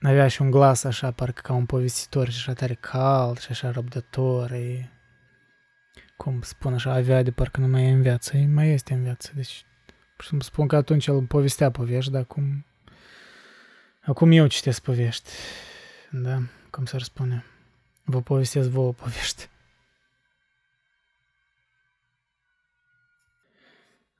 Avea 0.00 0.28
și 0.28 0.42
un 0.42 0.50
glas 0.50 0.84
așa, 0.84 1.10
parcă 1.10 1.40
ca 1.44 1.52
un 1.52 1.66
povestitor 1.66 2.28
și 2.28 2.36
așa 2.36 2.52
tare 2.52 2.74
cald 2.74 3.38
și 3.38 3.50
așa 3.50 3.70
răbdător. 3.70 4.50
E, 4.50 4.90
cum 6.16 6.42
spun 6.42 6.74
așa, 6.74 6.92
avea 6.92 7.22
de 7.22 7.30
parcă 7.30 7.60
nu 7.60 7.66
mai 7.66 7.84
e 7.84 7.90
în 7.90 8.02
viață. 8.02 8.36
E, 8.36 8.46
mai 8.46 8.68
este 8.68 8.94
în 8.94 9.02
viață. 9.02 9.32
Deci, 9.34 9.64
spun 10.38 10.66
că 10.66 10.76
atunci 10.76 11.06
el 11.06 11.26
povestea 11.26 11.70
povești, 11.70 12.10
dar 12.10 12.20
acum, 12.20 12.66
acum 14.02 14.30
eu 14.30 14.46
citesc 14.46 14.82
povești. 14.82 15.30
Da, 16.10 16.42
cum 16.70 16.84
să 16.84 16.98
spune. 16.98 17.44
Vă 18.04 18.22
povestesc 18.22 18.68
vouă 18.68 18.92
povești. 18.92 19.48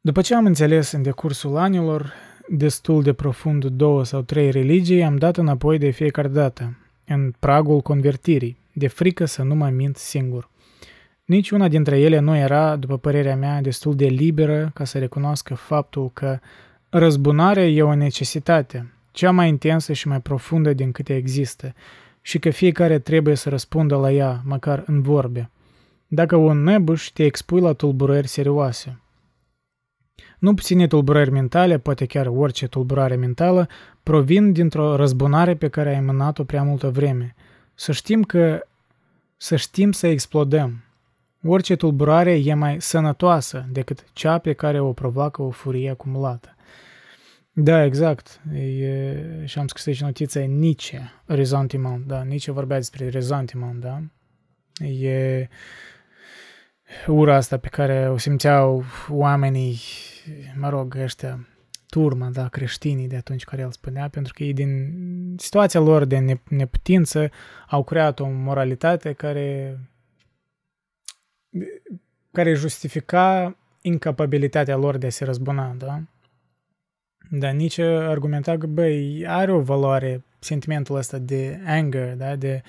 După 0.06 0.20
ce 0.20 0.34
am 0.34 0.46
înțeles 0.46 0.92
în 0.92 1.02
decursul 1.02 1.56
anilor 1.56 2.12
destul 2.48 3.02
de 3.02 3.12
profund 3.12 3.64
două 3.64 4.04
sau 4.04 4.22
trei 4.22 4.50
religii, 4.50 5.04
am 5.04 5.16
dat 5.16 5.36
înapoi 5.36 5.78
de 5.78 5.90
fiecare 5.90 6.28
dată, 6.28 6.76
în 7.06 7.34
pragul 7.38 7.80
convertirii, 7.80 8.58
de 8.72 8.86
frică 8.86 9.24
să 9.24 9.42
nu 9.42 9.54
mă 9.54 9.68
mint 9.68 9.96
singur. 9.96 10.50
Nici 11.24 11.50
una 11.50 11.68
dintre 11.68 12.00
ele 12.00 12.18
nu 12.18 12.36
era, 12.36 12.76
după 12.76 12.98
părerea 12.98 13.36
mea, 13.36 13.60
destul 13.60 13.96
de 13.96 14.06
liberă 14.06 14.70
ca 14.74 14.84
să 14.84 14.98
recunoască 14.98 15.54
faptul 15.54 16.10
că 16.12 16.38
răzbunarea 16.88 17.66
e 17.66 17.82
o 17.82 17.94
necesitate, 17.94 18.92
cea 19.10 19.30
mai 19.30 19.48
intensă 19.48 19.92
și 19.92 20.08
mai 20.08 20.20
profundă 20.20 20.72
din 20.72 20.92
câte 20.92 21.16
există, 21.16 21.74
și 22.20 22.38
că 22.38 22.50
fiecare 22.50 22.98
trebuie 22.98 23.34
să 23.34 23.48
răspundă 23.48 23.96
la 23.96 24.12
ea, 24.12 24.42
măcar 24.44 24.82
în 24.86 25.02
vorbe. 25.02 25.50
Dacă 26.06 26.36
un 26.36 26.62
nebuș 26.62 27.06
te 27.06 27.24
expui 27.24 27.60
la 27.60 27.72
tulburări 27.72 28.28
serioase– 28.28 28.98
nu 30.44 30.54
puține 30.54 30.86
tulburări 30.86 31.30
mentale, 31.30 31.78
poate 31.78 32.06
chiar 32.06 32.26
orice 32.26 32.66
tulburare 32.66 33.14
mentală, 33.14 33.68
provin 34.02 34.52
dintr-o 34.52 34.96
răzbunare 34.96 35.54
pe 35.54 35.68
care 35.68 35.94
ai 35.94 36.00
mânat-o 36.00 36.44
prea 36.44 36.62
multă 36.62 36.90
vreme. 36.90 37.34
Să 37.74 37.92
știm 37.92 38.22
că 38.22 38.66
să 39.36 39.56
știm 39.56 39.92
să 39.92 40.06
explodăm. 40.06 40.84
Orice 41.42 41.76
tulburare 41.76 42.40
e 42.44 42.54
mai 42.54 42.80
sănătoasă 42.80 43.66
decât 43.70 44.04
cea 44.12 44.38
pe 44.38 44.52
care 44.52 44.80
o 44.80 44.92
provoacă 44.92 45.42
o 45.42 45.50
furie 45.50 45.90
acumulată. 45.90 46.54
Da, 47.52 47.84
exact. 47.84 48.40
E, 48.54 49.44
și 49.44 49.58
am 49.58 49.66
scris 49.66 49.86
aici 49.86 50.02
notița 50.02 50.40
Nietzsche, 50.40 51.12
resentiment, 51.24 52.06
da. 52.06 52.22
Nietzsche 52.22 52.52
vorbea 52.52 52.76
despre 52.76 53.08
resentiment, 53.08 53.80
da. 53.80 54.02
E 54.86 55.48
ura 57.06 57.36
asta 57.36 57.56
pe 57.56 57.68
care 57.68 58.08
o 58.10 58.16
simțeau 58.16 58.84
oamenii 59.08 59.78
mă 60.56 60.68
rog, 60.68 60.94
ăștia, 60.94 61.48
turma, 61.88 62.28
da, 62.28 62.48
creștinii 62.48 63.08
de 63.08 63.16
atunci 63.16 63.44
care 63.44 63.62
el 63.62 63.72
spunea, 63.72 64.08
pentru 64.08 64.32
că 64.32 64.42
ei 64.42 64.52
din 64.52 64.94
situația 65.38 65.80
lor 65.80 66.04
de 66.04 66.38
neputință 66.48 67.30
au 67.68 67.84
creat 67.84 68.20
o 68.20 68.26
moralitate 68.28 69.12
care 69.12 69.78
care 72.32 72.54
justifica 72.54 73.56
incapabilitatea 73.80 74.76
lor 74.76 74.96
de 74.96 75.06
a 75.06 75.10
se 75.10 75.24
răzbuna, 75.24 75.74
da? 75.78 76.02
Dar 77.30 77.52
nici 77.52 77.78
argumenta 77.78 78.58
că, 78.58 78.66
băi, 78.66 79.24
are 79.26 79.52
o 79.52 79.60
valoare 79.60 80.24
sentimentul 80.38 80.96
ăsta 80.96 81.18
de 81.18 81.60
anger, 81.66 82.14
da? 82.14 82.36
de 82.36 82.62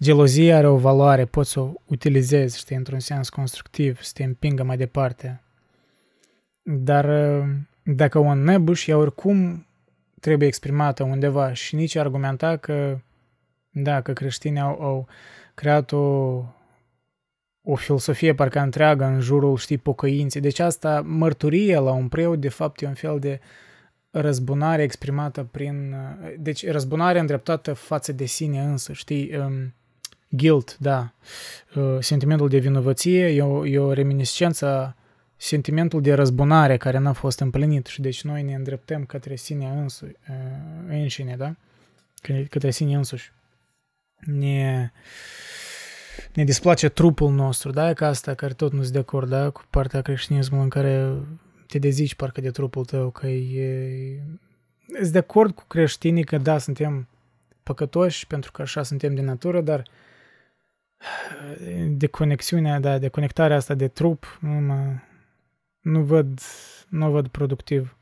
gelozie 0.00 0.54
are 0.54 0.66
o 0.66 0.76
valoare, 0.76 1.24
poți 1.24 1.50
să 1.50 1.60
o 1.60 1.72
utilizezi, 1.84 2.58
știi, 2.58 2.76
într-un 2.76 3.00
sens 3.00 3.28
constructiv, 3.28 4.02
să 4.02 4.10
te 4.14 4.24
împingă 4.24 4.62
mai 4.62 4.76
departe. 4.76 5.41
Dar 6.62 7.04
uh, 7.04 7.48
dacă 7.82 8.18
o 8.18 8.34
nebuș, 8.34 8.86
ea 8.86 8.96
oricum 8.96 9.66
trebuie 10.20 10.48
exprimată 10.48 11.02
undeva 11.02 11.52
și 11.52 11.74
nici 11.74 11.94
argumenta 11.96 12.56
că, 12.56 12.98
da, 13.70 14.00
că 14.00 14.12
creștinii 14.12 14.60
au, 14.60 14.82
au 14.82 15.06
creat 15.54 15.92
o, 15.92 15.98
o 17.62 17.74
filosofie 17.74 18.34
parcă 18.34 18.60
întreagă 18.60 19.04
în 19.04 19.20
jurul, 19.20 19.56
știi, 19.56 19.78
pocăinței. 19.78 20.40
Deci 20.40 20.58
asta, 20.58 21.02
mărturie 21.06 21.78
la 21.78 21.92
un 21.92 22.08
preot, 22.08 22.40
de 22.40 22.48
fapt, 22.48 22.82
e 22.82 22.86
un 22.86 22.94
fel 22.94 23.18
de 23.18 23.40
răzbunare 24.10 24.82
exprimată 24.82 25.48
prin... 25.50 25.92
Uh, 25.92 26.32
deci 26.38 26.68
răzbunare 26.70 27.18
îndreptată 27.18 27.72
față 27.72 28.12
de 28.12 28.24
sine 28.24 28.60
însă, 28.60 28.92
știi? 28.92 29.36
Um, 29.36 29.74
guilt, 30.28 30.78
da. 30.78 31.12
Uh, 31.74 31.96
sentimentul 32.00 32.48
de 32.48 32.58
vinovăție 32.58 33.26
e 33.26 33.42
o, 33.42 33.66
e 33.66 33.78
o 33.78 33.92
reminiscență 33.92 34.96
sentimentul 35.44 36.00
de 36.00 36.14
răzbunare 36.14 36.76
care 36.76 36.98
n-a 36.98 37.12
fost 37.12 37.40
împlinit 37.40 37.86
și 37.86 38.00
deci 38.00 38.22
noi 38.22 38.42
ne 38.42 38.54
îndreptăm 38.54 39.04
către 39.04 39.36
sine 39.36 39.66
însu, 39.66 40.12
înșine, 40.88 41.36
da? 41.36 41.54
Către 42.50 42.70
sine 42.70 42.94
însuși. 42.94 43.32
Ne, 44.18 44.90
ne 46.32 46.44
displace 46.44 46.88
trupul 46.88 47.32
nostru, 47.32 47.70
da? 47.70 47.92
Ca 47.92 48.06
asta 48.06 48.34
care 48.34 48.52
tot 48.52 48.72
nu 48.72 48.80
sunt 48.80 48.92
de 48.92 48.98
acord, 48.98 49.28
da? 49.28 49.50
Cu 49.50 49.62
partea 49.70 50.02
creștinismului 50.02 50.64
în 50.64 50.70
care 50.70 51.12
te 51.66 51.78
dezici 51.78 52.14
parcă 52.14 52.40
de 52.40 52.50
trupul 52.50 52.84
tău, 52.84 53.10
că 53.10 53.26
e... 53.26 54.22
Sunt 55.00 55.12
de 55.12 55.18
acord 55.18 55.54
cu 55.54 55.64
creștinii 55.66 56.24
că 56.24 56.38
da, 56.38 56.58
suntem 56.58 57.08
păcătoși 57.62 58.26
pentru 58.26 58.52
că 58.52 58.62
așa 58.62 58.82
suntem 58.82 59.14
de 59.14 59.22
natură, 59.22 59.60
dar 59.60 59.82
de 61.88 62.06
conexiunea, 62.06 62.80
da, 62.80 62.98
de 62.98 63.08
conectarea 63.08 63.56
asta 63.56 63.74
de 63.74 63.88
trup, 63.88 64.38
nu 64.40 64.50
mă, 64.50 64.94
nu 65.82 66.02
văd, 66.02 66.40
nu 66.88 67.10
văd 67.10 67.28
productiv. 67.28 67.96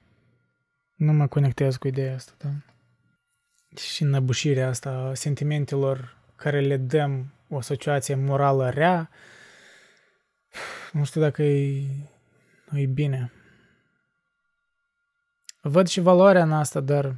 Nu 0.94 1.12
mă 1.12 1.26
conectez 1.26 1.76
cu 1.76 1.86
ideea 1.86 2.14
asta, 2.14 2.32
da? 2.38 2.50
Și 3.76 4.02
înăbușirea 4.02 4.68
asta 4.68 4.90
a 4.90 5.14
sentimentelor 5.14 6.16
care 6.36 6.60
le 6.60 6.76
dăm 6.76 7.32
o 7.48 7.60
situație 7.60 8.14
morală 8.14 8.68
rea, 8.68 9.10
nu 10.92 11.04
știu 11.04 11.20
dacă 11.20 11.42
e, 11.42 11.86
e 12.72 12.86
bine. 12.86 13.32
Văd 15.62 15.86
și 15.86 16.00
valoarea 16.00 16.42
în 16.42 16.52
asta, 16.52 16.80
dar 16.80 17.16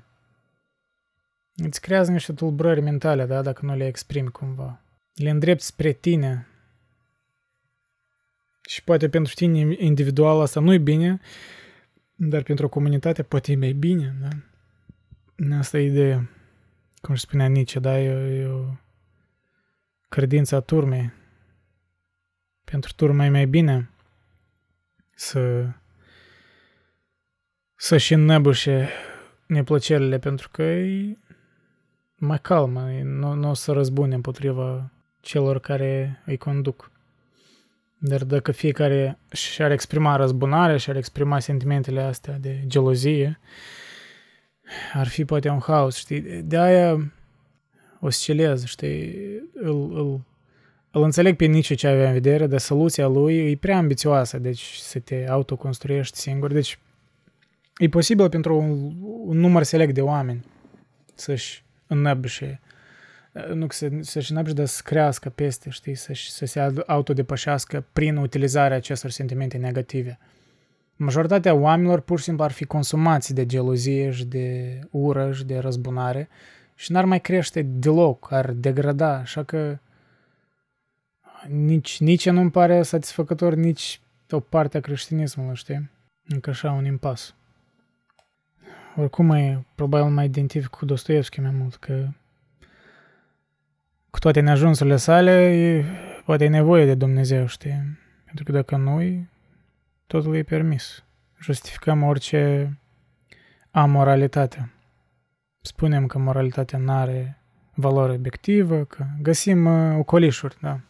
îți 1.56 1.80
creează 1.80 2.10
niște 2.10 2.32
tulburări 2.32 2.80
mentale, 2.80 3.26
da, 3.26 3.42
dacă 3.42 3.66
nu 3.66 3.76
le 3.76 3.86
exprimi 3.86 4.30
cumva. 4.30 4.80
Le 5.14 5.30
îndrepti 5.30 5.64
spre 5.64 5.92
tine, 5.92 6.46
și 8.68 8.84
poate 8.84 9.08
pentru 9.08 9.34
tine 9.34 9.76
individual 9.78 10.40
asta 10.40 10.60
nu 10.60 10.72
e 10.72 10.78
bine, 10.78 11.20
dar 12.14 12.42
pentru 12.42 12.66
o 12.66 12.68
comunitate 12.68 13.22
poate 13.22 13.52
e 13.52 13.56
mai 13.56 13.72
bine, 13.72 14.16
da? 14.20 14.28
Asta 15.58 15.78
e 15.78 15.86
ideea. 15.86 16.30
Cum 17.00 17.14
își 17.14 17.22
spunea 17.22 17.46
Nietzsche, 17.46 17.80
da? 17.80 18.00
E, 18.00 18.40
e 18.40 18.46
o 18.46 18.64
credință 20.08 20.56
a 20.56 20.60
turmei. 20.60 21.12
Pentru 22.64 22.92
turma 22.96 23.24
e 23.24 23.30
mai 23.30 23.46
bine 23.46 23.90
să 25.14 25.66
să-și 27.74 28.14
înnăbușe 28.14 28.88
neplăcerile, 29.46 30.18
pentru 30.18 30.48
că 30.50 30.62
e 30.62 31.18
mai 32.14 32.40
calmă, 32.40 32.90
nu, 33.02 33.34
nu 33.34 33.48
o 33.48 33.54
să 33.54 33.72
răzbune 33.72 34.14
împotriva 34.14 34.90
celor 35.20 35.60
care 35.60 36.22
îi 36.26 36.36
conduc. 36.36 36.91
Dar 38.04 38.24
dacă 38.24 38.52
fiecare 38.52 39.18
și-ar 39.32 39.70
exprima 39.70 40.16
răzbunarea 40.16 40.76
și-ar 40.76 40.96
exprima 40.96 41.38
sentimentele 41.38 42.00
astea 42.00 42.38
de 42.40 42.60
gelozie, 42.66 43.40
ar 44.92 45.06
fi 45.08 45.24
poate 45.24 45.48
un 45.48 45.60
haos, 45.60 45.96
știi? 45.96 46.20
De 46.20 46.58
aia 46.58 47.12
oscilez, 48.00 48.64
știi? 48.64 49.14
Îl, 49.54 49.96
îl, 49.96 50.20
îl 50.90 51.02
înțeleg 51.02 51.36
pe 51.36 51.44
nici 51.44 51.74
ce 51.74 51.86
avea 51.86 52.06
în 52.06 52.12
vedere, 52.12 52.46
dar 52.46 52.58
soluția 52.58 53.06
lui 53.06 53.50
e 53.50 53.56
prea 53.56 53.76
ambițioasă, 53.76 54.38
deci 54.38 54.74
să 54.74 54.98
te 54.98 55.26
autoconstruiești 55.28 56.18
singur. 56.18 56.52
Deci 56.52 56.78
e 57.76 57.88
posibil 57.88 58.28
pentru 58.28 58.56
un, 58.56 58.92
un 59.26 59.38
număr 59.38 59.62
select 59.62 59.94
de 59.94 60.00
oameni 60.00 60.44
să-și 61.14 61.64
înnăbușe 61.86 62.60
nu 63.54 63.66
să, 63.68 63.88
să-și 64.00 64.32
n 64.32 64.54
dar 64.54 64.66
să 64.66 64.80
crească 64.84 65.30
peste, 65.30 65.70
știi, 65.70 65.94
să, 65.94 66.12
să 66.14 66.46
se 66.46 66.72
autodepășească 66.86 67.84
prin 67.92 68.16
utilizarea 68.16 68.76
acestor 68.76 69.10
sentimente 69.10 69.56
negative. 69.56 70.18
Majoritatea 70.96 71.54
oamenilor 71.54 72.00
pur 72.00 72.18
și 72.18 72.24
simplu 72.24 72.44
ar 72.44 72.52
fi 72.52 72.64
consumați 72.64 73.34
de 73.34 73.46
gelozie 73.46 74.10
și 74.10 74.24
de 74.24 74.78
ură 74.90 75.32
și 75.32 75.44
de 75.44 75.58
răzbunare 75.58 76.28
și 76.74 76.92
n-ar 76.92 77.04
mai 77.04 77.20
crește 77.20 77.62
deloc, 77.62 78.32
ar 78.32 78.50
degrada, 78.50 79.16
așa 79.16 79.42
că 79.42 79.78
nici, 81.48 82.00
nici 82.00 82.28
nu-mi 82.28 82.50
pare 82.50 82.82
satisfăcător 82.82 83.54
nici 83.54 84.00
o 84.30 84.40
parte 84.40 84.76
a 84.76 84.80
creștinismului, 84.80 85.54
știi? 85.54 85.90
Încă 86.28 86.50
așa 86.50 86.72
un 86.72 86.84
impas. 86.84 87.34
oricum 88.96 89.26
mai, 89.26 89.66
probabil 89.74 90.12
mai 90.12 90.24
identific 90.24 90.68
cu 90.68 90.84
Dostoevski 90.84 91.40
mai 91.40 91.50
mult, 91.50 91.76
că 91.76 92.08
cu 94.12 94.18
toate 94.18 94.40
neajunsurile 94.40 94.96
sale, 94.96 95.32
e, 95.32 95.84
poate 96.24 96.44
e 96.44 96.48
nevoie 96.48 96.84
de 96.84 96.94
Dumnezeu, 96.94 97.46
știi? 97.46 97.98
Pentru 98.24 98.44
că 98.44 98.52
dacă 98.52 98.76
nu 98.76 99.26
totul 100.06 100.34
e 100.36 100.42
permis. 100.42 101.04
Justificăm 101.40 102.02
orice 102.02 102.72
amoralitate. 103.70 104.72
Spunem 105.60 106.06
că 106.06 106.18
moralitatea 106.18 106.78
nu 106.78 106.92
are 106.92 107.38
valoare 107.74 108.12
obiectivă, 108.12 108.84
că 108.84 109.04
găsim 109.22 109.64
uh, 109.64 109.98
ocolișuri, 109.98 110.56
da. 110.60 110.80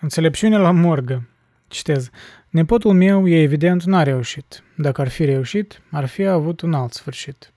Înțelepciune 0.00 0.58
la 0.58 0.70
morgă. 0.70 1.28
Citez. 1.68 2.10
Nepotul 2.48 2.92
meu 2.92 3.28
e 3.28 3.42
evident 3.42 3.82
n-a 3.82 4.02
reușit. 4.02 4.62
Dacă 4.76 5.00
ar 5.00 5.08
fi 5.08 5.24
reușit, 5.24 5.80
ar 5.90 6.06
fi 6.06 6.24
avut 6.24 6.60
un 6.60 6.74
alt 6.74 6.92
sfârșit. 6.92 7.52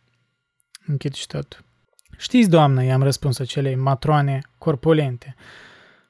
Închid 0.85 1.13
citatul. 1.13 1.67
Știți, 2.19 2.49
doamnă, 2.49 2.83
i-am 2.83 3.03
răspuns 3.03 3.39
acelei 3.39 3.75
matroane 3.75 4.41
corpulente, 4.57 5.35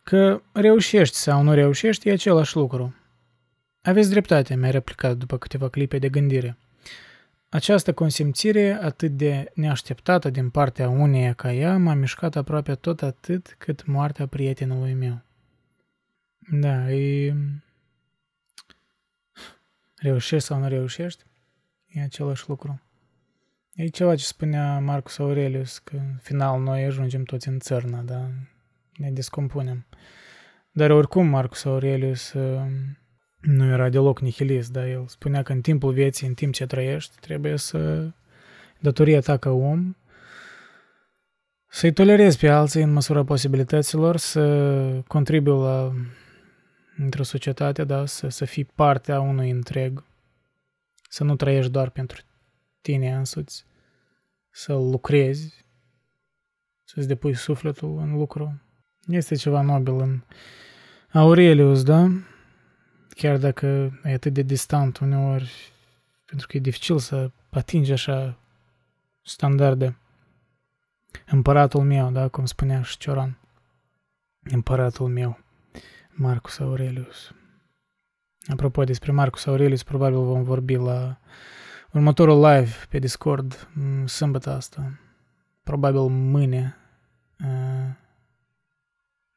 că 0.04 0.42
reușești 0.52 1.16
sau 1.16 1.42
nu 1.42 1.54
reușești 1.54 2.08
e 2.08 2.12
același 2.12 2.56
lucru. 2.56 2.96
Aveți 3.82 4.10
dreptate, 4.10 4.56
mi-a 4.56 4.70
replicat 4.70 5.18
după 5.18 5.38
câteva 5.38 5.70
clipe 5.70 6.00
de 6.00 6.10
gândire. 6.10 6.58
Această 7.50 7.94
consimțire 7.94 8.80
atât 8.82 9.12
de 9.12 9.52
neașteptată 9.54 10.30
din 10.30 10.50
partea 10.50 10.90
uneia 10.90 11.34
ca 11.34 11.54
ea 11.54 11.78
m-a 11.78 11.94
mișcat 11.94 12.36
aproape 12.36 12.76
tot 12.76 13.02
atât 13.02 13.56
cât 13.58 13.86
moartea 13.86 14.28
prietenului 14.28 14.94
meu. 14.94 15.22
Da, 16.52 16.92
e... 16.92 17.36
Reușești 19.96 20.48
sau 20.48 20.60
nu 20.60 20.68
reușești, 20.68 21.24
e 21.88 22.02
același 22.02 22.44
lucru. 22.48 22.82
E 23.80 23.88
ceva 23.88 24.16
ce 24.16 24.26
spunea 24.26 24.80
Marcus 24.80 25.18
Aurelius, 25.18 25.78
că 25.78 25.96
în 25.96 26.18
final 26.22 26.62
noi 26.62 26.84
ajungem 26.84 27.24
toți 27.24 27.48
în 27.48 27.60
țărnă, 27.60 28.02
da? 28.02 28.30
Ne 28.96 29.12
descompunem. 29.12 29.86
Dar 30.72 30.90
oricum 30.90 31.28
Marcus 31.28 31.66
Aurelius 31.66 32.34
uh, 32.34 32.62
nu 33.42 33.66
era 33.66 33.90
deloc 33.90 34.20
nihilist, 34.20 34.72
da? 34.72 34.90
El 34.90 35.08
spunea 35.08 35.44
că 35.44 35.52
în 35.52 35.62
timpul 35.62 35.94
vieții, 35.94 36.28
în 36.28 36.34
timp 36.34 36.54
ce 36.54 36.66
trăiești, 36.66 37.20
trebuie 37.20 37.58
să 37.58 38.10
datoria 38.80 39.20
ta 39.20 39.38
ca 39.38 39.50
om 39.50 39.96
să-i 41.68 41.94
tolerezi 41.94 42.38
pe 42.38 42.50
alții 42.50 42.82
în 42.82 42.92
măsura 42.92 43.24
posibilităților, 43.24 44.18
să 44.18 45.04
contribui 45.08 45.62
la 45.62 45.92
într-o 46.98 47.24
societate, 47.24 47.84
da, 47.84 48.06
să, 48.06 48.28
să 48.28 48.46
fii 48.46 48.66
parte 48.66 49.12
a 49.12 49.20
unui 49.20 49.50
întreg, 49.50 50.04
să 51.10 51.24
nu 51.24 51.36
trăiești 51.36 51.72
doar 51.72 51.90
pentru 51.90 52.22
tine 52.82 53.16
însuți, 53.16 53.68
să 54.60 54.74
lucrezi, 54.74 55.66
să-ți 56.84 57.08
depui 57.08 57.36
sufletul 57.36 57.98
în 57.98 58.18
lucru. 58.18 58.62
Este 59.08 59.36
ceva 59.36 59.62
nobil 59.62 59.94
în 59.94 60.22
Aurelius, 61.14 61.84
da? 61.84 62.08
Chiar 63.10 63.38
dacă 63.38 64.00
e 64.04 64.14
atât 64.14 64.34
de 64.34 64.42
distant 64.42 64.98
uneori, 64.98 65.74
pentru 66.26 66.48
că 66.48 66.58
e 66.58 66.60
dificil 66.60 67.00
să 67.00 67.32
atingi 67.50 67.92
așa 67.92 68.40
standarde. 69.22 69.98
Împăratul 71.26 71.84
meu, 71.84 72.12
da, 72.12 72.28
cum 72.28 72.46
spunea 72.46 72.82
și 72.82 72.98
Cioran. 72.98 73.38
Împăratul 74.44 75.08
meu, 75.08 75.40
Marcus 76.10 76.60
Aurelius. 76.60 77.34
Apropo 78.48 78.84
despre 78.84 79.12
Marcus 79.12 79.46
Aurelius, 79.46 79.84
probabil 79.84 80.20
vom 80.20 80.44
vorbi 80.44 80.76
la 80.76 81.20
următorul 81.92 82.46
live 82.46 82.72
pe 82.90 83.00
Discord 83.00 83.70
sâmbătă 84.06 84.50
asta. 84.50 85.00
Probabil 85.64 86.00
mâine, 86.00 86.76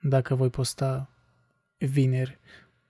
dacă 0.01 0.35
voi 0.35 0.51
posta 0.51 1.09
vineri 1.79 2.39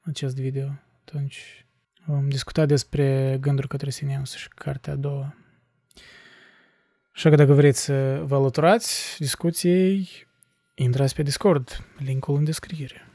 acest 0.00 0.36
video, 0.36 0.68
atunci 1.00 1.66
vom 2.04 2.28
discuta 2.28 2.66
despre 2.66 3.38
gânduri 3.40 3.68
către 3.68 3.90
sine 3.90 4.22
și 4.24 4.48
cartea 4.48 4.92
a 4.92 4.96
doua. 4.96 5.34
Așa 7.14 7.28
că 7.28 7.34
dacă 7.34 7.52
vreți 7.52 7.82
să 7.82 8.22
vă 8.24 8.34
alăturați 8.34 9.16
discuției, 9.18 10.08
intrați 10.74 11.14
pe 11.14 11.22
Discord, 11.22 11.84
linkul 11.98 12.36
în 12.36 12.44
descriere. 12.44 13.08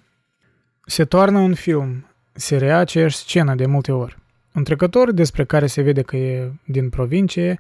Se 0.86 1.06
toarnă 1.06 1.40
un 1.40 1.54
film, 1.54 2.08
se 2.34 2.58
rea 2.58 2.78
aceeași 2.78 3.16
scenă 3.16 3.56
de 3.56 3.66
multe 3.66 3.92
ori. 3.92 4.18
Un 4.58 4.64
trecător 4.64 5.12
despre 5.12 5.46
care 5.46 5.68
se 5.68 5.82
vede 5.82 6.02
că 6.02 6.16
e 6.16 6.52
din 6.66 6.90
provincie 6.90 7.58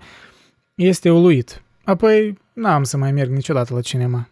este 0.76 1.10
uluit. 1.10 1.62
Apoi 1.84 2.38
n-am 2.54 2.84
să 2.84 2.98
mai 2.98 3.12
merg 3.12 3.32
niciodată 3.32 3.74
la 3.74 3.82
cinema. 3.82 4.30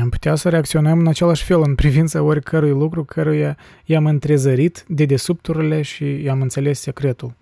Am 0.00 0.08
putea 0.08 0.34
să 0.34 0.48
reacționăm 0.48 0.98
în 0.98 1.06
același 1.06 1.44
fel 1.44 1.62
în 1.62 1.74
privința 1.74 2.22
oricărui 2.22 2.70
lucru 2.70 3.04
căruia 3.04 3.56
i-am 3.84 4.06
întrezărit 4.06 4.84
de 4.88 5.04
desubturile 5.04 5.82
și 5.82 6.22
i-am 6.22 6.40
înțeles 6.40 6.80
secretul. 6.80 7.34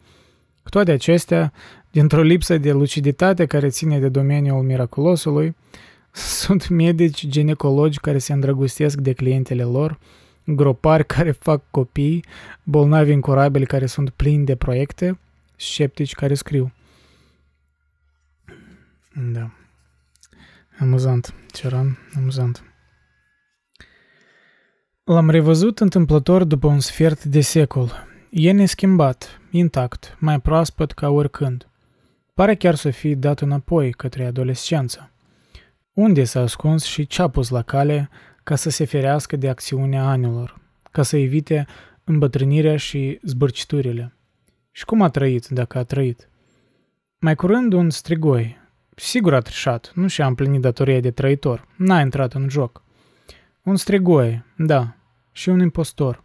Cu 0.63 0.69
toate 0.69 0.91
acestea, 0.91 1.53
dintr-o 1.91 2.23
lipsă 2.23 2.59
de 2.59 2.73
luciditate 2.73 3.47
care 3.47 3.69
ține 3.69 3.99
de 3.99 4.09
domeniul 4.09 4.63
miraculosului, 4.63 5.57
sunt 6.41 6.69
medici 6.69 7.27
ginecologi 7.27 8.01
care 8.01 8.19
se 8.19 8.33
îndrăgostesc 8.33 8.99
de 8.99 9.13
clientele 9.13 9.63
lor, 9.63 9.99
gropari 10.55 11.07
care 11.15 11.31
fac 11.31 11.63
copii, 11.71 12.25
bolnavi 12.63 13.13
incurabili 13.13 13.67
care 13.67 13.87
sunt 13.87 14.11
plini 14.11 14.45
de 14.45 14.57
proiecte, 14.57 15.19
sceptici 15.57 16.15
care 16.15 16.35
scriu. 16.35 16.73
Da. 19.33 19.51
Amuzant. 20.79 21.35
Ceran, 21.53 21.99
amuzant. 22.17 22.63
L-am 25.05 25.31
revăzut 25.31 25.81
întâmplător 25.81 26.45
după 26.45 26.67
un 26.67 26.81
sfert 26.81 27.25
de 27.25 27.41
secol. 27.41 28.07
E 28.31 28.53
neschimbat, 28.53 29.41
intact, 29.51 30.17
mai 30.19 30.41
proaspăt 30.41 30.93
ca 30.93 31.09
oricând. 31.09 31.69
Pare 32.35 32.55
chiar 32.55 32.75
să 32.75 32.91
fi 32.91 33.15
dat 33.15 33.41
înapoi 33.41 33.93
către 33.93 34.25
adolescență. 34.25 35.11
Unde 35.93 36.25
s-a 36.25 36.41
ascuns 36.41 36.85
și 36.85 37.07
ce-a 37.07 37.29
pus 37.29 37.49
la 37.49 37.63
cale 37.63 38.09
ca 38.49 38.57
să 38.57 38.71
se 38.71 38.85
ferească 38.85 39.37
de 39.37 39.49
acțiunea 39.49 40.09
anilor, 40.09 40.61
ca 40.91 41.03
să 41.03 41.17
evite 41.17 41.67
îmbătrânirea 42.05 42.77
și 42.77 43.19
zbârciturile. 43.23 44.15
Și 44.71 44.85
cum 44.85 45.03
a 45.03 45.09
trăit, 45.09 45.47
dacă 45.47 45.79
a 45.79 45.83
trăit? 45.83 46.29
Mai 47.19 47.35
curând 47.35 47.73
un 47.73 47.91
strigoi. 47.91 48.57
Sigur 48.97 49.35
a 49.35 49.41
trișat, 49.41 49.93
nu 49.95 50.07
și-a 50.07 50.27
împlinit 50.27 50.61
datoria 50.61 51.01
de 51.01 51.11
trăitor, 51.11 51.69
n-a 51.77 52.01
intrat 52.01 52.33
în 52.33 52.49
joc. 52.49 52.83
Un 53.63 53.77
strigoi, 53.77 54.45
da, 54.57 54.97
și 55.33 55.49
un 55.49 55.61
impostor. 55.61 56.25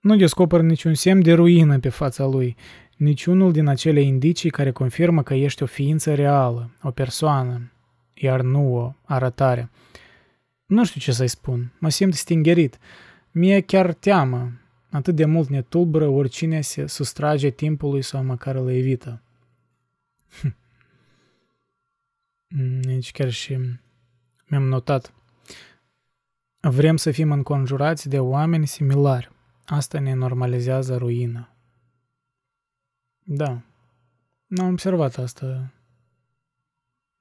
Nu 0.00 0.16
descoperă 0.16 0.62
niciun 0.62 0.94
semn 0.94 1.22
de 1.22 1.32
ruină 1.32 1.78
pe 1.78 1.88
fața 1.88 2.26
lui, 2.26 2.56
niciunul 2.96 3.52
din 3.52 3.66
acele 3.66 4.00
indicii 4.00 4.50
care 4.50 4.70
confirmă 4.70 5.22
că 5.22 5.34
ești 5.34 5.62
o 5.62 5.66
ființă 5.66 6.14
reală, 6.14 6.70
o 6.82 6.90
persoană, 6.90 7.72
iar 8.14 8.40
nu 8.40 8.74
o 8.74 8.92
arătare. 9.04 9.70
Nu 10.68 10.84
știu 10.84 11.00
ce 11.00 11.12
să-i 11.12 11.28
spun, 11.28 11.72
mă 11.78 11.88
simt 11.88 12.14
stingerit. 12.14 12.78
Mie 13.30 13.60
chiar 13.60 13.92
teamă. 13.92 14.52
Atât 14.90 15.14
de 15.14 15.24
mult 15.24 15.48
ne 15.48 15.62
tulbură 15.62 16.06
oricine 16.06 16.60
se 16.60 16.86
sustrage 16.86 17.50
timpului 17.50 18.02
sau 18.02 18.24
măcar 18.24 18.54
îl 18.54 18.70
evită. 18.70 19.22
Deci 22.80 23.12
chiar 23.12 23.30
și 23.30 23.58
mi-am 24.46 24.62
notat. 24.62 25.12
Vrem 26.60 26.96
să 26.96 27.10
fim 27.10 27.32
înconjurați 27.32 28.08
de 28.08 28.18
oameni 28.18 28.66
similari. 28.66 29.30
Asta 29.64 29.98
ne 29.98 30.14
normalizează 30.14 30.96
ruina. 30.96 31.54
Da. 33.22 33.62
N-am 34.46 34.68
observat 34.68 35.16
asta 35.16 35.72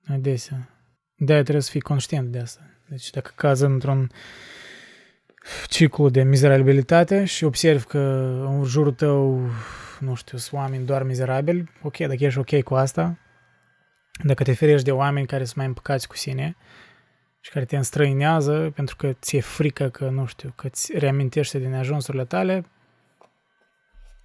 adesea. 0.05 0.76
De-aia 1.17 1.41
trebuie 1.41 1.63
să 1.63 1.71
fii 1.71 1.81
conștient 1.81 2.31
de 2.31 2.39
asta. 2.39 2.61
Deci 2.85 3.09
dacă 3.09 3.31
cazi 3.35 3.63
într-un 3.63 4.11
ciclu 5.67 6.09
de 6.09 6.23
mizerabilitate 6.23 7.25
și 7.25 7.43
observi 7.43 7.85
că 7.85 7.99
în 8.49 8.63
jurul 8.63 8.93
tău, 8.93 9.49
nu 9.99 10.15
știu, 10.15 10.37
sunt 10.37 10.61
oameni 10.61 10.85
doar 10.85 11.03
mizerabili, 11.03 11.71
ok, 11.81 11.97
dacă 11.97 12.23
ești 12.23 12.39
ok 12.39 12.63
cu 12.63 12.75
asta, 12.75 13.17
dacă 14.23 14.43
te 14.43 14.53
ferești 14.53 14.85
de 14.85 14.91
oameni 14.91 15.27
care 15.27 15.43
sunt 15.43 15.55
mai 15.55 15.65
împăcați 15.65 16.07
cu 16.07 16.15
sine 16.15 16.55
și 17.39 17.51
care 17.51 17.65
te 17.65 17.75
înstrăinează 17.75 18.71
pentru 18.75 18.95
că 18.95 19.13
ți-e 19.21 19.41
frică 19.41 19.89
că, 19.89 20.09
nu 20.09 20.25
știu, 20.25 20.53
că 20.55 20.69
ți 20.69 20.97
reamintește 20.97 21.59
din 21.59 21.73
ajunsurile 21.73 22.25
tale, 22.25 22.65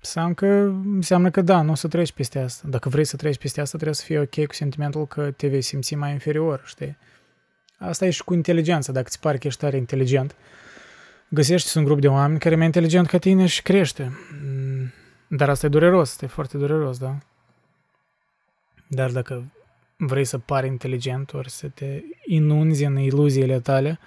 înseamnă 0.02 0.34
că, 0.34 0.46
înseamnă 0.84 1.30
că 1.30 1.40
da, 1.40 1.62
nu 1.62 1.70
o 1.70 1.74
să 1.74 1.88
treci 1.88 2.12
peste 2.12 2.38
asta. 2.38 2.68
Dacă 2.68 2.88
vrei 2.88 3.04
să 3.04 3.16
treci 3.16 3.38
peste 3.38 3.60
asta, 3.60 3.76
trebuie 3.76 3.96
să 3.96 4.04
fii 4.04 4.18
ok 4.18 4.46
cu 4.46 4.54
sentimentul 4.54 5.06
că 5.06 5.30
te 5.30 5.48
vei 5.48 5.62
simți 5.62 5.94
mai 5.94 6.12
inferior, 6.12 6.62
știi? 6.64 6.96
Asta 7.78 8.06
e 8.06 8.10
și 8.10 8.24
cu 8.24 8.34
inteligența, 8.34 8.92
dacă 8.92 9.08
ți 9.08 9.20
pare 9.20 9.38
că 9.38 9.46
ești 9.46 9.60
tare 9.60 9.76
inteligent. 9.76 10.34
Găsești 11.28 11.78
un 11.78 11.84
grup 11.84 12.00
de 12.00 12.08
oameni 12.08 12.38
care 12.38 12.54
e 12.54 12.56
mai 12.56 12.66
inteligent 12.66 13.06
ca 13.06 13.18
tine 13.18 13.46
și 13.46 13.62
crește. 13.62 14.12
Dar 15.28 15.48
asta 15.48 15.66
e 15.66 15.68
dureros, 15.68 16.10
asta 16.10 16.24
e 16.24 16.28
foarte 16.28 16.56
dureros, 16.56 16.98
da? 16.98 17.18
Dar 18.86 19.10
dacă 19.10 19.44
vrei 19.96 20.24
să 20.24 20.38
pari 20.38 20.66
inteligent, 20.66 21.32
ori 21.32 21.50
să 21.50 21.68
te 21.68 22.02
inunzi 22.24 22.84
în 22.84 22.98
iluziile 22.98 23.60
tale, 23.60 23.98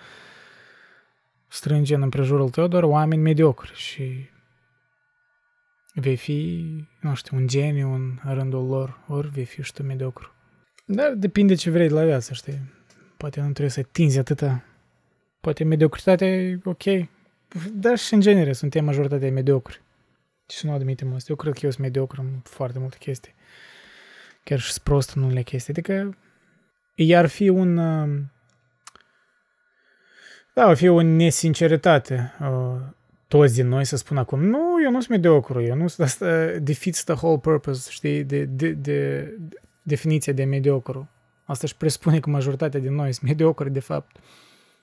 strânge 1.47 1.95
în 1.95 2.01
împrejurul 2.01 2.49
tău 2.49 2.67
doar 2.67 2.83
oameni 2.83 3.21
mediocri 3.21 3.71
și 3.75 4.29
vei 5.95 6.15
fi, 6.15 6.65
nu 7.01 7.15
știu, 7.15 7.37
un 7.37 7.47
geniu 7.47 7.93
în 7.93 8.19
rândul 8.23 8.67
lor, 8.67 8.99
ori 9.07 9.29
vei 9.29 9.45
fi 9.45 9.61
și 9.61 9.73
tu 9.73 9.83
mediocru. 9.83 10.33
Dar 10.85 11.13
depinde 11.13 11.55
ce 11.55 11.69
vrei 11.69 11.87
de 11.87 11.93
la 11.93 12.03
viață, 12.03 12.33
știi? 12.33 12.73
Poate 13.17 13.39
nu 13.39 13.51
trebuie 13.51 13.69
să 13.69 13.81
tinzi 13.81 14.19
atâta. 14.19 14.63
Poate 15.41 15.63
mediocritatea 15.63 16.27
e 16.27 16.59
ok. 16.63 16.83
Dar 17.73 17.97
și 17.97 18.13
în 18.13 18.19
genere 18.19 18.53
suntem 18.53 18.85
majoritatea 18.85 19.31
mediocri. 19.31 19.81
Și 20.49 20.57
să 20.57 20.67
nu 20.67 20.73
admitem 20.73 21.13
asta. 21.13 21.25
Eu 21.29 21.35
cred 21.35 21.53
că 21.53 21.59
eu 21.63 21.69
sunt 21.69 21.83
mediocru 21.83 22.21
în 22.21 22.39
foarte 22.43 22.79
multe 22.79 22.97
chestii. 22.99 23.33
Chiar 24.43 24.59
și 24.59 24.81
prost 24.83 25.15
în 25.15 25.23
unele 25.23 25.41
chestii. 25.41 25.73
Adică 25.73 26.17
iar 26.95 27.27
fi 27.27 27.49
un... 27.49 27.77
Uh, 27.77 28.21
da, 30.53 30.65
ar 30.65 30.75
fi 30.75 30.87
o 30.87 31.01
nesinceritate. 31.01 32.33
Uh, 33.25 33.37
toți 33.37 33.53
din 33.53 33.67
noi 33.67 33.85
să 33.85 33.97
spun 33.97 34.17
acum, 34.17 34.43
nu, 34.43 34.83
eu 34.83 34.91
nu 34.91 34.97
sunt 34.97 35.09
mediocru, 35.09 35.61
eu 35.61 35.75
nu 35.75 35.87
sunt, 35.87 36.07
asta 36.07 36.51
defeats 36.61 37.03
the 37.03 37.13
whole 37.13 37.37
purpose, 37.37 37.91
știi, 37.91 38.23
de, 38.23 38.43
de, 38.43 38.69
de, 38.69 38.71
de 38.71 39.37
definiția 39.81 40.33
de 40.33 40.43
mediocru. 40.43 41.09
Asta 41.43 41.63
își 41.63 41.75
presupune 41.75 42.19
că 42.19 42.29
majoritatea 42.29 42.79
din 42.79 42.95
noi 42.95 43.13
sunt 43.13 43.29
mediocri, 43.29 43.71
de 43.71 43.79
fapt. 43.79 44.15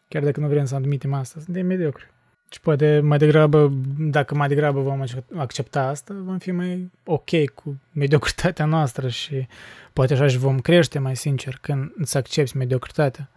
Chiar 0.09 0.22
dacă 0.22 0.40
nu 0.40 0.47
vrem 0.47 0.64
să 0.64 0.74
admitem 0.74 1.12
asta, 1.12 1.40
sunt 1.40 1.55
de 1.55 1.62
mediocri. 1.62 2.11
Și 2.51 2.61
poate 2.61 3.01
mai 3.01 3.18
degrabă, 3.18 3.72
dacă 3.99 4.34
mai 4.34 4.49
degrabă 4.49 4.80
vom 4.80 5.05
accepta 5.36 5.82
asta, 5.86 6.14
vom 6.24 6.38
fi 6.38 6.51
mai 6.51 6.90
ok 7.05 7.49
cu 7.55 7.80
mediocritatea 7.93 8.64
noastră 8.64 9.09
și 9.09 9.47
poate 9.93 10.12
așa 10.12 10.26
și 10.26 10.38
vom 10.38 10.61
crește 10.61 10.99
mai 10.99 11.16
sincer 11.16 11.59
când 11.61 11.93
îți 11.97 12.16
accepti 12.16 12.57
mediocritatea, 12.57 13.30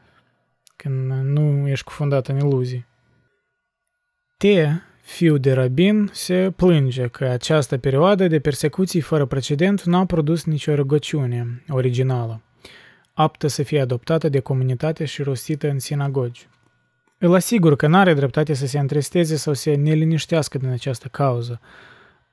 când 0.75 1.11
nu 1.11 1.67
ești 1.67 1.85
cufundat 1.85 2.27
în 2.27 2.37
iluzii. 2.37 2.85
Te, 4.37 4.67
fiul 5.05 5.39
de 5.39 5.53
rabin, 5.53 6.09
se 6.13 6.53
plânge 6.55 7.07
că 7.07 7.25
această 7.25 7.77
perioadă 7.77 8.27
de 8.27 8.39
persecuții 8.39 9.01
fără 9.01 9.25
precedent 9.25 9.83
nu 9.83 9.97
a 9.97 10.05
produs 10.05 10.43
nicio 10.43 10.75
rugăciune 10.75 11.63
originală, 11.69 12.41
aptă 13.13 13.47
să 13.47 13.63
fie 13.63 13.81
adoptată 13.81 14.29
de 14.29 14.39
comunitate 14.39 15.05
și 15.05 15.23
rostită 15.23 15.69
în 15.69 15.79
sinagogi. 15.79 16.47
Îl 17.17 17.33
asigur 17.33 17.75
că 17.75 17.87
n-are 17.87 18.13
dreptate 18.13 18.53
să 18.53 18.67
se 18.67 18.79
întristeze 18.79 19.35
sau 19.35 19.53
să 19.53 19.75
neliniștească 19.75 20.57
din 20.57 20.69
această 20.69 21.07
cauză. 21.07 21.59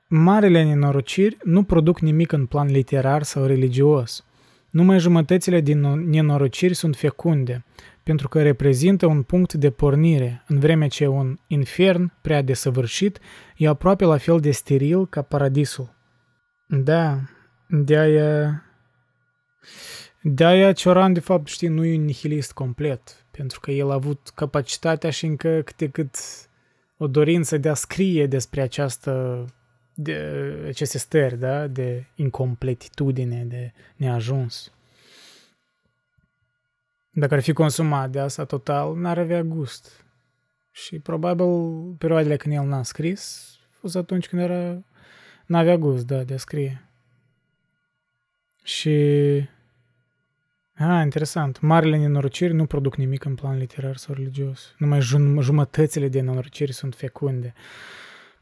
Marele 0.07 0.63
nenorociri 0.63 1.37
nu 1.43 1.63
produc 1.63 1.99
nimic 1.99 2.31
în 2.31 2.45
plan 2.45 2.67
literar 2.67 3.23
sau 3.23 3.45
religios. 3.45 4.25
Numai 4.73 4.99
jumătățile 4.99 5.59
din 5.59 5.79
nenorociri 6.09 6.73
sunt 6.73 6.95
fecunde, 6.95 7.65
pentru 8.03 8.29
că 8.29 8.41
reprezintă 8.41 9.05
un 9.05 9.23
punct 9.23 9.53
de 9.53 9.71
pornire, 9.71 10.43
în 10.47 10.59
vreme 10.59 10.87
ce 10.87 11.07
un 11.07 11.39
infern 11.47 12.11
prea 12.21 12.41
desăvârșit 12.41 13.19
e 13.57 13.67
aproape 13.67 14.05
la 14.05 14.17
fel 14.17 14.39
de 14.39 14.51
steril 14.51 15.07
ca 15.07 15.21
paradisul. 15.21 15.93
Da, 16.67 17.19
de-aia... 17.67 18.63
De-aia 20.21 20.71
Cioran, 20.71 21.13
de 21.13 21.19
fapt, 21.19 21.47
știi, 21.47 21.67
nu 21.67 21.85
e 21.85 21.97
un 21.97 22.05
nihilist 22.05 22.51
complet, 22.51 23.25
pentru 23.31 23.59
că 23.59 23.71
el 23.71 23.89
a 23.89 23.93
avut 23.93 24.31
capacitatea 24.35 25.09
și 25.09 25.25
încă 25.25 25.61
câte 25.65 25.89
cât 25.89 26.15
o 26.97 27.07
dorință 27.07 27.57
de 27.57 27.69
a 27.69 27.73
scrie 27.73 28.27
despre 28.27 28.61
această 28.61 29.45
de 29.93 30.13
aceste 30.67 30.97
stări, 30.97 31.37
da? 31.37 31.67
de 31.67 32.05
incompletitudine, 32.15 33.43
de 33.43 33.73
neajuns. 33.95 34.71
Dacă 37.11 37.33
ar 37.33 37.41
fi 37.41 37.53
consumat 37.53 38.09
de 38.09 38.19
asta 38.19 38.45
total, 38.45 38.95
n-ar 38.95 39.17
avea 39.17 39.43
gust. 39.43 40.05
Și 40.71 40.99
probabil 40.99 41.45
perioadele 41.97 42.37
când 42.37 42.55
el 42.55 42.63
n-a 42.63 42.83
scris, 42.83 43.55
a 43.71 43.75
fost 43.79 43.95
atunci 43.95 44.27
când 44.27 44.41
era, 44.41 44.83
n-avea 45.45 45.77
gust, 45.77 46.05
da, 46.05 46.23
de 46.23 46.33
a 46.33 46.37
scrie. 46.37 46.89
Și 48.63 48.99
Ah, 50.75 51.01
interesant. 51.03 51.59
Marile 51.59 51.97
nenorociri 51.97 52.53
nu 52.53 52.65
produc 52.65 52.95
nimic 52.95 53.25
în 53.25 53.35
plan 53.35 53.57
literar 53.57 53.95
sau 53.95 54.13
religios. 54.15 54.73
Numai 54.77 54.99
jum- 54.99 55.39
jumătățile 55.41 56.07
de 56.07 56.21
nenorociri 56.21 56.73
sunt 56.73 56.95
fecunde. 56.95 57.53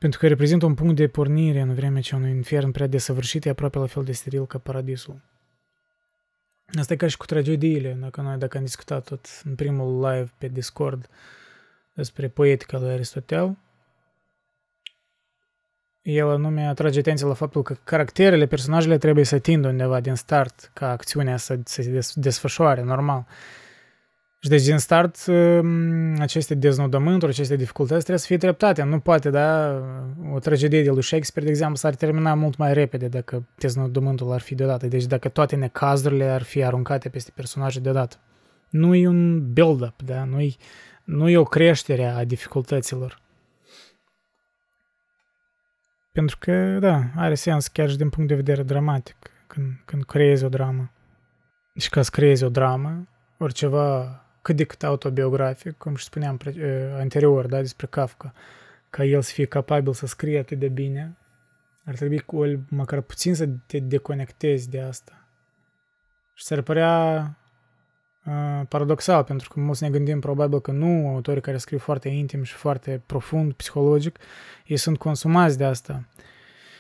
Pentru 0.01 0.19
că 0.19 0.27
reprezintă 0.27 0.65
un 0.65 0.73
punct 0.73 0.95
de 0.95 1.07
pornire 1.07 1.59
în 1.59 1.73
vreme 1.73 1.99
ce 1.99 2.15
un 2.15 2.27
infern 2.27 2.71
prea 2.71 2.87
desăvârșit 2.87 3.45
e 3.45 3.49
aproape 3.49 3.77
la 3.77 3.85
fel 3.85 4.03
de 4.03 4.11
steril 4.11 4.47
ca 4.47 4.57
paradisul. 4.57 5.21
Asta 6.77 6.93
e 6.93 6.95
ca 6.95 7.07
și 7.07 7.17
cu 7.17 7.25
tragediile, 7.25 7.97
dacă 7.99 8.21
noi 8.21 8.37
dacă 8.37 8.57
am 8.57 8.63
discutat 8.63 9.03
tot 9.03 9.25
în 9.43 9.55
primul 9.55 10.09
live 10.09 10.31
pe 10.37 10.47
Discord 10.47 11.09
despre 11.93 12.27
poetica 12.27 12.77
lui 12.79 12.91
Aristotel, 12.91 13.57
el 16.01 16.29
anume 16.29 16.67
atrage 16.67 16.99
atenția 16.99 17.27
la 17.27 17.33
faptul 17.33 17.61
că 17.61 17.75
caracterele, 17.83 18.45
personajele 18.45 18.97
trebuie 18.97 19.25
să 19.25 19.39
tindă 19.39 19.67
undeva 19.67 19.99
din 19.99 20.15
start 20.15 20.71
ca 20.73 20.89
acțiunea 20.89 21.37
să, 21.37 21.59
să 21.63 21.81
se 21.81 22.19
desfășoare 22.19 22.81
normal. 22.81 23.25
Și 24.43 24.49
deci 24.49 24.63
din 24.63 24.77
start 24.77 25.25
um, 25.27 26.19
aceste 26.19 26.55
deznodământuri, 26.55 27.31
aceste 27.31 27.55
dificultăți 27.55 27.99
trebuie 27.99 28.19
să 28.19 28.25
fie 28.25 28.37
treptate. 28.37 28.83
Nu 28.83 28.99
poate, 28.99 29.29
da, 29.29 29.81
o 30.31 30.39
tragedie 30.39 30.83
de 30.83 30.89
lui 30.89 31.03
Shakespeare, 31.03 31.47
de 31.47 31.53
exemplu, 31.53 31.77
s-ar 31.77 31.95
termina 31.95 32.33
mult 32.33 32.57
mai 32.57 32.73
repede 32.73 33.07
dacă 33.07 33.47
deznodământul 33.57 34.31
ar 34.31 34.39
fi 34.39 34.55
deodată. 34.55 34.87
Deci 34.87 35.05
dacă 35.05 35.29
toate 35.29 35.55
necazurile 35.55 36.23
ar 36.23 36.41
fi 36.41 36.63
aruncate 36.63 37.09
peste 37.09 37.31
personaje 37.35 37.79
deodată. 37.79 38.15
Nu 38.69 38.95
e 38.95 39.07
un 39.07 39.53
build-up, 39.53 40.01
da, 40.01 40.23
nu 40.23 40.39
e, 40.41 40.51
nu 41.03 41.29
e 41.29 41.37
o 41.37 41.43
creștere 41.43 42.05
a 42.05 42.23
dificultăților. 42.23 43.19
Pentru 46.11 46.37
că, 46.39 46.77
da, 46.79 47.03
are 47.15 47.35
sens 47.35 47.67
chiar 47.67 47.89
și 47.89 47.97
din 47.97 48.09
punct 48.09 48.29
de 48.29 48.35
vedere 48.35 48.63
dramatic, 48.63 49.15
când, 49.47 49.67
când 49.85 50.03
creezi 50.03 50.43
o 50.43 50.49
dramă. 50.49 50.91
Și 51.75 51.89
ca 51.89 52.01
să 52.01 52.09
creezi 52.13 52.43
o 52.43 52.49
dramă, 52.49 53.07
oriceva 53.37 54.15
cât 54.41 54.55
de 54.55 54.63
cât 54.63 54.83
autobiografic, 54.83 55.77
cum 55.77 55.95
și 55.95 56.03
spuneam 56.03 56.39
anterior, 56.99 57.45
da, 57.45 57.59
despre 57.59 57.87
Kafka, 57.87 58.33
ca 58.89 59.03
el 59.03 59.21
să 59.21 59.31
fie 59.33 59.45
capabil 59.45 59.93
să 59.93 60.07
scrie 60.07 60.39
atât 60.39 60.59
de 60.59 60.67
bine, 60.67 61.17
ar 61.85 61.95
trebui 61.95 62.19
cu 62.19 62.65
măcar 62.69 63.01
puțin 63.01 63.35
să 63.35 63.47
te 63.65 63.79
deconectezi 63.79 64.69
de 64.69 64.81
asta. 64.81 65.27
Și 66.33 66.43
s-ar 66.43 66.61
părea 66.61 67.25
uh, 68.25 68.61
paradoxal, 68.67 69.23
pentru 69.23 69.49
că 69.49 69.59
mulți 69.59 69.83
ne 69.83 69.89
gândim 69.89 70.19
probabil 70.19 70.61
că 70.61 70.71
nu 70.71 71.07
autorii 71.07 71.41
care 71.41 71.57
scriu 71.57 71.77
foarte 71.77 72.09
intim 72.09 72.43
și 72.43 72.53
foarte 72.53 73.01
profund, 73.05 73.53
psihologic, 73.53 74.19
ei 74.65 74.77
sunt 74.77 74.97
consumați 74.97 75.57
de 75.57 75.63
asta. 75.63 76.07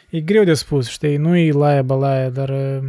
E 0.09 0.21
greu 0.21 0.43
de 0.43 0.53
spus, 0.53 0.89
știi, 0.89 1.17
nu 1.17 1.35
e 1.37 1.51
laia 1.51 1.81
balaia, 1.81 2.29
dar 2.29 2.49
uh, 2.49 2.83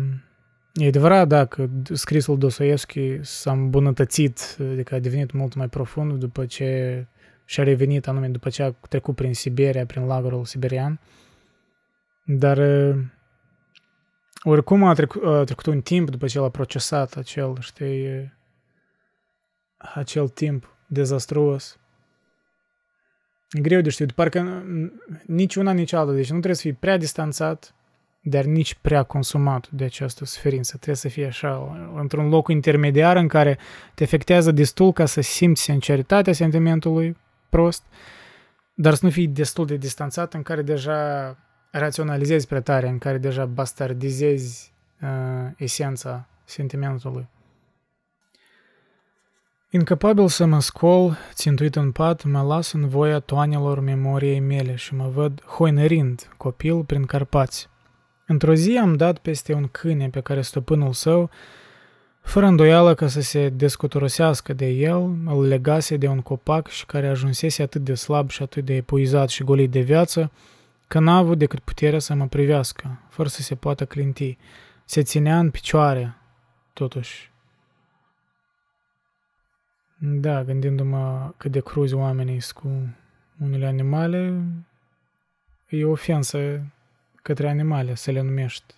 E 0.74 0.86
adevărat, 0.86 1.28
da, 1.28 1.44
că 1.44 1.68
scrisul 1.92 2.38
Dostoevski 2.38 3.24
s-a 3.24 3.52
îmbunătățit, 3.52 4.56
adică 4.60 4.94
a 4.94 4.98
devenit 4.98 5.32
mult 5.32 5.54
mai 5.54 5.68
profund 5.68 6.12
după 6.12 6.46
ce 6.46 7.06
și-a 7.44 7.64
revenit, 7.64 8.06
anume 8.06 8.28
după 8.28 8.48
ce 8.48 8.62
a 8.62 8.70
trecut 8.70 9.14
prin 9.14 9.34
Siberia, 9.34 9.86
prin 9.86 10.06
lagărul 10.06 10.44
siberian. 10.44 11.00
Dar 12.24 12.58
oricum 14.42 14.84
a 14.84 14.94
trecut, 14.94 15.24
a 15.24 15.44
trecut 15.44 15.66
un 15.66 15.80
timp 15.80 16.10
după 16.10 16.26
ce 16.26 16.38
el 16.38 16.44
a 16.44 16.48
procesat 16.48 17.16
acel, 17.16 17.56
știi, 17.60 18.32
acel 19.76 20.28
timp 20.28 20.76
dezastruos. 20.86 21.78
E 23.50 23.60
greu 23.60 23.80
de 23.80 23.90
știut, 23.90 24.12
parcă 24.12 24.64
nici 25.26 25.54
una, 25.54 25.72
nici 25.72 25.92
alta, 25.92 26.12
deci 26.12 26.30
nu 26.30 26.36
trebuie 26.36 26.54
să 26.54 26.62
fii 26.62 26.72
prea 26.72 26.96
distanțat, 26.96 27.74
dar 28.22 28.44
nici 28.44 28.74
prea 28.74 29.02
consumat 29.02 29.68
de 29.70 29.84
această 29.84 30.24
suferință. 30.24 30.72
Trebuie 30.76 30.96
să 30.96 31.08
fie 31.08 31.26
așa, 31.26 31.78
într-un 31.94 32.28
loc 32.28 32.48
intermediar 32.48 33.16
în 33.16 33.28
care 33.28 33.58
te 33.94 34.04
afectează 34.04 34.50
destul 34.50 34.92
ca 34.92 35.06
să 35.06 35.20
simți 35.20 35.62
sinceritatea 35.62 36.32
sentimentului 36.32 37.16
prost, 37.48 37.84
dar 38.74 38.94
să 38.94 39.04
nu 39.04 39.10
fii 39.10 39.28
destul 39.28 39.66
de 39.66 39.76
distanțat 39.76 40.34
în 40.34 40.42
care 40.42 40.62
deja 40.62 41.36
raționalizezi 41.70 42.46
prea 42.46 42.60
tare, 42.60 42.88
în 42.88 42.98
care 42.98 43.18
deja 43.18 43.44
bastardizezi 43.44 44.72
uh, 45.00 45.08
esența 45.56 46.28
sentimentului. 46.44 47.28
Incapabil 49.70 50.28
să 50.28 50.44
mă 50.44 50.60
scol, 50.60 51.16
țintuit 51.32 51.76
în 51.76 51.92
pat, 51.92 52.24
mă 52.24 52.42
las 52.42 52.72
în 52.72 52.88
voia 52.88 53.18
toanelor 53.18 53.80
memoriei 53.80 54.40
mele 54.40 54.74
și 54.74 54.94
mă 54.94 55.08
văd 55.08 55.42
hoinărind, 55.44 56.28
copil 56.36 56.84
prin 56.84 57.04
Carpați. 57.04 57.70
Într-o 58.32 58.54
zi 58.54 58.78
am 58.78 58.96
dat 58.96 59.18
peste 59.18 59.54
un 59.54 59.68
câine 59.68 60.08
pe 60.08 60.20
care 60.20 60.42
stăpânul 60.42 60.92
său, 60.92 61.30
fără 62.20 62.46
îndoială 62.46 62.94
că 62.94 63.06
să 63.06 63.20
se 63.20 63.48
descotorosească 63.48 64.52
de 64.52 64.66
el, 64.66 65.16
îl 65.26 65.46
legase 65.46 65.96
de 65.96 66.06
un 66.06 66.20
copac 66.20 66.68
și 66.68 66.86
care 66.86 67.08
ajunsese 67.08 67.62
atât 67.62 67.84
de 67.84 67.94
slab 67.94 68.30
și 68.30 68.42
atât 68.42 68.64
de 68.64 68.74
epuizat 68.74 69.28
și 69.28 69.44
golit 69.44 69.70
de 69.70 69.80
viață, 69.80 70.30
că 70.88 70.98
n-a 70.98 71.16
avut 71.16 71.38
decât 71.38 71.58
puterea 71.58 71.98
să 71.98 72.14
mă 72.14 72.26
privească, 72.26 73.00
fără 73.08 73.28
să 73.28 73.42
se 73.42 73.54
poată 73.54 73.84
clinti. 73.84 74.38
Se 74.84 75.02
ținea 75.02 75.38
în 75.38 75.50
picioare, 75.50 76.14
totuși. 76.72 77.30
Da, 79.98 80.44
gândindu-mă 80.44 81.32
cât 81.36 81.50
de 81.50 81.60
cruzi 81.60 81.94
oamenii 81.94 82.40
sunt 82.40 82.58
cu 82.58 82.96
unele 83.44 83.66
animale, 83.66 84.42
e 85.68 85.84
ofensă 85.84 86.60
către 87.22 87.48
animale 87.48 87.94
să 87.94 88.10
le 88.10 88.20
numești. 88.20 88.74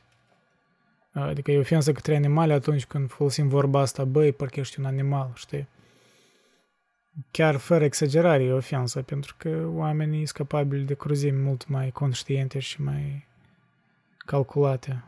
Adică 1.12 1.50
e 1.50 1.58
ofensă 1.58 1.92
către 1.92 2.16
animale 2.16 2.52
atunci 2.52 2.84
când 2.86 3.10
folosim 3.10 3.48
vorba 3.48 3.80
asta, 3.80 4.04
băi, 4.04 4.32
parcă 4.32 4.60
ești 4.60 4.78
un 4.78 4.84
animal, 4.84 5.32
știi? 5.34 5.68
Chiar 7.30 7.56
fără 7.56 7.84
exagerare 7.84 8.42
e 8.42 8.52
ofensă, 8.52 9.02
pentru 9.02 9.34
că 9.38 9.66
oamenii 9.66 10.26
sunt 10.26 10.30
capabili 10.30 10.84
de 10.84 10.94
cruzimi 10.94 11.38
mult 11.38 11.68
mai 11.68 11.90
conștiente 11.90 12.58
și 12.58 12.82
mai 12.82 13.26
calculate 14.16 15.04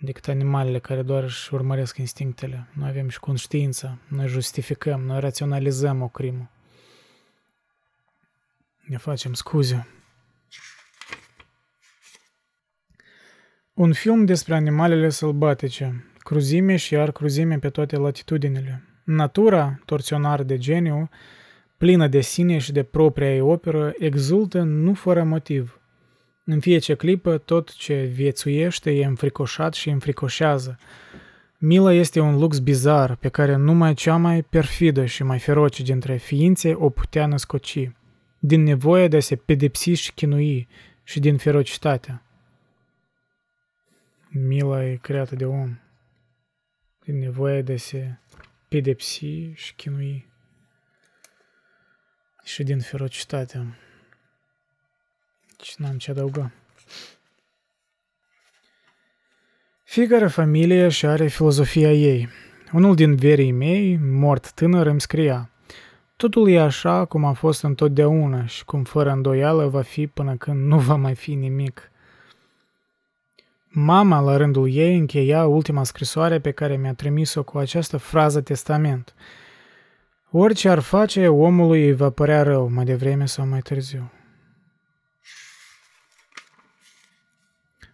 decât 0.00 0.28
animalele 0.28 0.78
care 0.78 1.02
doar 1.02 1.22
își 1.22 1.54
urmăresc 1.54 1.96
instinctele. 1.96 2.66
Noi 2.72 2.88
avem 2.88 3.08
și 3.08 3.20
conștiința, 3.20 3.98
noi 4.08 4.28
justificăm, 4.28 5.00
noi 5.00 5.20
raționalizăm 5.20 6.02
o 6.02 6.08
crimă. 6.08 6.50
Ne 8.86 8.96
facem 8.96 9.32
scuze. 9.32 9.86
Un 13.80 13.92
film 13.92 14.24
despre 14.24 14.54
animalele 14.54 15.08
sălbatice, 15.08 16.04
cruzime 16.18 16.76
și 16.76 16.94
iar 16.94 17.12
cruzime 17.12 17.58
pe 17.58 17.68
toate 17.68 17.96
latitudinile. 17.96 18.82
Natura, 19.04 19.80
torționar 19.84 20.42
de 20.42 20.58
geniu, 20.58 21.08
plină 21.76 22.06
de 22.06 22.20
sine 22.20 22.58
și 22.58 22.72
de 22.72 22.82
propria 22.82 23.34
ei 23.34 23.40
operă, 23.40 23.92
exultă 23.98 24.62
nu 24.62 24.94
fără 24.94 25.22
motiv. 25.22 25.80
În 26.44 26.60
fiecare 26.60 26.94
clipă, 26.94 27.38
tot 27.38 27.74
ce 27.74 28.10
viețuiește 28.14 28.90
e 28.90 29.04
înfricoșat 29.04 29.74
și 29.74 29.88
înfricoșează. 29.88 30.78
Mila 31.58 31.92
este 31.92 32.20
un 32.20 32.38
lux 32.38 32.58
bizar 32.58 33.16
pe 33.16 33.28
care 33.28 33.56
numai 33.56 33.94
cea 33.94 34.16
mai 34.16 34.42
perfidă 34.42 35.04
și 35.04 35.22
mai 35.22 35.38
feroce 35.38 35.82
dintre 35.82 36.16
ființe 36.16 36.74
o 36.74 36.90
putea 36.90 37.26
născoci, 37.26 37.90
din 38.38 38.62
nevoia 38.62 39.08
de 39.08 39.16
a 39.16 39.20
se 39.20 39.36
pedepsi 39.36 39.90
și 39.90 40.12
chinui 40.12 40.68
și 41.04 41.20
din 41.20 41.36
ferocitate. 41.36 42.22
Mila 44.32 44.84
e 44.84 44.96
creată 44.96 45.34
de 45.34 45.46
om, 45.46 45.78
din 47.04 47.18
nevoia 47.18 47.62
de 47.62 47.72
a 47.72 47.76
se 47.76 48.18
pedepsi 48.68 49.52
și 49.54 49.74
chinui 49.74 50.28
și 52.44 52.62
din 52.62 52.80
ferocitate. 52.80 53.78
Și 55.62 55.74
n-am 55.76 55.98
ce 55.98 56.10
adăuga. 56.10 56.52
Fiecare 59.84 60.26
familie 60.26 60.88
și 60.88 61.06
are 61.06 61.26
filozofia 61.26 61.92
ei. 61.92 62.28
Unul 62.72 62.94
din 62.94 63.16
verii 63.16 63.52
mei, 63.52 63.96
mort 63.96 64.52
tânăr, 64.52 64.86
îmi 64.86 65.00
scria 65.00 65.50
Totul 66.20 66.50
e 66.50 66.60
așa 66.60 67.04
cum 67.04 67.24
a 67.24 67.32
fost 67.32 67.62
întotdeauna 67.62 68.46
și 68.46 68.64
cum 68.64 68.84
fără 68.84 69.10
îndoială 69.10 69.68
va 69.68 69.82
fi 69.82 70.06
până 70.06 70.36
când 70.36 70.66
nu 70.66 70.78
va 70.78 70.94
mai 70.94 71.14
fi 71.14 71.34
nimic. 71.34 71.90
Mama, 73.72 74.20
la 74.20 74.36
rândul 74.36 74.70
ei, 74.72 74.96
încheia 74.98 75.46
ultima 75.46 75.84
scrisoare 75.84 76.40
pe 76.40 76.50
care 76.50 76.76
mi-a 76.76 76.94
trimis-o 76.94 77.42
cu 77.42 77.58
această 77.58 77.96
frază 77.96 78.40
testament. 78.40 79.14
Orice 80.30 80.68
ar 80.68 80.78
face, 80.78 81.28
omului 81.28 81.86
îi 81.86 81.94
va 81.94 82.10
părea 82.10 82.42
rău, 82.42 82.68
mai 82.68 82.84
devreme 82.84 83.26
sau 83.26 83.46
mai 83.46 83.60
târziu. 83.60 84.10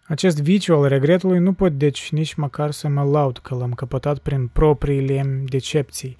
Acest 0.07 0.41
viciu 0.41 0.75
al 0.75 0.87
regretului 0.87 1.39
nu 1.39 1.53
pot 1.53 1.71
deci 1.71 2.11
nici 2.11 2.33
măcar 2.33 2.71
să 2.71 2.87
mă 2.87 3.03
laud 3.03 3.37
că 3.37 3.55
l-am 3.55 3.73
căpătat 3.73 4.17
prin 4.17 4.47
propriile 4.47 5.43
decepții. 5.45 6.17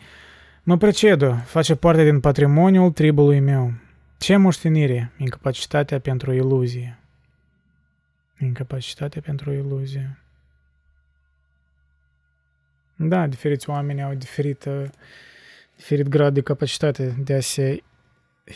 Mă 0.64 0.78
precedă, 0.78 1.42
face 1.46 1.76
parte 1.76 2.04
din 2.04 2.20
patrimoniul 2.20 2.92
tribului 2.92 3.40
meu. 3.40 3.74
Ce 4.18 4.36
moștenire, 4.36 5.12
incapacitatea 5.18 6.00
pentru 6.00 6.34
iluzie. 6.34 7.00
Incapacitatea 8.40 9.22
pentru 9.22 9.52
iluzie. 9.52 10.18
Da, 12.96 13.28
diferiți 13.28 13.70
oameni 13.70 14.04
au 14.04 14.14
diferit, 14.14 14.68
diferit 15.76 16.08
grad 16.08 16.34
de 16.34 16.42
capacitate 16.42 17.16
de 17.20 17.34
a 17.34 17.40
se 17.40 17.84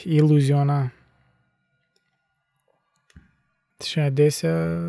iluziona. 0.03 0.91
Și 3.83 3.99
adesea 3.99 4.79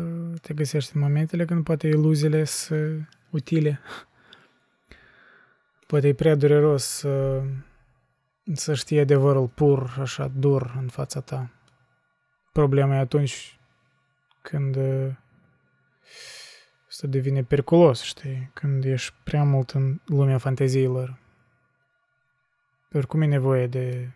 te 0.41 0.53
găsești 0.53 0.95
în 0.95 1.01
momentele 1.01 1.45
când 1.45 1.63
poate 1.63 1.87
iluziile 1.87 2.43
sunt 2.43 3.09
utile. 3.29 3.79
Poate 5.87 6.07
e 6.07 6.13
prea 6.13 6.35
dureros 6.35 6.83
să, 6.83 7.43
să 8.53 8.73
știi 8.73 8.99
adevărul 8.99 9.47
pur, 9.47 9.95
așa, 9.99 10.27
dur 10.27 10.73
în 10.77 10.87
fața 10.87 11.21
ta. 11.21 11.51
Problema 12.51 12.95
e 12.95 12.99
atunci 12.99 13.57
când 14.43 14.77
să 16.87 17.07
devine 17.07 17.43
periculos, 17.43 18.01
știi? 18.01 18.49
Când 18.53 18.83
ești 18.85 19.13
prea 19.23 19.43
mult 19.43 19.69
în 19.71 19.99
lumea 20.05 20.37
fanteziilor. 20.37 21.17
Oricum 22.93 23.21
e 23.21 23.25
nevoie 23.25 23.67
de 23.67 24.11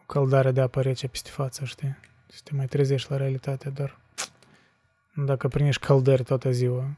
o 0.00 0.02
căldare 0.06 0.50
de 0.50 0.60
apă 0.60 0.82
rece 0.82 1.08
peste 1.08 1.30
față, 1.30 1.64
știi? 1.64 1.96
Să 2.26 2.40
te 2.44 2.54
mai 2.54 2.66
trezești 2.66 3.10
la 3.10 3.16
realitate, 3.16 3.70
dar 3.70 3.98
dacă 5.14 5.48
prinești 5.48 5.86
căldări 5.86 6.22
toată 6.22 6.50
ziua, 6.50 6.96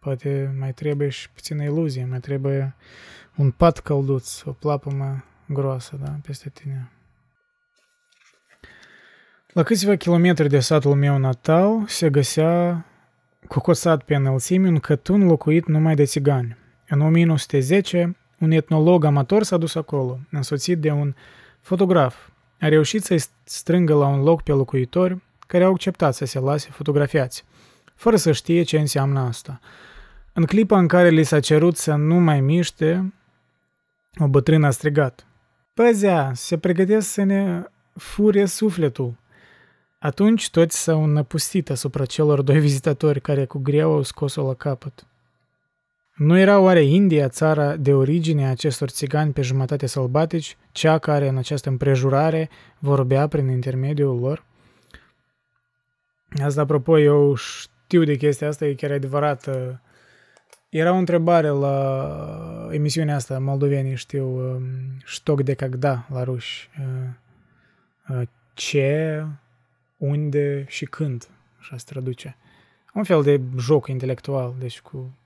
poate 0.00 0.54
mai 0.58 0.72
trebuie 0.72 1.08
și 1.08 1.30
puțină 1.30 1.62
iluzie, 1.62 2.04
mai 2.04 2.20
trebuie 2.20 2.74
un 3.36 3.50
pat 3.50 3.78
călduț, 3.78 4.42
o 4.42 4.52
plapumă 4.52 5.24
groasă, 5.48 5.96
da, 5.96 6.18
peste 6.22 6.48
tine. 6.48 6.90
La 9.56 9.62
câțiva 9.62 9.96
kilometri 9.96 10.48
de 10.48 10.60
satul 10.60 10.94
meu 10.94 11.18
natal 11.18 11.84
se 11.86 12.10
găsea 12.10 12.84
cocosat 13.48 14.02
pe 14.02 14.14
înălțime 14.14 14.68
un 14.68 14.78
cătun 14.78 15.26
locuit 15.26 15.66
numai 15.66 15.94
de 15.94 16.04
țigani. 16.04 16.56
În 16.88 17.00
1910, 17.00 18.16
un 18.38 18.50
etnolog 18.50 19.04
amator 19.04 19.42
s-a 19.42 19.56
dus 19.56 19.74
acolo, 19.74 20.18
însoțit 20.30 20.78
de 20.78 20.90
un 20.90 21.14
fotograf. 21.60 22.28
A 22.60 22.68
reușit 22.68 23.04
să-i 23.04 23.22
strângă 23.44 23.94
la 23.94 24.06
un 24.06 24.22
loc 24.22 24.42
pe 24.42 24.52
locuitori 24.52 25.22
care 25.46 25.64
au 25.64 25.72
acceptat 25.72 26.14
să 26.14 26.24
se 26.24 26.38
lase 26.38 26.68
fotografiați, 26.70 27.44
fără 27.94 28.16
să 28.16 28.32
știe 28.32 28.62
ce 28.62 28.78
înseamnă 28.78 29.20
asta. 29.20 29.60
În 30.32 30.44
clipa 30.44 30.78
în 30.78 30.86
care 30.86 31.08
li 31.08 31.24
s-a 31.24 31.40
cerut 31.40 31.76
să 31.76 31.94
nu 31.94 32.14
mai 32.14 32.40
miște, 32.40 33.14
o 34.18 34.26
bătrână 34.26 34.66
a 34.66 34.70
strigat. 34.70 35.26
Păzea, 35.74 36.30
se 36.34 36.58
pregătesc 36.58 37.08
să 37.08 37.22
ne 37.22 37.62
fure 37.94 38.44
sufletul. 38.44 39.24
Atunci 39.98 40.50
toți 40.50 40.82
s-au 40.82 41.04
înnăpustit 41.04 41.70
asupra 41.70 42.04
celor 42.04 42.42
doi 42.42 42.60
vizitatori 42.60 43.20
care 43.20 43.44
cu 43.44 43.58
greu 43.58 43.92
au 43.92 44.02
scos-o 44.02 44.46
la 44.46 44.54
capăt. 44.54 45.06
Nu 46.16 46.38
era 46.38 46.58
oare 46.58 46.82
India 46.82 47.28
țara 47.28 47.76
de 47.76 47.94
origine 47.94 48.46
a 48.46 48.50
acestor 48.50 48.88
țigani 48.88 49.32
pe 49.32 49.42
jumătate 49.42 49.86
sălbatici, 49.86 50.56
cea 50.72 50.98
care 50.98 51.28
în 51.28 51.36
această 51.36 51.68
împrejurare 51.68 52.48
vorbea 52.78 53.26
prin 53.26 53.48
intermediul 53.48 54.18
lor? 54.18 54.44
Asta, 56.42 56.60
apropo, 56.60 56.98
eu 56.98 57.34
știu 57.34 58.04
de 58.04 58.16
chestia 58.16 58.48
asta, 58.48 58.66
e 58.66 58.74
chiar 58.74 58.90
adevărat. 58.90 59.46
Uh, 59.46 59.54
era 60.68 60.92
o 60.92 60.96
întrebare 60.96 61.48
la 61.48 62.68
emisiunea 62.70 63.14
asta, 63.14 63.38
moldovenii 63.38 63.96
știu, 63.96 64.26
um, 64.26 64.62
ștoc 65.04 65.42
de 65.42 65.54
cagda 65.54 66.06
la 66.12 66.22
ruși. 66.22 66.70
Uh, 66.80 68.16
uh, 68.16 68.28
ce 68.54 69.24
unde 69.96 70.64
și 70.68 70.84
când, 70.84 71.28
așa 71.58 71.76
se 71.76 71.84
traduce. 71.88 72.36
Un 72.94 73.04
fel 73.04 73.22
de 73.22 73.40
joc 73.58 73.88
intelectual, 73.88 74.54
deci 74.58 74.80
cu... 74.80 75.18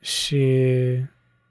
Și 0.00 0.42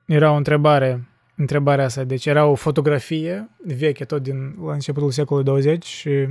era 0.05 0.31
o 0.31 0.35
întrebare, 0.35 1.07
întrebarea 1.35 1.85
asta, 1.85 2.03
deci 2.03 2.25
era 2.25 2.45
o 2.45 2.55
fotografie 2.55 3.49
veche, 3.57 4.05
tot 4.05 4.23
din 4.23 4.55
la 4.65 4.73
începutul 4.73 5.11
secolului 5.11 5.49
20 5.49 5.85
și 5.85 6.27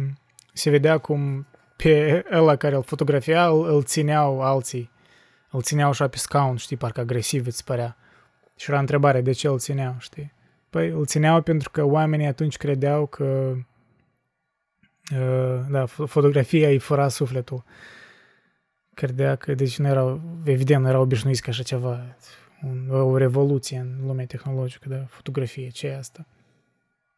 se 0.53 0.71
vedea 0.71 0.99
cum 0.99 1.47
pe 1.77 2.25
ăla 2.33 2.57
care 2.57 2.75
îl 2.75 2.83
fotografia 2.83 3.47
îl, 3.49 3.75
îl 3.75 3.83
țineau 3.83 4.41
alții. 4.41 4.91
Îl 5.51 5.63
țineau 5.63 5.89
așa 5.89 6.09
pe 6.09 6.17
scaun, 6.17 6.57
știi, 6.57 6.77
parcă 6.77 7.01
agresiv 7.01 7.47
îți 7.47 7.65
părea. 7.65 7.97
Și 8.57 8.71
era 8.71 8.79
întrebare, 8.79 9.21
de 9.21 9.33
ce 9.33 9.49
îl 9.49 9.59
țineau, 9.59 9.95
știi? 9.99 10.33
Păi 10.71 10.89
îl 10.89 11.07
țineau 11.07 11.43
pentru 11.43 11.71
că 11.71 11.85
oamenii 11.85 12.27
atunci 12.27 12.57
credeau 12.57 13.07
că 13.07 13.25
uh, 13.25 13.59
da, 15.71 15.87
fotografia 15.87 16.69
îi 16.69 16.79
fura 16.79 17.09
sufletul. 17.09 17.65
Credea 18.95 19.37
că, 19.37 19.55
deci 19.55 19.79
nu 19.79 19.87
erau, 19.87 20.21
evident, 20.45 20.83
nu 20.83 20.89
erau 20.89 21.03
obișnuiți 21.03 21.43
ca 21.43 21.51
așa 21.51 21.63
ceva, 21.63 22.17
un, 22.63 22.91
o 22.91 23.17
revoluție 23.17 23.79
în 23.79 24.07
lumea 24.07 24.27
tehnologică, 24.27 24.89
da, 24.89 25.05
fotografie, 25.09 25.69
ce 25.69 25.87
e 25.87 25.97
asta? 25.97 26.27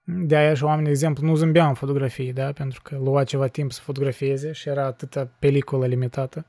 De 0.05 0.37
aia 0.37 0.55
și 0.55 0.65
oamenii, 0.65 0.85
de 0.85 0.91
exemplu, 0.91 1.27
nu 1.27 1.35
zâmbeau 1.35 1.69
în 1.69 1.75
fotografii, 1.75 2.33
da? 2.33 2.53
Pentru 2.53 2.83
că 2.83 2.97
lua 2.97 3.25
ceva 3.25 3.47
timp 3.47 3.73
să 3.73 3.81
fotografieze 3.81 4.53
și 4.53 4.69
era 4.69 4.85
atâta 4.85 5.29
peliculă 5.39 5.87
limitată 5.87 6.47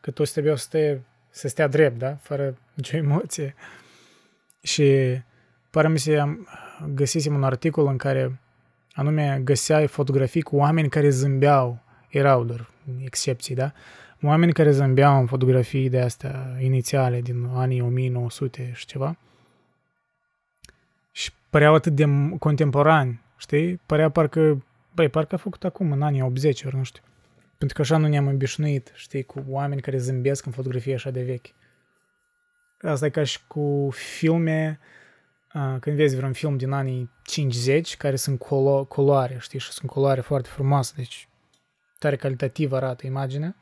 că 0.00 0.10
toți 0.10 0.32
trebuiau 0.32 0.56
să 0.56 0.62
stea, 0.64 1.00
să 1.30 1.48
stea 1.48 1.66
drept, 1.66 1.98
da? 1.98 2.14
Fără 2.14 2.58
nicio 2.74 2.96
emoție. 2.96 3.54
Și 4.62 5.18
pare 5.70 5.88
mi 5.88 5.98
se 5.98 6.18
am 6.18 6.48
găsisem 6.94 7.34
un 7.34 7.44
articol 7.44 7.86
în 7.86 7.96
care 7.96 8.40
anume 8.94 9.40
găseai 9.44 9.86
fotografii 9.86 10.42
cu 10.42 10.56
oameni 10.56 10.88
care 10.88 11.08
zâmbeau. 11.08 11.78
Erau 12.08 12.44
doar 12.44 12.70
excepții, 13.04 13.54
da? 13.54 13.72
Oameni 14.22 14.52
care 14.52 14.70
zâmbeau 14.70 15.20
în 15.20 15.26
fotografii 15.26 15.88
de 15.88 16.00
astea 16.00 16.56
inițiale 16.60 17.20
din 17.20 17.48
anii 17.54 17.80
1900 17.80 18.70
și 18.74 18.86
ceva 18.86 19.16
și 21.12 21.30
păreau 21.50 21.74
atât 21.74 21.94
de 21.94 22.04
contemporani, 22.38 23.20
știi? 23.36 23.80
Părea 23.86 24.08
parcă, 24.08 24.64
băi, 24.94 25.08
parcă 25.08 25.34
a 25.34 25.38
făcut 25.38 25.64
acum, 25.64 25.92
în 25.92 26.02
anii 26.02 26.22
80, 26.22 26.64
ori 26.64 26.76
nu 26.76 26.82
știu. 26.82 27.02
Pentru 27.58 27.76
că 27.76 27.82
așa 27.82 27.96
nu 27.96 28.08
ne-am 28.08 28.26
obișnuit, 28.26 28.92
știi, 28.94 29.22
cu 29.22 29.44
oameni 29.48 29.80
care 29.80 29.98
zâmbesc 29.98 30.46
în 30.46 30.52
fotografie 30.52 30.94
așa 30.94 31.10
de 31.10 31.22
vechi. 31.22 31.46
Asta 32.80 33.06
e 33.06 33.10
ca 33.10 33.24
și 33.24 33.38
cu 33.46 33.88
filme, 33.92 34.78
când 35.80 35.96
vezi 35.96 36.16
vreun 36.16 36.32
film 36.32 36.56
din 36.56 36.70
anii 36.70 37.10
50, 37.24 37.96
care 37.96 38.16
sunt 38.16 38.38
colo- 38.38 38.88
coloare, 38.88 39.36
știi, 39.40 39.58
și 39.58 39.70
sunt 39.70 39.90
coloare 39.90 40.20
foarte 40.20 40.48
frumoase, 40.48 40.92
deci 40.96 41.28
tare 41.98 42.16
calitativ 42.16 42.72
arată 42.72 43.06
imaginea, 43.06 43.56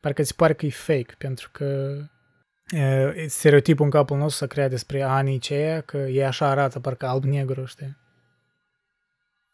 parcă 0.00 0.22
ți 0.22 0.36
pare 0.36 0.54
că 0.54 0.66
e 0.66 0.70
fake, 0.70 1.14
pentru 1.18 1.48
că 1.52 1.98
e, 2.70 3.26
stereotipul 3.26 3.84
în 3.84 3.90
capul 3.90 4.16
nostru 4.16 4.38
s-a 4.38 4.46
creat 4.46 4.70
despre 4.70 5.02
anii 5.02 5.38
ceia, 5.38 5.80
că 5.80 5.96
e 5.96 6.26
așa 6.26 6.46
arată, 6.46 6.80
parcă 6.80 7.06
alb-negru, 7.06 7.64
știi? 7.64 7.96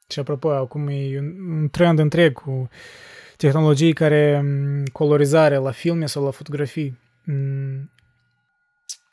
Și 0.09 0.19
apropo, 0.19 0.51
acum 0.51 0.89
e 0.89 1.19
un, 1.19 1.53
un 1.61 1.69
trend 1.69 1.99
întreg 1.99 2.33
cu 2.33 2.69
tehnologii 3.37 3.93
care 3.93 4.45
colorizare 4.93 5.57
la 5.57 5.71
filme 5.71 6.07
sau 6.07 6.25
la 6.25 6.31
fotografii. 6.31 6.99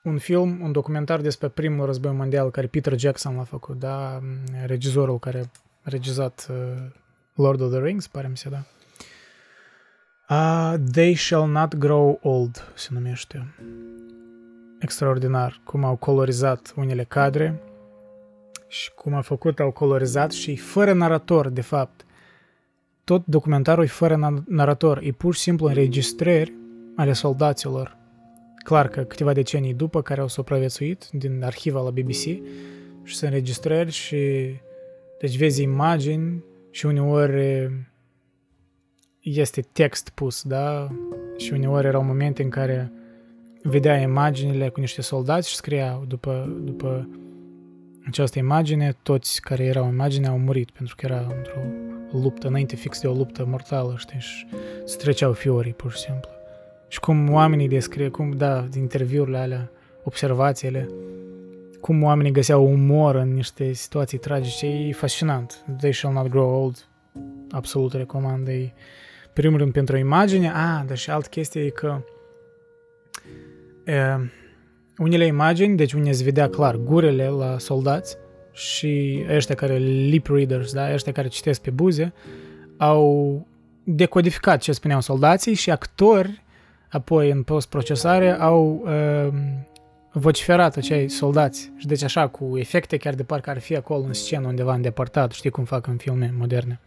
Un 0.04 0.18
film, 0.18 0.60
un 0.62 0.72
documentar 0.72 1.22
despre 1.22 1.48
primul 1.48 1.86
război 1.86 2.12
mondial 2.12 2.52
care 2.52 2.68
Peter 2.68 3.00
Jackson 3.00 3.36
l-a 3.36 3.44
făcut, 3.44 3.80
da? 3.80 4.20
Regizorul 4.66 5.20
care 5.20 5.50
a 5.82 5.90
regizat 5.90 6.48
uh, 6.50 6.56
Lord 7.34 7.62
of 7.62 7.72
the 7.72 7.80
Rings, 7.80 8.08
pare 8.08 8.28
mi 8.28 8.38
se, 8.38 8.50
da? 8.50 8.64
Uh, 10.30 10.80
They 10.92 11.14
Shall 11.14 11.50
Not 11.50 11.76
Grow 11.76 12.20
Old 12.22 12.72
se 12.76 12.90
numește. 12.92 13.54
Extraordinar 14.80 15.62
cum 15.64 15.84
au 15.84 15.96
colorizat 15.96 16.74
unele 16.76 17.04
cadre 17.04 17.62
și 18.68 18.92
cum 18.92 19.14
a 19.14 19.22
făcut, 19.22 19.60
au 19.60 19.72
colorizat 19.72 20.32
și 20.32 20.56
fără 20.56 20.94
narator, 20.94 21.50
de 21.50 21.62
fapt. 21.62 22.06
Tot 23.04 23.26
documentarul 23.26 23.84
e 23.84 23.88
fără 23.88 24.44
narator, 24.48 25.00
e 25.04 25.12
pur 25.12 25.34
și 25.34 25.42
simplu 25.42 25.68
înregistrări 25.68 26.54
ale 26.96 27.14
soldaților. 27.14 28.02
Clar 28.64 28.88
că 28.88 29.02
câteva 29.02 29.34
decenii 29.34 29.74
după 29.74 30.02
care 30.02 30.22
au 30.22 30.28
supraviețuit 30.28 31.10
din 31.12 31.44
arhiva 31.44 31.82
la 31.82 31.90
BBC 31.90 32.22
și 33.04 33.16
sunt 33.16 33.32
înregistrări 33.32 33.92
și 33.92 34.54
deci 35.20 35.38
vezi 35.38 35.62
imagini 35.62 36.44
și 36.72 36.86
uneori 36.86 37.72
este 39.20 39.62
text 39.62 40.10
pus, 40.10 40.44
da? 40.44 40.88
Și 41.38 41.54
uneori 41.54 41.88
erau 41.88 42.04
momente 42.04 42.44
în 42.44 42.50
care 42.50 42.92
vedea 43.64 43.98
imaginile 43.98 44.70
cu 44.70 44.80
niște 44.80 45.02
soldați 45.02 45.50
și 45.50 45.56
scria 45.56 46.04
după, 46.08 46.60
după 46.64 47.10
această 48.08 48.40
imagine, 48.40 48.96
toți 49.04 49.42
care 49.42 49.64
erau 49.64 49.86
în 49.86 49.94
imagine 49.94 50.28
au 50.28 50.38
murit 50.38 50.72
pentru 50.72 50.96
că 50.96 51.06
era 51.06 51.34
într-o 51.38 51.62
luptă, 52.12 52.48
înainte 52.48 52.76
fix 52.76 53.02
de 53.02 53.08
o 53.08 53.14
luptă 53.14 53.46
mortală, 53.46 53.96
știi, 53.98 54.20
și 54.20 54.48
se 54.86 54.98
treceau 54.98 55.34
fiorii, 55.34 55.74
pur 55.74 55.92
și 55.92 55.98
simplu. 55.98 56.30
Și 56.94 57.00
cum 57.00 57.34
oamenii 57.34 57.68
descrie, 57.68 58.10
cum, 58.10 58.32
da, 58.32 58.62
din 58.62 58.82
interviurile 58.82 59.38
alea, 59.38 59.72
observațiile, 60.04 60.90
cum 61.82 62.04
oamenii 62.04 62.32
găseau 62.32 62.72
umor 62.72 63.16
în 63.16 63.34
niște 63.34 63.72
situații 63.72 64.18
tragice, 64.18 64.66
e 64.66 64.92
fascinant. 64.92 65.66
They 65.78 65.94
Shall 65.94 66.14
Not 66.14 66.28
Grow 66.28 66.64
Old, 66.64 66.88
absolut 67.52 67.94
recomand, 67.94 68.48
e 68.48 68.74
primul 69.34 69.58
rând 69.58 69.72
pentru 69.72 69.98
imagine, 69.98 70.52
a, 70.52 70.84
dar 70.88 70.98
și 70.98 71.10
altă 71.10 71.28
chestie 71.30 71.62
e 71.62 71.70
că 71.70 72.02
e, 73.86 73.96
unele 74.98 75.26
imagini, 75.26 75.78
deci 75.78 75.94
unde 75.94 76.12
se 76.12 76.24
vedea 76.24 76.50
clar 76.50 76.76
gurele 76.76 77.28
la 77.28 77.58
soldați 77.58 78.18
și 78.52 79.24
ăștia 79.30 79.56
care 79.56 79.78
lip 79.78 80.28
readers, 80.28 80.74
da, 80.74 80.94
ăștia 80.94 81.12
care 81.12 81.28
citesc 81.28 81.62
pe 81.62 81.70
buze, 81.70 82.14
au 82.78 83.48
decodificat 83.84 84.62
ce 84.62 84.72
spuneau 84.72 85.02
soldații 85.02 85.54
și 85.54 85.72
actori 85.72 86.43
apoi 86.94 87.30
în 87.30 87.44
post-procesare 87.44 88.32
au 88.40 88.84
uh, 88.86 89.34
vociferat 90.12 90.76
acei 90.76 91.10
soldați. 91.10 91.72
Și 91.78 91.88
deci 91.88 92.04
așa, 92.04 92.28
cu 92.28 92.58
efecte 92.58 92.98
chiar 92.98 93.14
de 93.14 93.24
parcă 93.24 93.50
ar 93.50 93.60
fi 93.60 93.76
acolo 93.76 94.04
în 94.04 94.14
scenă 94.14 94.48
undeva 94.48 94.74
îndepărtat, 94.74 95.32
știi 95.32 95.50
cum 95.50 95.64
fac 95.64 95.88
în 95.88 95.98
filme 95.98 96.34
moderne. 96.38 96.80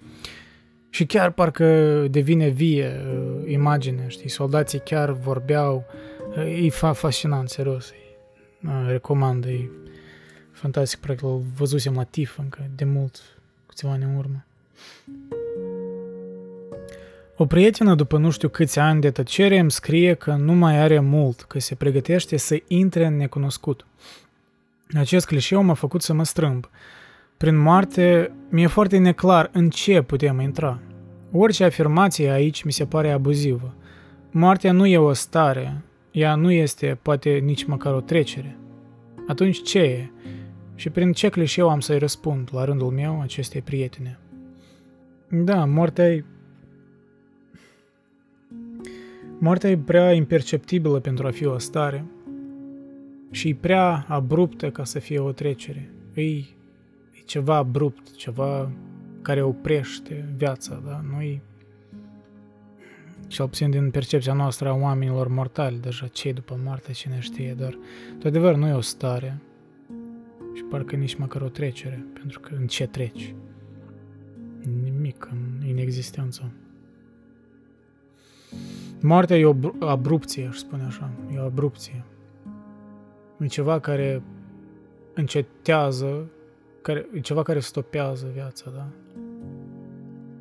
Și 0.90 1.06
chiar 1.06 1.30
parcă 1.30 1.66
devine 2.10 2.48
vie 2.48 2.86
uh, 2.86 3.50
imaginea, 3.50 4.08
știi, 4.08 4.28
soldații 4.28 4.78
chiar 4.78 5.10
vorbeau, 5.10 5.84
uh, 6.36 6.64
e 6.64 6.68
fa- 6.68 6.94
fascinant, 6.94 7.48
serios, 7.48 7.92
uh, 8.64 8.86
recomand, 8.88 9.44
e 9.44 9.70
fantastic 10.52 11.00
proiect, 11.00 11.22
l 11.22 11.26
văzusem 11.56 11.94
la 11.94 12.04
TIF 12.04 12.38
încă 12.38 12.70
de 12.76 12.84
mult, 12.84 13.20
câțiva 13.66 13.92
ani 13.92 14.04
în 14.04 14.16
urmă. 14.16 14.44
O 17.38 17.46
prietenă, 17.46 17.94
după 17.94 18.18
nu 18.18 18.30
știu 18.30 18.48
câți 18.48 18.78
ani 18.78 19.00
de 19.00 19.10
tăcere, 19.10 19.58
îmi 19.58 19.70
scrie 19.70 20.14
că 20.14 20.32
nu 20.34 20.52
mai 20.52 20.78
are 20.78 21.00
mult, 21.00 21.40
că 21.40 21.60
se 21.60 21.74
pregătește 21.74 22.36
să 22.36 22.62
intre 22.66 23.06
în 23.06 23.16
necunoscut. 23.16 23.86
Acest 24.94 25.26
clișeu 25.26 25.62
m-a 25.62 25.74
făcut 25.74 26.02
să 26.02 26.12
mă 26.12 26.24
strâmb. 26.24 26.70
Prin 27.36 27.56
moarte, 27.56 28.32
mi-e 28.48 28.66
foarte 28.66 28.98
neclar 28.98 29.50
în 29.52 29.70
ce 29.70 30.02
putem 30.02 30.40
intra. 30.40 30.80
Orice 31.32 31.64
afirmație 31.64 32.30
aici 32.30 32.62
mi 32.62 32.72
se 32.72 32.86
pare 32.86 33.10
abuzivă. 33.10 33.74
Moartea 34.30 34.72
nu 34.72 34.86
e 34.86 34.98
o 34.98 35.12
stare, 35.12 35.82
ea 36.10 36.34
nu 36.34 36.50
este 36.50 36.98
poate 37.02 37.30
nici 37.30 37.64
măcar 37.64 37.94
o 37.94 38.00
trecere. 38.00 38.56
Atunci 39.26 39.62
ce 39.62 39.78
e? 39.78 40.10
Și 40.74 40.90
prin 40.90 41.12
ce 41.12 41.28
clișeu 41.28 41.68
am 41.68 41.80
să-i 41.80 41.98
răspund 41.98 42.48
la 42.52 42.64
rândul 42.64 42.90
meu 42.90 43.20
acestei 43.20 43.60
prietene? 43.60 44.18
Da, 45.28 45.64
moartea 45.64 46.12
e... 46.12 46.24
Moartea 49.38 49.70
e 49.70 49.78
prea 49.78 50.12
imperceptibilă 50.12 51.00
pentru 51.00 51.26
a 51.26 51.30
fi 51.30 51.44
o 51.44 51.58
stare 51.58 52.04
și 53.30 53.48
e 53.48 53.54
prea 53.54 54.04
abruptă 54.08 54.70
ca 54.70 54.84
să 54.84 54.98
fie 54.98 55.18
o 55.18 55.32
trecere. 55.32 55.90
E, 56.14 56.22
e 56.22 56.44
ceva 57.24 57.56
abrupt, 57.56 58.14
ceva 58.14 58.70
care 59.22 59.42
oprește 59.42 60.32
viața, 60.36 60.82
da? 60.86 61.00
Noi, 61.10 61.42
cel 63.26 63.48
puțin 63.48 63.70
din 63.70 63.90
percepția 63.90 64.32
noastră 64.32 64.68
a 64.68 64.74
oamenilor 64.74 65.28
mortali, 65.28 65.78
deja 65.80 66.06
cei 66.06 66.32
după 66.32 66.60
moarte, 66.64 66.92
cine 66.92 67.18
știe, 67.20 67.54
dar, 67.58 67.78
de 68.18 68.28
adevăr, 68.28 68.54
nu 68.54 68.66
e 68.66 68.72
o 68.72 68.80
stare 68.80 69.40
și 70.54 70.62
parcă 70.62 70.96
nici 70.96 71.14
măcar 71.14 71.42
o 71.42 71.48
trecere, 71.48 72.06
pentru 72.12 72.40
că 72.40 72.54
în 72.58 72.66
ce 72.66 72.86
treci? 72.86 73.34
Nimic 74.82 75.28
în 75.30 75.68
inexistență. 75.68 76.52
Moartea 79.00 79.36
e 79.36 79.44
o 79.44 79.54
abrupție, 79.86 80.46
aș 80.46 80.56
spune 80.56 80.84
așa, 80.84 81.10
e 81.34 81.38
o 81.38 81.44
abrupție. 81.44 82.04
E 83.38 83.46
ceva 83.46 83.80
care 83.80 84.22
încetează, 85.14 86.30
care, 86.82 87.08
e 87.14 87.20
ceva 87.20 87.42
care 87.42 87.58
stopează 87.58 88.30
viața, 88.34 88.70
da? 88.74 88.86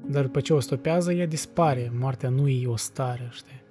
Dar 0.07 0.23
după 0.23 0.39
ce 0.39 0.53
o 0.53 0.59
stopează, 0.59 1.13
ea 1.13 1.27
dispare. 1.27 1.91
Moartea 1.99 2.29
nu 2.29 2.47
e 2.47 2.67
o 2.67 2.75
stare, 2.75 3.29
știi? 3.31 3.63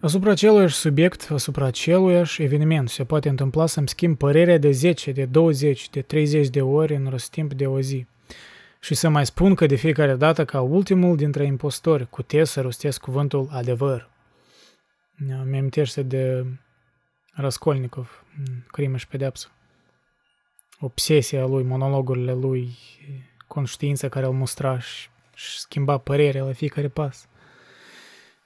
Asupra 0.00 0.30
aceluiași 0.30 0.74
subiect, 0.74 1.30
asupra 1.30 1.64
aceluiași 1.64 2.42
eveniment, 2.42 2.88
se 2.88 3.04
poate 3.04 3.28
întâmpla 3.28 3.66
să-mi 3.66 3.88
schimb 3.88 4.16
părerea 4.16 4.58
de 4.58 4.70
10, 4.70 5.12
de 5.12 5.24
20, 5.24 5.90
de 5.90 6.00
30 6.00 6.48
de 6.48 6.60
ori 6.60 6.94
în 6.94 7.06
răstimp 7.10 7.54
de 7.54 7.66
o 7.66 7.80
zi. 7.80 8.06
Și 8.80 8.94
să 8.94 9.08
mai 9.08 9.26
spun 9.26 9.54
că 9.54 9.66
de 9.66 9.74
fiecare 9.74 10.14
dată 10.14 10.44
ca 10.44 10.60
ultimul 10.60 11.16
dintre 11.16 11.44
impostori 11.44 12.10
cu 12.10 12.22
te 12.22 12.44
să 12.44 12.60
rostesc 12.60 13.00
cuvântul 13.00 13.48
adevăr. 13.50 14.10
Mi-amintește 15.16 16.02
de 16.02 16.46
Raskolnikov, 17.32 18.24
Crimă 18.70 18.96
și 18.96 19.06
Pedepsă. 19.06 19.50
Obsesia 20.80 21.46
lui, 21.46 21.62
monologurile 21.62 22.32
lui, 22.32 22.76
conștiința 23.46 24.08
care 24.08 24.26
îl 24.26 24.32
mustra 24.32 24.78
și, 24.78 25.08
și 25.34 25.58
schimba 25.58 25.98
părerea 25.98 26.44
la 26.44 26.52
fiecare 26.52 26.88
pas. 26.88 27.28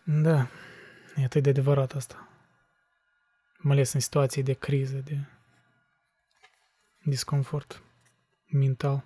Da, 0.05 0.47
e 1.17 1.25
atât 1.25 1.43
de 1.43 1.49
adevărat 1.49 1.93
asta. 1.93 2.29
Mai 3.59 3.73
ales 3.73 3.93
în 3.93 4.01
situații 4.01 4.43
de 4.43 4.53
criză, 4.53 4.97
de 4.97 5.19
disconfort. 7.03 7.83
mental. 8.47 9.05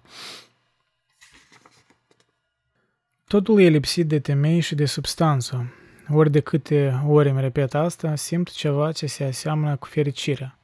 Totul 3.29 3.61
e 3.61 3.69
lipsit 3.69 4.09
de 4.09 4.21
temei 4.21 4.61
și 4.61 4.75
de 4.75 4.85
substanță. 4.85 5.73
Ori 6.09 6.31
de 6.31 6.41
câte 6.41 7.03
ori 7.07 7.29
îmi 7.29 7.41
repet 7.41 7.75
asta, 7.75 8.15
simt 8.15 8.51
ceva 8.51 8.93
ce 8.93 9.07
se 9.07 9.25
aseamănă 9.25 9.77
cu 9.77 9.87
fericirea. 9.87 10.59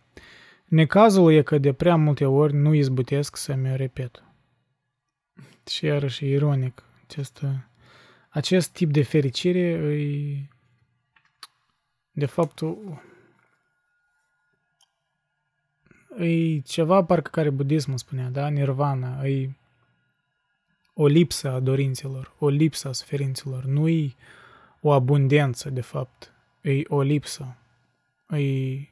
Necazul 0.64 1.32
e 1.32 1.42
că 1.42 1.58
de 1.58 1.72
prea 1.72 1.96
multe 1.96 2.24
ori 2.24 2.54
nu 2.54 2.74
izbutesc 2.74 3.36
să 3.36 3.54
mi-o 3.54 3.74
repet. 3.74 4.22
Și 5.70 5.84
iarăși 5.84 6.28
ironic, 6.28 6.82
acest, 7.06 7.42
acest 8.28 8.72
tip 8.72 8.90
de 8.90 9.02
fericire 9.02 9.60
e 9.60 10.48
de 12.10 12.26
fapt 12.26 12.60
e 16.18 16.58
ceva 16.58 17.04
parcă 17.04 17.30
care 17.30 17.50
budismul 17.50 17.98
spunea, 17.98 18.28
da? 18.28 18.48
Nirvana, 18.48 19.24
e 19.24 19.50
o 20.94 21.06
lipsă 21.06 21.50
a 21.50 21.60
dorințelor, 21.60 22.34
o 22.38 22.48
lipsă 22.48 22.88
a 22.88 22.92
suferințelor, 22.92 23.64
nu 23.64 23.88
e 23.88 24.14
o 24.80 24.92
abundență, 24.92 25.70
de 25.70 25.80
fapt, 25.80 26.32
e 26.60 26.82
o 26.88 27.00
lipsă, 27.00 27.56
e 28.28 28.88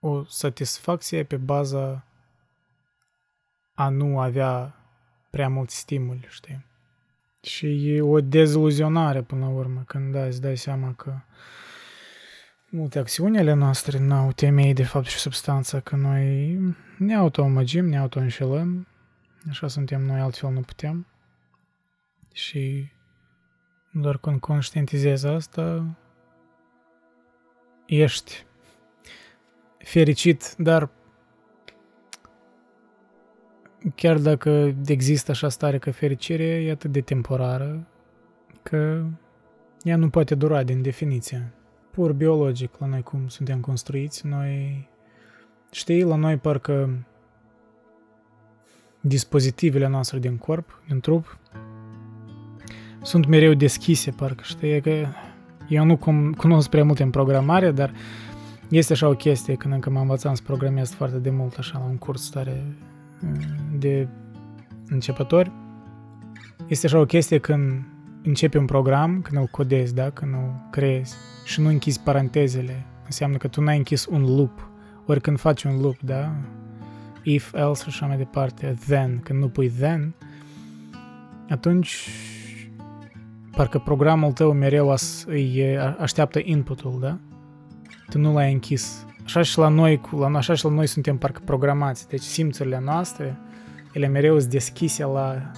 o 0.00 0.24
satisfacție 0.24 1.22
pe 1.22 1.36
baza 1.36 2.04
a 3.74 3.88
nu 3.88 4.20
avea 4.20 4.74
prea 5.30 5.48
mult 5.48 5.70
stimuli, 5.70 6.26
știi? 6.28 6.64
Și 7.42 7.88
e 7.88 8.00
o 8.00 8.20
deziluzionare 8.20 9.22
până 9.22 9.44
la 9.44 9.50
urmă, 9.50 9.82
când 9.86 10.12
da, 10.12 10.24
îți 10.24 10.40
dai 10.40 10.56
seama 10.56 10.92
că 10.92 11.14
multe 12.68 12.98
acțiunile 12.98 13.52
noastre 13.52 13.98
nu 13.98 14.14
au 14.14 14.32
temei 14.32 14.72
de 14.72 14.84
fapt 14.84 15.06
și 15.06 15.18
substanță, 15.18 15.80
că 15.80 15.96
noi 15.96 16.58
ne 16.98 17.14
autoamăgim, 17.14 17.88
ne 17.88 17.98
autoînșelăm, 17.98 18.86
așa 19.48 19.68
suntem 19.68 20.02
noi, 20.02 20.20
altfel 20.20 20.50
nu 20.50 20.60
putem. 20.60 21.06
Și 22.34 22.88
doar 23.90 24.18
când 24.18 24.40
conștientizezi 24.40 25.26
asta, 25.26 25.96
ești 27.86 28.46
fericit, 29.78 30.54
dar 30.58 30.90
chiar 33.94 34.18
dacă 34.18 34.74
există 34.86 35.30
așa 35.30 35.48
stare 35.48 35.78
că 35.78 35.90
fericire 35.90 36.44
e 36.44 36.70
atât 36.70 36.92
de 36.92 37.00
temporară, 37.00 37.86
că 38.62 39.04
ea 39.82 39.96
nu 39.96 40.10
poate 40.10 40.34
dura 40.34 40.62
din 40.62 40.82
definiție. 40.82 41.52
Pur 41.90 42.12
biologic, 42.12 42.78
la 42.78 42.86
noi 42.86 43.02
cum 43.02 43.28
suntem 43.28 43.60
construiți, 43.60 44.26
noi, 44.26 44.88
știi, 45.70 46.02
la 46.02 46.16
noi 46.16 46.36
parcă 46.36 47.06
dispozitivele 49.00 49.86
noastre 49.86 50.18
din 50.18 50.36
corp, 50.36 50.82
din 50.86 51.00
trup, 51.00 51.38
sunt 53.04 53.26
mereu 53.26 53.54
deschise, 53.54 54.10
parcă, 54.10 54.42
știi, 54.46 54.80
că 54.80 55.06
eu 55.68 55.84
nu 55.84 55.96
cunosc 56.36 56.68
prea 56.68 56.84
mult 56.84 56.98
în 56.98 57.10
programare, 57.10 57.70
dar 57.70 57.92
este 58.68 58.92
așa 58.92 59.08
o 59.08 59.14
chestie 59.14 59.54
când 59.54 59.74
încă 59.74 59.90
mă 59.90 60.00
învățam 60.00 60.34
să 60.34 60.42
programez 60.42 60.90
foarte 60.90 61.18
de 61.18 61.30
mult, 61.30 61.58
așa, 61.58 61.78
la 61.78 61.84
un 61.84 61.96
curs 61.96 62.28
tare 62.28 62.76
de 63.78 64.08
începători. 64.88 65.52
Este 66.66 66.86
așa 66.86 66.98
o 66.98 67.04
chestie 67.04 67.38
când 67.38 67.84
începi 68.22 68.56
un 68.56 68.64
program, 68.64 69.20
când 69.22 69.40
îl 69.40 69.46
codezi, 69.46 69.94
da? 69.94 70.10
când 70.10 70.32
îl 70.32 70.68
creezi 70.70 71.14
și 71.44 71.60
nu 71.60 71.68
închizi 71.68 72.00
parantezele, 72.00 72.86
înseamnă 73.04 73.36
că 73.36 73.48
tu 73.48 73.60
n-ai 73.60 73.76
închis 73.76 74.06
un 74.06 74.34
loop. 74.36 74.68
Ori 75.06 75.20
când 75.20 75.38
faci 75.38 75.62
un 75.62 75.80
loop, 75.80 75.96
da? 76.00 76.34
If, 77.22 77.52
else 77.54 77.82
și 77.82 77.88
așa 77.88 78.06
mai 78.06 78.16
departe, 78.16 78.76
then, 78.86 79.20
când 79.22 79.38
nu 79.38 79.48
pui 79.48 79.68
then, 79.68 80.14
atunci 81.48 82.08
parcă 83.54 83.78
programul 83.78 84.32
tău 84.32 84.52
mereu 84.52 84.90
as, 84.90 85.24
îi 85.26 85.78
așteaptă 85.98 86.40
inputul, 86.42 86.98
da? 87.00 87.18
Tu 88.10 88.18
nu 88.18 88.32
l-ai 88.32 88.52
închis. 88.52 89.06
Așa 89.24 89.42
și 89.42 89.58
la 89.58 89.68
noi, 89.68 90.00
la, 90.18 90.26
așa 90.26 90.54
și 90.54 90.64
la 90.64 90.70
noi 90.70 90.86
suntem 90.86 91.16
parcă 91.18 91.40
programați. 91.44 92.08
Deci 92.08 92.22
simțurile 92.22 92.80
noastre, 92.84 93.38
ele 93.92 94.06
mereu 94.06 94.38
sunt 94.38 94.50
deschise 94.50 95.04
la 95.04 95.50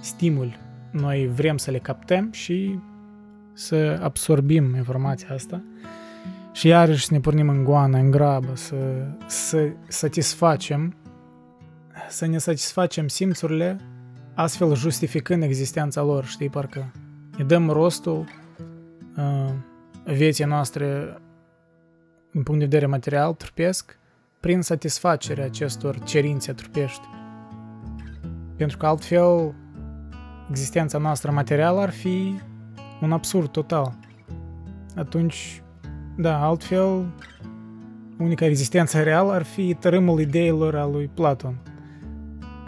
stimul. 0.00 0.58
Noi 0.90 1.30
vrem 1.34 1.56
să 1.56 1.70
le 1.70 1.78
captăm 1.78 2.32
și 2.32 2.78
să 3.52 4.00
absorbim 4.02 4.74
informația 4.74 5.28
asta 5.34 5.62
și 6.52 6.66
iarăși 6.66 7.06
să 7.06 7.14
ne 7.14 7.20
pornim 7.20 7.48
în 7.48 7.64
goană, 7.64 7.98
în 7.98 8.10
grabă, 8.10 8.50
să, 8.54 8.76
să 9.26 9.72
satisfacem, 9.88 10.94
să 12.08 12.26
ne 12.26 12.38
satisfacem 12.38 13.08
simțurile, 13.08 13.80
astfel 14.34 14.74
justificând 14.74 15.42
existența 15.42 16.02
lor, 16.02 16.24
știi, 16.24 16.48
parcă 16.48 16.92
ne 17.36 17.44
dăm 17.44 17.70
rostul 17.70 18.24
uh, 19.16 19.52
vieții 20.04 20.44
noastre 20.44 21.16
din 22.30 22.42
punct 22.42 22.60
de 22.60 22.66
vedere 22.66 22.86
material, 22.86 23.34
trupesc, 23.34 23.98
prin 24.40 24.60
satisfacerea 24.60 25.44
acestor 25.44 25.98
cerințe 26.02 26.52
trupești. 26.52 27.06
Pentru 28.56 28.76
că 28.76 28.86
altfel 28.86 29.54
existența 30.50 30.98
noastră 30.98 31.30
materială 31.30 31.80
ar 31.80 31.90
fi 31.90 32.40
un 33.00 33.12
absurd 33.12 33.48
total. 33.48 33.94
Atunci, 34.96 35.62
da, 36.16 36.44
altfel, 36.44 37.14
unica 38.18 38.44
existență 38.44 39.02
reală 39.02 39.32
ar 39.32 39.42
fi 39.42 39.74
tărâmul 39.74 40.20
ideilor 40.20 40.76
al 40.76 40.90
lui 40.90 41.10
Platon, 41.14 41.62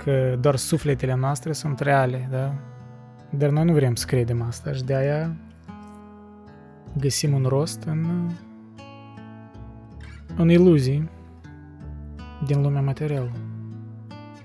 că 0.05 0.37
doar 0.41 0.57
sufletele 0.57 1.15
noastre 1.15 1.53
sunt 1.53 1.81
reale, 1.81 2.29
da? 2.31 2.55
Dar 3.39 3.51
noi 3.51 3.65
nu 3.65 3.73
vrem 3.73 3.95
să 3.95 4.07
credem 4.07 4.43
asta 4.43 4.73
și 4.73 4.85
de 4.85 4.95
aia 4.95 5.37
găsim 6.99 7.35
un 7.35 7.45
rost 7.45 7.83
în, 7.83 8.31
în 10.37 10.49
iluzii 10.49 11.11
din 12.47 12.63
lumea 12.63 12.81
materială. 12.81 13.31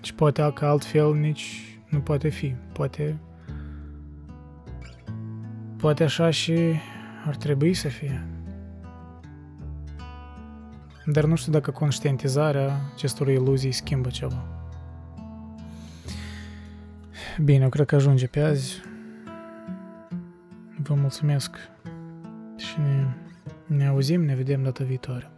Și 0.02 0.14
poate 0.14 0.52
că 0.54 0.66
altfel 0.66 1.14
nici 1.14 1.80
nu 1.90 2.00
poate 2.00 2.30
fi. 2.30 2.56
Poate, 2.74 3.20
poate 5.78 6.04
așa 6.04 6.30
și 6.30 6.58
ar 7.26 7.36
trebui 7.36 7.74
să 7.74 7.88
fie. 7.88 8.28
Dar 11.06 11.26
nu 11.26 11.36
știu 11.36 11.52
dacă 11.52 11.72
conștientizarea 11.72 12.76
acestor 12.94 13.28
iluzii 13.28 13.72
schimbă 13.72 14.10
ceva. 14.10 14.59
Bine, 17.38 17.64
eu 17.64 17.70
cred 17.70 17.86
că 17.86 17.96
ajunge 17.96 18.28
pe 18.28 18.40
azi. 18.40 18.82
Vă 20.84 20.94
mulțumesc 20.94 21.56
și 22.58 22.80
ne, 22.80 23.06
ne 23.66 23.88
auzim, 23.88 24.26
ne 24.26 24.36
vedem 24.36 24.64
data 24.64 24.84
viitoare. 24.84 25.32